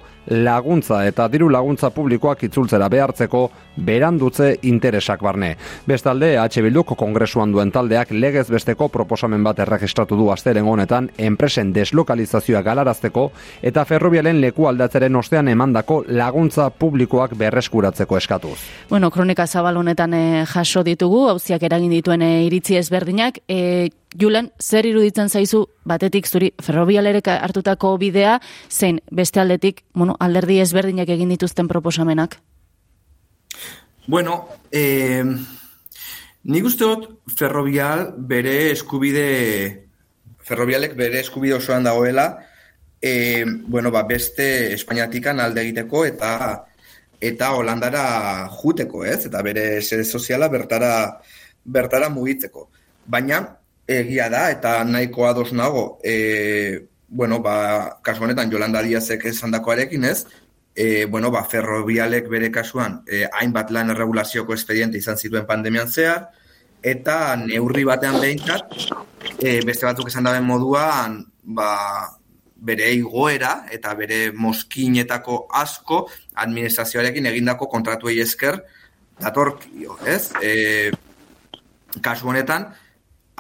laguntza 0.45 0.99
eta 1.09 1.25
diru 1.33 1.49
laguntza 1.49 1.89
publikoak 1.91 2.45
itzultzera 2.51 2.91
behartzeko 2.93 3.41
berandutze 3.77 4.51
interesak 4.69 5.25
barne. 5.25 5.55
Bestalde, 5.89 6.35
H. 6.37 6.61
Bilduk 6.61 6.93
kongresuan 6.99 7.57
duen 7.57 7.73
taldeak 7.73 8.13
legez 8.13 8.45
besteko 8.53 8.91
proposamen 8.93 9.41
bat 9.43 9.65
erregistratu 9.65 10.21
du 10.21 10.29
asteren 10.37 10.69
honetan 10.69 11.09
enpresen 11.17 11.73
deslokalizazioa 11.73 12.61
galarazteko 12.61 13.31
eta 13.63 13.89
ferrobialen 13.89 14.45
leku 14.45 14.69
aldatzeren 14.69 15.17
ostean 15.17 15.49
emandako 15.49 16.03
laguntza 16.09 16.69
publikoak 16.69 17.39
berreskuratzeko 17.41 18.21
eskatuz. 18.21 18.59
Bueno, 18.89 19.11
kronika 19.11 19.47
zabal 19.47 19.77
honetan 19.77 20.15
e, 20.15 20.45
jaso 20.47 20.83
ditugu, 20.85 21.29
hauziak 21.31 21.63
eragin 21.63 21.91
dituen 21.91 22.23
e, 22.23 22.45
iritzi 22.47 22.77
ezberdinak. 22.77 23.39
E, 23.49 23.91
Julen, 24.19 24.51
zer 24.61 24.87
iruditzen 24.87 25.31
zaizu 25.31 25.65
batetik 25.89 26.27
zuri 26.29 26.53
ferrobialerek 26.61 27.29
hartutako 27.33 27.95
bidea, 27.99 28.39
zein 28.69 29.01
beste 29.11 29.41
aldetik, 29.41 29.85
bueno, 29.95 30.17
alderdi 30.21 30.59
ezberdinak 30.61 31.09
egin 31.09 31.33
dituzten 31.33 31.69
proposamenak? 31.69 32.37
Bueno, 34.07 34.49
eh, 34.71 35.25
nik 36.45 36.65
uste 36.67 36.85
dut 36.85 37.37
ferrobial 37.39 38.11
bere 38.19 38.73
eskubide, 38.73 39.89
ferrobialek 40.43 40.97
bere 40.99 41.23
eskubide 41.23 41.55
osoan 41.55 41.87
dagoela, 41.87 42.27
eh, 43.01 43.47
bueno, 43.47 43.91
ba, 43.91 44.03
beste 44.03 44.75
Espainiatikan 44.75 45.41
alde 45.41 45.63
egiteko 45.63 46.05
eta 46.05 46.33
eta 47.23 47.53
Holandara 47.55 48.05
juteko, 48.51 49.05
ez? 49.07 49.27
Eta 49.29 49.43
bere 49.47 49.81
sede 49.83 50.05
soziala 50.05 50.49
bertara 50.51 50.93
bertara 51.65 52.09
mugitzeko. 52.11 52.69
Baina 53.07 53.43
egia 53.87 54.29
da 54.31 54.49
eta 54.51 54.81
nahiko 54.85 55.27
ados 55.29 55.53
nago, 55.53 55.99
e, 56.03 56.89
bueno, 57.09 57.41
ba, 57.43 57.99
kasu 58.03 58.25
honetan 58.25 58.51
Jolanda 58.51 58.83
Diazek 58.83 59.27
esandakoarekin, 59.31 60.05
ez? 60.05 60.25
E, 60.75 61.05
bueno, 61.05 61.31
ba, 61.31 61.45
ferrobialek 61.45 62.29
bere 62.33 62.51
kasuan 62.51 63.03
e, 63.07 63.27
hainbat 63.29 63.71
lan 63.71 63.93
erregulazioko 63.93 64.55
espediente 64.55 64.99
izan 64.99 65.19
zituen 65.19 65.47
pandemian 65.47 65.91
zehar, 65.91 66.31
eta 66.83 67.37
neurri 67.37 67.85
batean 67.85 68.19
behintzat, 68.23 68.73
e, 69.39 69.61
beste 69.67 69.87
batzuk 69.87 70.09
esan 70.09 70.27
daben 70.27 70.49
moduan, 70.49 71.21
ba, 71.43 71.69
bere 72.63 72.93
igoera 72.95 73.67
eta 73.75 73.95
bere 73.99 74.31
moskinetako 74.33 75.47
asko 75.63 76.05
administrazioarekin 76.45 77.27
egindako 77.33 77.69
kontratuei 77.73 78.21
esker 78.23 78.61
datorkio, 79.21 79.99
ez? 80.07 80.31
E, 80.43 80.91
kasu 82.03 82.31
honetan, 82.31 82.71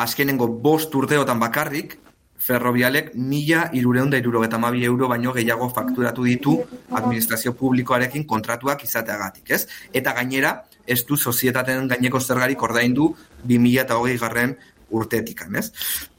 azkenengo 0.03 0.49
bost 0.65 0.95
urteotan 0.95 1.41
bakarrik, 1.41 1.99
ferrobialek 2.43 3.13
mila 3.15 3.69
irureunda 3.79 4.19
irurogeta 4.19 4.59
mabi 4.59 4.83
euro 4.85 5.07
baino 5.09 5.33
gehiago 5.37 5.69
fakturatu 5.71 6.25
ditu 6.27 6.57
administrazio 6.91 7.55
publikoarekin 7.55 8.27
kontratuak 8.27 8.83
izateagatik, 8.83 9.51
ez? 9.55 9.67
Eta 9.95 10.15
gainera, 10.19 10.57
ez 10.87 11.05
du 11.07 11.17
sozietaten 11.17 11.87
gaineko 11.93 12.21
zergarik 12.21 12.63
ordaindu 12.63 13.13
2000 13.47 13.85
eta 13.85 13.99
hogei 14.01 14.19
garren 14.19 14.57
urtetikan, 14.91 15.55
ez? 15.57 15.71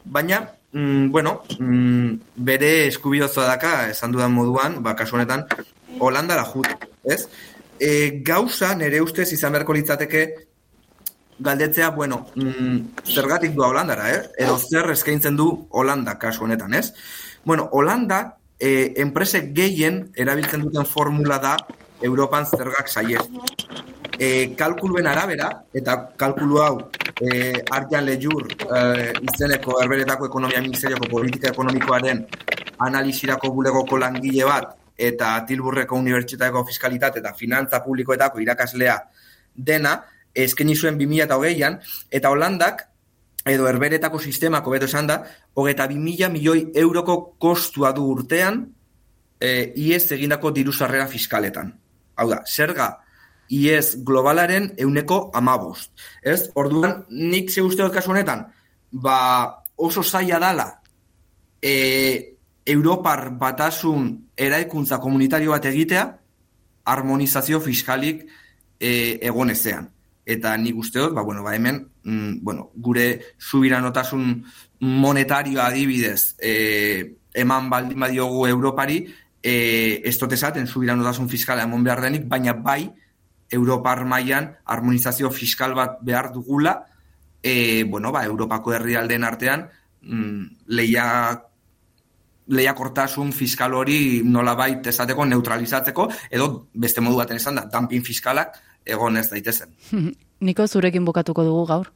Baina, 0.05 0.45
mm, 0.73 1.11
bueno, 1.11 1.43
mm, 1.59 2.13
bere 2.35 2.87
eskubidozoa 2.87 3.45
daka, 3.47 3.89
esan 3.89 4.11
dudan 4.11 4.33
moduan, 4.33 4.81
ba, 4.83 4.95
kasu 4.95 5.15
honetan, 5.15 5.45
Holandara 5.99 6.43
jut, 6.49 6.67
ez? 7.05 7.27
E, 7.79 8.21
gauza 8.25 8.73
nere 8.75 9.01
ustez 9.01 9.29
izan 9.35 9.53
beharko 9.53 9.73
litzateke 9.77 10.23
galdetzea, 11.39 11.89
bueno, 11.89 12.27
mm, 12.35 13.03
zergatik 13.13 13.53
du 13.53 13.63
Holandara, 13.63 14.09
eh? 14.11 14.21
Edo 14.37 14.57
zer 14.57 14.89
eskaintzen 14.91 15.37
du 15.37 15.67
Holanda 15.69 16.17
kasu 16.19 16.45
honetan, 16.45 16.73
ez? 16.73 16.93
Bueno, 17.43 17.69
Holanda, 17.71 18.37
eh, 18.59 18.93
enpresek 18.97 19.53
gehien 19.53 20.11
erabiltzen 20.15 20.61
duten 20.61 20.85
formula 20.85 21.39
da 21.39 21.57
Europan 22.01 22.45
zergak 22.45 22.87
saiez. 22.87 23.23
E, 24.19 24.53
kalkuluen 24.55 25.07
arabera, 25.09 25.49
eta 25.73 25.95
kalkulu 26.17 26.59
hau 26.61 26.75
e, 27.17 27.53
Arjan 27.73 28.05
Lejur 28.05 28.45
e, 28.45 29.11
izeneko 29.25 29.79
herberetako 29.81 30.27
ekonomia 30.29 30.61
ministerioko 30.61 31.09
politika 31.09 31.49
ekonomikoaren 31.49 32.21
analizirako 32.85 33.49
bulegoko 33.55 33.97
langile 33.97 34.45
bat 34.45 34.75
eta 34.97 35.33
Tilburreko 35.47 35.97
Unibertsitateko 35.97 36.63
Fiskalitate 36.67 37.23
eta 37.23 37.33
Finantza 37.33 37.81
Publikoetako 37.81 38.41
irakaslea 38.43 38.99
dena, 39.55 39.97
eskeni 40.33 40.75
zuen 40.75 40.97
2008an, 40.97 41.79
eta 42.11 42.29
Holandak 42.29 42.87
edo 43.49 43.67
herberetako 43.67 44.19
sistemako 44.19 44.71
beto 44.71 44.85
esan 44.85 45.07
da, 45.07 45.23
bi 45.55 45.97
mila 45.97 46.29
milioi 46.29 46.71
euroko 46.75 47.35
kostua 47.37 47.91
du 47.91 48.05
urtean 48.11 48.65
e, 49.39 49.73
IES 49.75 50.11
egindako 50.11 50.51
diru 50.51 50.71
sarrera 50.71 51.07
fiskaletan. 51.07 51.73
Hau 52.15 52.29
da, 52.29 52.43
zerga 52.45 53.02
IES 53.53 54.03
globalaren 54.05 54.71
euneko 54.81 55.29
amabost. 55.33 55.91
Ez, 56.21 56.49
orduan, 56.59 57.03
nik 57.09 57.51
ze 57.51 57.61
uste 57.61 57.87
kasu 57.93 58.13
honetan, 58.13 58.47
ba, 58.91 59.17
oso 59.75 60.03
zaila 60.03 60.39
dala 60.39 60.67
e, 61.61 62.35
Europar 62.65 63.29
batasun 63.37 64.11
eraikuntza 64.37 64.99
komunitario 65.03 65.51
bat 65.51 65.65
egitea, 65.65 66.05
harmonizazio 66.85 67.59
fiskalik 67.63 68.23
e, 68.79 69.19
egonezean 69.21 69.89
eta 70.25 70.55
nik 70.57 70.77
uste 70.79 71.01
dut, 71.01 71.13
ba, 71.15 71.21
bueno, 71.21 71.43
ba, 71.43 71.55
hemen, 71.55 71.81
mm, 72.03 72.39
bueno, 72.41 72.69
gure 72.75 73.35
subiranotasun 73.39 74.43
monetarioa 74.79 75.67
adibidez 75.67 76.35
e, 76.39 77.15
eman 77.33 77.69
baldin 77.69 77.99
badiogu 77.99 78.47
Europari, 78.47 79.01
e, 79.43 80.01
ez 80.03 80.15
dut 80.19 80.31
esaten 80.31 80.67
subiranotasun 80.67 81.27
fiskala 81.29 81.67
emon 81.67 81.83
behar 81.83 82.01
denik, 82.05 82.27
baina 82.29 82.53
bai 82.53 82.87
Europar 83.53 84.03
mailan 84.09 84.49
harmonizazio 84.65 85.31
fiskal 85.31 85.75
bat 85.77 85.99
behar 86.01 86.31
dugula, 86.33 86.79
e, 87.43 87.83
bueno, 87.83 88.11
ba, 88.11 88.25
Europako 88.25 88.73
herrialdeen 88.73 89.23
artean 89.23 89.67
mm, 90.01 90.67
leia 90.67 91.07
lehiakortasun 92.47 93.31
fiskal 93.31 93.73
hori 93.73 94.21
nolabait 94.25 94.87
esateko 94.87 95.25
neutralizatzeko, 95.25 96.09
edo 96.31 96.67
beste 96.73 97.01
modu 97.01 97.21
baten 97.21 97.39
esan 97.39 97.59
da, 97.59 97.67
dumping 97.71 98.03
fiskalak 98.03 98.57
egon 98.85 99.17
ez 99.17 99.29
daitezen. 99.31 99.71
Niko 100.43 100.67
zurekin 100.67 101.05
bukatuko 101.07 101.45
dugu 101.47 101.65
gaur. 101.69 101.91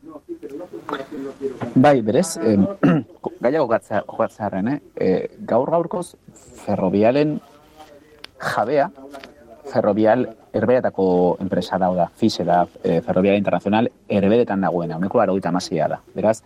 Bai, 1.75 1.99
berez, 2.01 2.37
eh, 2.39 2.55
gaia 3.43 3.59
gokatzearen, 3.59 4.67
eh? 4.71 4.79
eh? 4.95 5.19
gaur 5.49 5.69
gaurkoz 5.73 6.13
ferrobialen 6.63 7.41
jabea, 8.39 8.87
ferrobial 9.67 10.29
erberetako 10.57 11.37
enpresa 11.43 11.77
da, 11.77 11.89
da, 11.95 12.07
FISE 12.15 12.45
da, 12.45 12.63
eh, 12.83 12.99
ferrobial 13.05 13.37
internacional, 13.37 13.89
erberetan 14.09 14.61
dagoena, 14.65 14.97
uneko 14.97 15.21
laro 15.21 15.35
gita 15.35 15.51
da. 15.51 15.99
Beraz, 16.15 16.41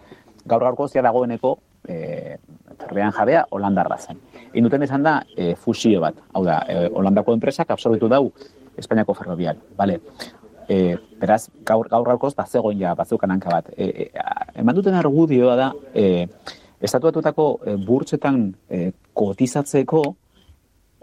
gaur 0.45 0.61
gaurkoz 0.61 0.93
ja 0.95 1.01
dagoeneko 1.01 1.57
eh, 1.87 2.37
ferrobian 2.77 3.11
jabea 3.11 3.45
Holandarra 3.49 3.97
zen. 3.97 4.19
Induten 4.53 4.83
izan 4.83 5.03
da 5.03 5.21
eh, 5.35 5.55
fusio 5.55 6.01
bat, 6.01 6.15
hau 6.33 6.43
da, 6.45 6.63
eh, 6.67 6.89
Holandako 6.93 7.33
enpresak 7.33 7.71
absorbitu 7.71 8.07
dau 8.07 8.31
Espainiako 8.77 9.13
ferrobial, 9.13 9.57
vale. 9.77 9.99
E, 10.69 10.95
beraz, 11.19 11.49
gaur 11.67 11.89
gaur 11.91 12.05
gaurkoz 12.07 12.33
ba 12.35 12.45
zegoen 12.47 12.79
ja 12.79 12.93
bazukan 12.95 13.31
hanka 13.33 13.49
bat. 13.51 13.69
E, 13.75 13.85
e, 14.05 14.09
eman 14.61 14.75
duten 14.77 14.95
argudioa 14.95 15.55
da, 15.59 15.71
e, 15.93 16.27
estatuatutako 16.79 17.47
e, 17.65 17.75
burtsetan 17.85 18.45
e, 18.69 18.91
kotizatzeko 19.13 20.03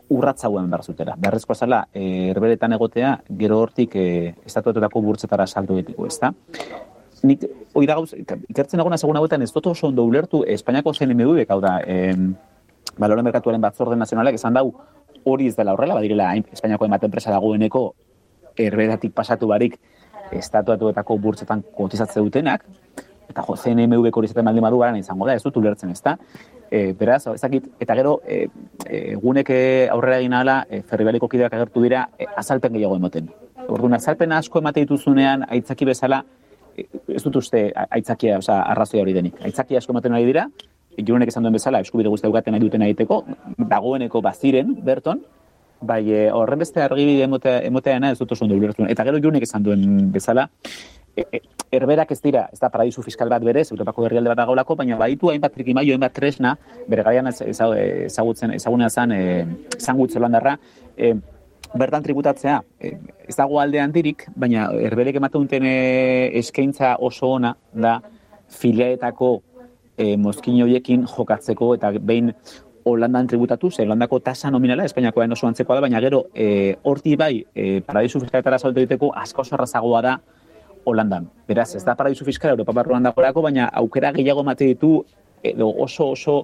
urratza 0.08 0.48
hauen 0.48 0.68
behar 0.70 0.84
zutera. 0.84 1.14
Beharrezkoa 1.20 1.56
zala, 1.56 1.82
e, 1.92 2.30
erberetan 2.32 2.72
egotea, 2.76 3.14
gero 3.40 3.60
hortik 3.62 3.96
e, 3.96 4.34
estatuatutako 4.46 5.02
burtsetara 5.04 5.46
salto 5.46 5.76
egiteko, 5.76 6.06
ez 6.06 6.18
da? 6.22 6.32
Nik, 7.28 7.44
hoi 7.74 7.86
da 7.86 7.96
gauz, 7.98 8.12
ikertzen 8.14 8.80
egona 8.80 8.98
segun 8.98 9.18
hauetan, 9.18 9.42
ez 9.42 9.50
dut 9.52 9.66
oso 9.66 9.88
ondo 9.88 10.04
ulertu 10.06 10.44
Espainiako 10.46 10.94
CNMV, 10.94 11.44
hau 11.50 11.60
da, 11.60 11.78
e, 11.82 12.14
baloren 12.98 13.26
merkatuaren 13.26 13.60
batzorde 13.60 13.98
nazionalek, 13.98 14.38
esan 14.38 14.56
dau, 14.56 14.70
hori 15.28 15.48
ez 15.50 15.56
dela 15.56 15.74
horrela, 15.74 15.98
badirela 15.98 16.32
Espainiako 16.38 16.86
enbat 16.88 17.04
enpresa 17.04 17.34
dagoeneko 17.34 17.84
erberatik 18.58 19.12
pasatu 19.14 19.48
barik 19.50 19.78
estatuatuetako 20.34 21.18
burtsetan 21.18 21.62
kotizatze 21.76 22.20
dutenak, 22.20 22.64
eta 23.28 23.44
jo, 23.44 23.56
CNMV 23.56 24.12
hori 24.12 24.28
zaten 24.28 24.44
baldin 24.44 24.64
badu 24.64 24.82
izango 24.96 25.26
da, 25.26 25.34
ez 25.34 25.42
dut 25.42 25.56
ulertzen 25.56 25.90
ez 25.90 26.00
da. 26.02 26.16
E, 26.70 26.92
beraz, 26.92 27.22
ezakit, 27.32 27.64
eta 27.80 27.94
gero, 27.96 28.18
e, 28.28 28.48
e, 28.84 29.88
aurrera 29.90 30.18
egin 30.18 30.34
ala, 30.36 30.66
e, 30.68 30.82
ferribaliko 30.82 31.28
kideak 31.28 31.54
agertu 31.54 31.82
dira, 31.82 32.08
e, 32.18 32.26
azalpen 32.36 32.74
gehiago 32.74 32.96
emoten. 32.96 33.30
Orduan, 33.68 33.94
azalpen 33.94 34.32
asko 34.32 34.60
emate 34.60 34.84
dituzunean, 34.84 35.46
aitzaki 35.48 35.88
bezala, 35.88 36.22
ez 36.76 37.22
dut 37.24 37.36
uste 37.40 37.72
aitzakia, 37.88 38.38
oza, 38.38 38.60
arrazoia 38.62 39.02
hori 39.02 39.14
denik. 39.16 39.40
Aitzaki 39.44 39.76
asko 39.76 39.92
ematen 39.92 40.14
ari 40.14 40.28
dira, 40.28 40.46
jurenek 40.98 41.32
esan 41.32 41.46
duen 41.46 41.56
bezala, 41.56 41.80
eskubide 41.80 42.12
guzti 42.12 42.26
daukaten 42.26 42.54
nahi 42.54 42.62
duten 42.62 42.84
egiteko, 42.86 43.22
dagoeneko 43.58 44.22
baziren, 44.22 44.74
berton, 44.84 45.22
bai, 45.80 46.02
horren 46.34 46.58
beste 46.58 46.82
argibide 46.82 47.24
emotea, 47.24 47.60
emoteana 47.66 48.12
ez 48.12 48.18
dut 48.18 48.32
oso 48.32 48.46
Eta 48.88 49.04
gero 49.04 49.18
jurenek 49.18 49.42
esan 49.42 49.62
duen 49.62 50.12
bezala, 50.12 50.48
e, 51.16 51.24
e, 51.32 51.40
erberak 51.72 52.12
ez 52.12 52.20
dira, 52.22 52.48
ez 52.52 52.58
da 52.60 52.70
paradisu 52.72 53.02
fiskal 53.04 53.28
bat 53.28 53.44
berez, 53.44 53.68
Europako 53.72 54.06
herrialde 54.06 54.32
bat 54.32 54.40
dagoelako, 54.40 54.76
baina 54.76 54.96
baditu 55.00 55.32
hainbat 55.32 55.54
trikimaio, 55.54 55.94
hainbat 55.94 56.14
tresna, 56.16 56.54
bere 56.88 57.04
gaian 57.06 57.28
ezagutzen, 57.30 58.54
ezagunean 58.56 58.90
zan, 58.90 59.12
e, 59.12 59.46
zangutzen 59.78 60.24
landarra, 60.24 60.56
e, 60.96 61.14
bertan 61.74 62.06
tributatzea, 62.06 62.60
e, 62.80 62.94
ez 63.28 63.36
dago 63.36 63.60
aldean 63.60 63.92
dirik, 63.92 64.24
baina 64.36 64.70
erbelek 64.88 65.20
ematen 65.20 65.44
duten 65.44 65.68
eskaintza 65.68 66.96
oso 67.04 67.34
ona 67.36 67.52
da 67.72 67.98
filiaetako 68.48 69.34
e, 69.98 70.16
mozkin 70.16 70.62
horiekin 70.62 71.04
jokatzeko 71.16 71.74
eta 71.76 71.92
behin 71.98 72.32
Holandan 72.88 73.26
tributatu, 73.28 73.68
ze 73.70 73.82
Holandako 73.84 74.20
tasa 74.24 74.50
nominala, 74.50 74.86
Espainiakoa 74.88 75.26
oso 75.32 75.46
antzekoa 75.46 75.76
da, 75.76 75.80
baina 75.84 76.00
gero, 76.00 76.22
e, 76.34 76.76
horti 76.82 77.16
bai, 77.20 77.44
e, 77.54 77.82
paradisu 77.84 78.22
fiskaletara 78.22 78.58
salto 78.58 78.80
egiteko 78.80 79.10
asko 79.12 79.44
zarrazagoa 79.44 80.00
da 80.02 80.14
Holandan. 80.88 81.28
Beraz, 81.48 81.74
ez 81.76 81.84
da 81.84 81.94
paradisu 81.96 82.24
fiskala 82.24 82.54
Europa 82.56 82.72
barruan 82.80 83.04
dagoelako, 83.04 83.42
baina 83.44 83.68
aukera 83.80 84.12
gehiago 84.16 84.44
mate 84.44 84.70
ditu, 84.70 84.92
edo 85.44 85.68
oso 85.84 86.10
oso 86.14 86.36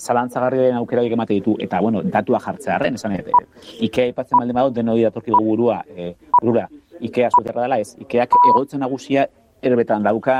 zalantzagarri 0.00 0.62
den 0.62 0.78
aukera 0.80 1.02
gehiago 1.04 1.18
mate 1.20 1.36
ditu, 1.36 1.56
eta 1.60 1.80
bueno, 1.84 2.02
datua 2.02 2.40
jartzea 2.44 2.76
harren, 2.76 2.96
esan 3.00 3.16
edo, 3.18 3.42
Ikea 3.86 4.12
ipatzen 4.12 4.40
malde 4.40 4.56
badot, 4.56 4.76
denoi 4.76 5.02
datorkigu 5.02 5.42
burua, 5.44 5.82
e, 5.88 6.14
burura, 6.40 6.66
Ikea 7.00 7.28
zuterra 7.36 7.66
dela 7.66 7.78
ez, 7.80 7.94
Ikeak 8.00 8.38
egotzen 8.52 8.80
nagusia 8.80 9.26
erbetan 9.62 10.04
dauka, 10.06 10.38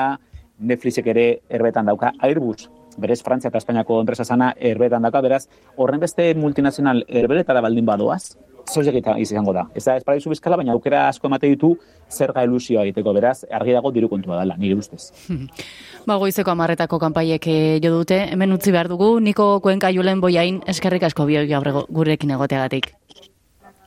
Netflixek 0.58 1.12
ere 1.12 1.26
erbetan 1.52 1.88
dauka 1.92 2.14
Airbus, 2.24 2.70
berez 2.96 3.20
Frantzia 3.22 3.52
eta 3.52 3.60
Espainiako 3.60 4.00
enpresa 4.00 4.24
sana 4.24 4.54
erbetan 4.56 5.04
dauka, 5.04 5.20
beraz, 5.20 5.44
horren 5.76 6.00
beste 6.00 6.30
multinazional 6.34 7.04
erberetara 7.08 7.60
baldin 7.64 7.84
badoaz, 7.84 8.36
zozek 8.72 8.98
eta 9.00 9.16
izango 9.22 9.52
da. 9.56 9.66
Ez 9.74 9.84
da, 9.84 9.96
ez 9.96 10.04
paraizu 10.06 10.30
bizkala, 10.32 10.58
baina 10.60 10.74
aukera 10.74 11.06
asko 11.08 11.28
emate 11.30 11.50
ditu 11.52 11.74
zerga 12.12 12.44
ilusioa 12.46 12.84
egiteko, 12.86 13.14
beraz, 13.16 13.44
argi 13.50 13.74
dago 13.76 13.92
diru 13.94 14.08
kontua 14.12 14.40
dela, 14.40 14.56
nire 14.58 14.78
ustez. 14.78 15.10
ba, 16.08 16.18
goizeko 16.22 16.52
amarretako 16.54 17.00
kanpaiek 17.02 17.48
eh, 17.52 17.78
jo 17.84 17.92
dute, 17.98 18.20
hemen 18.32 18.54
utzi 18.56 18.74
behar 18.74 18.90
dugu, 18.92 19.16
niko 19.20 19.56
kuenka 19.64 19.92
julen 19.94 20.22
boiain 20.24 20.62
eskerrik 20.66 21.08
asko 21.10 21.26
bio 21.26 21.44
gurekin 21.90 22.36
egoteagatik. 22.38 22.92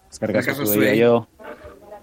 Eskerrik 0.09 0.41
asko, 0.41 0.65
jo. 0.97 1.13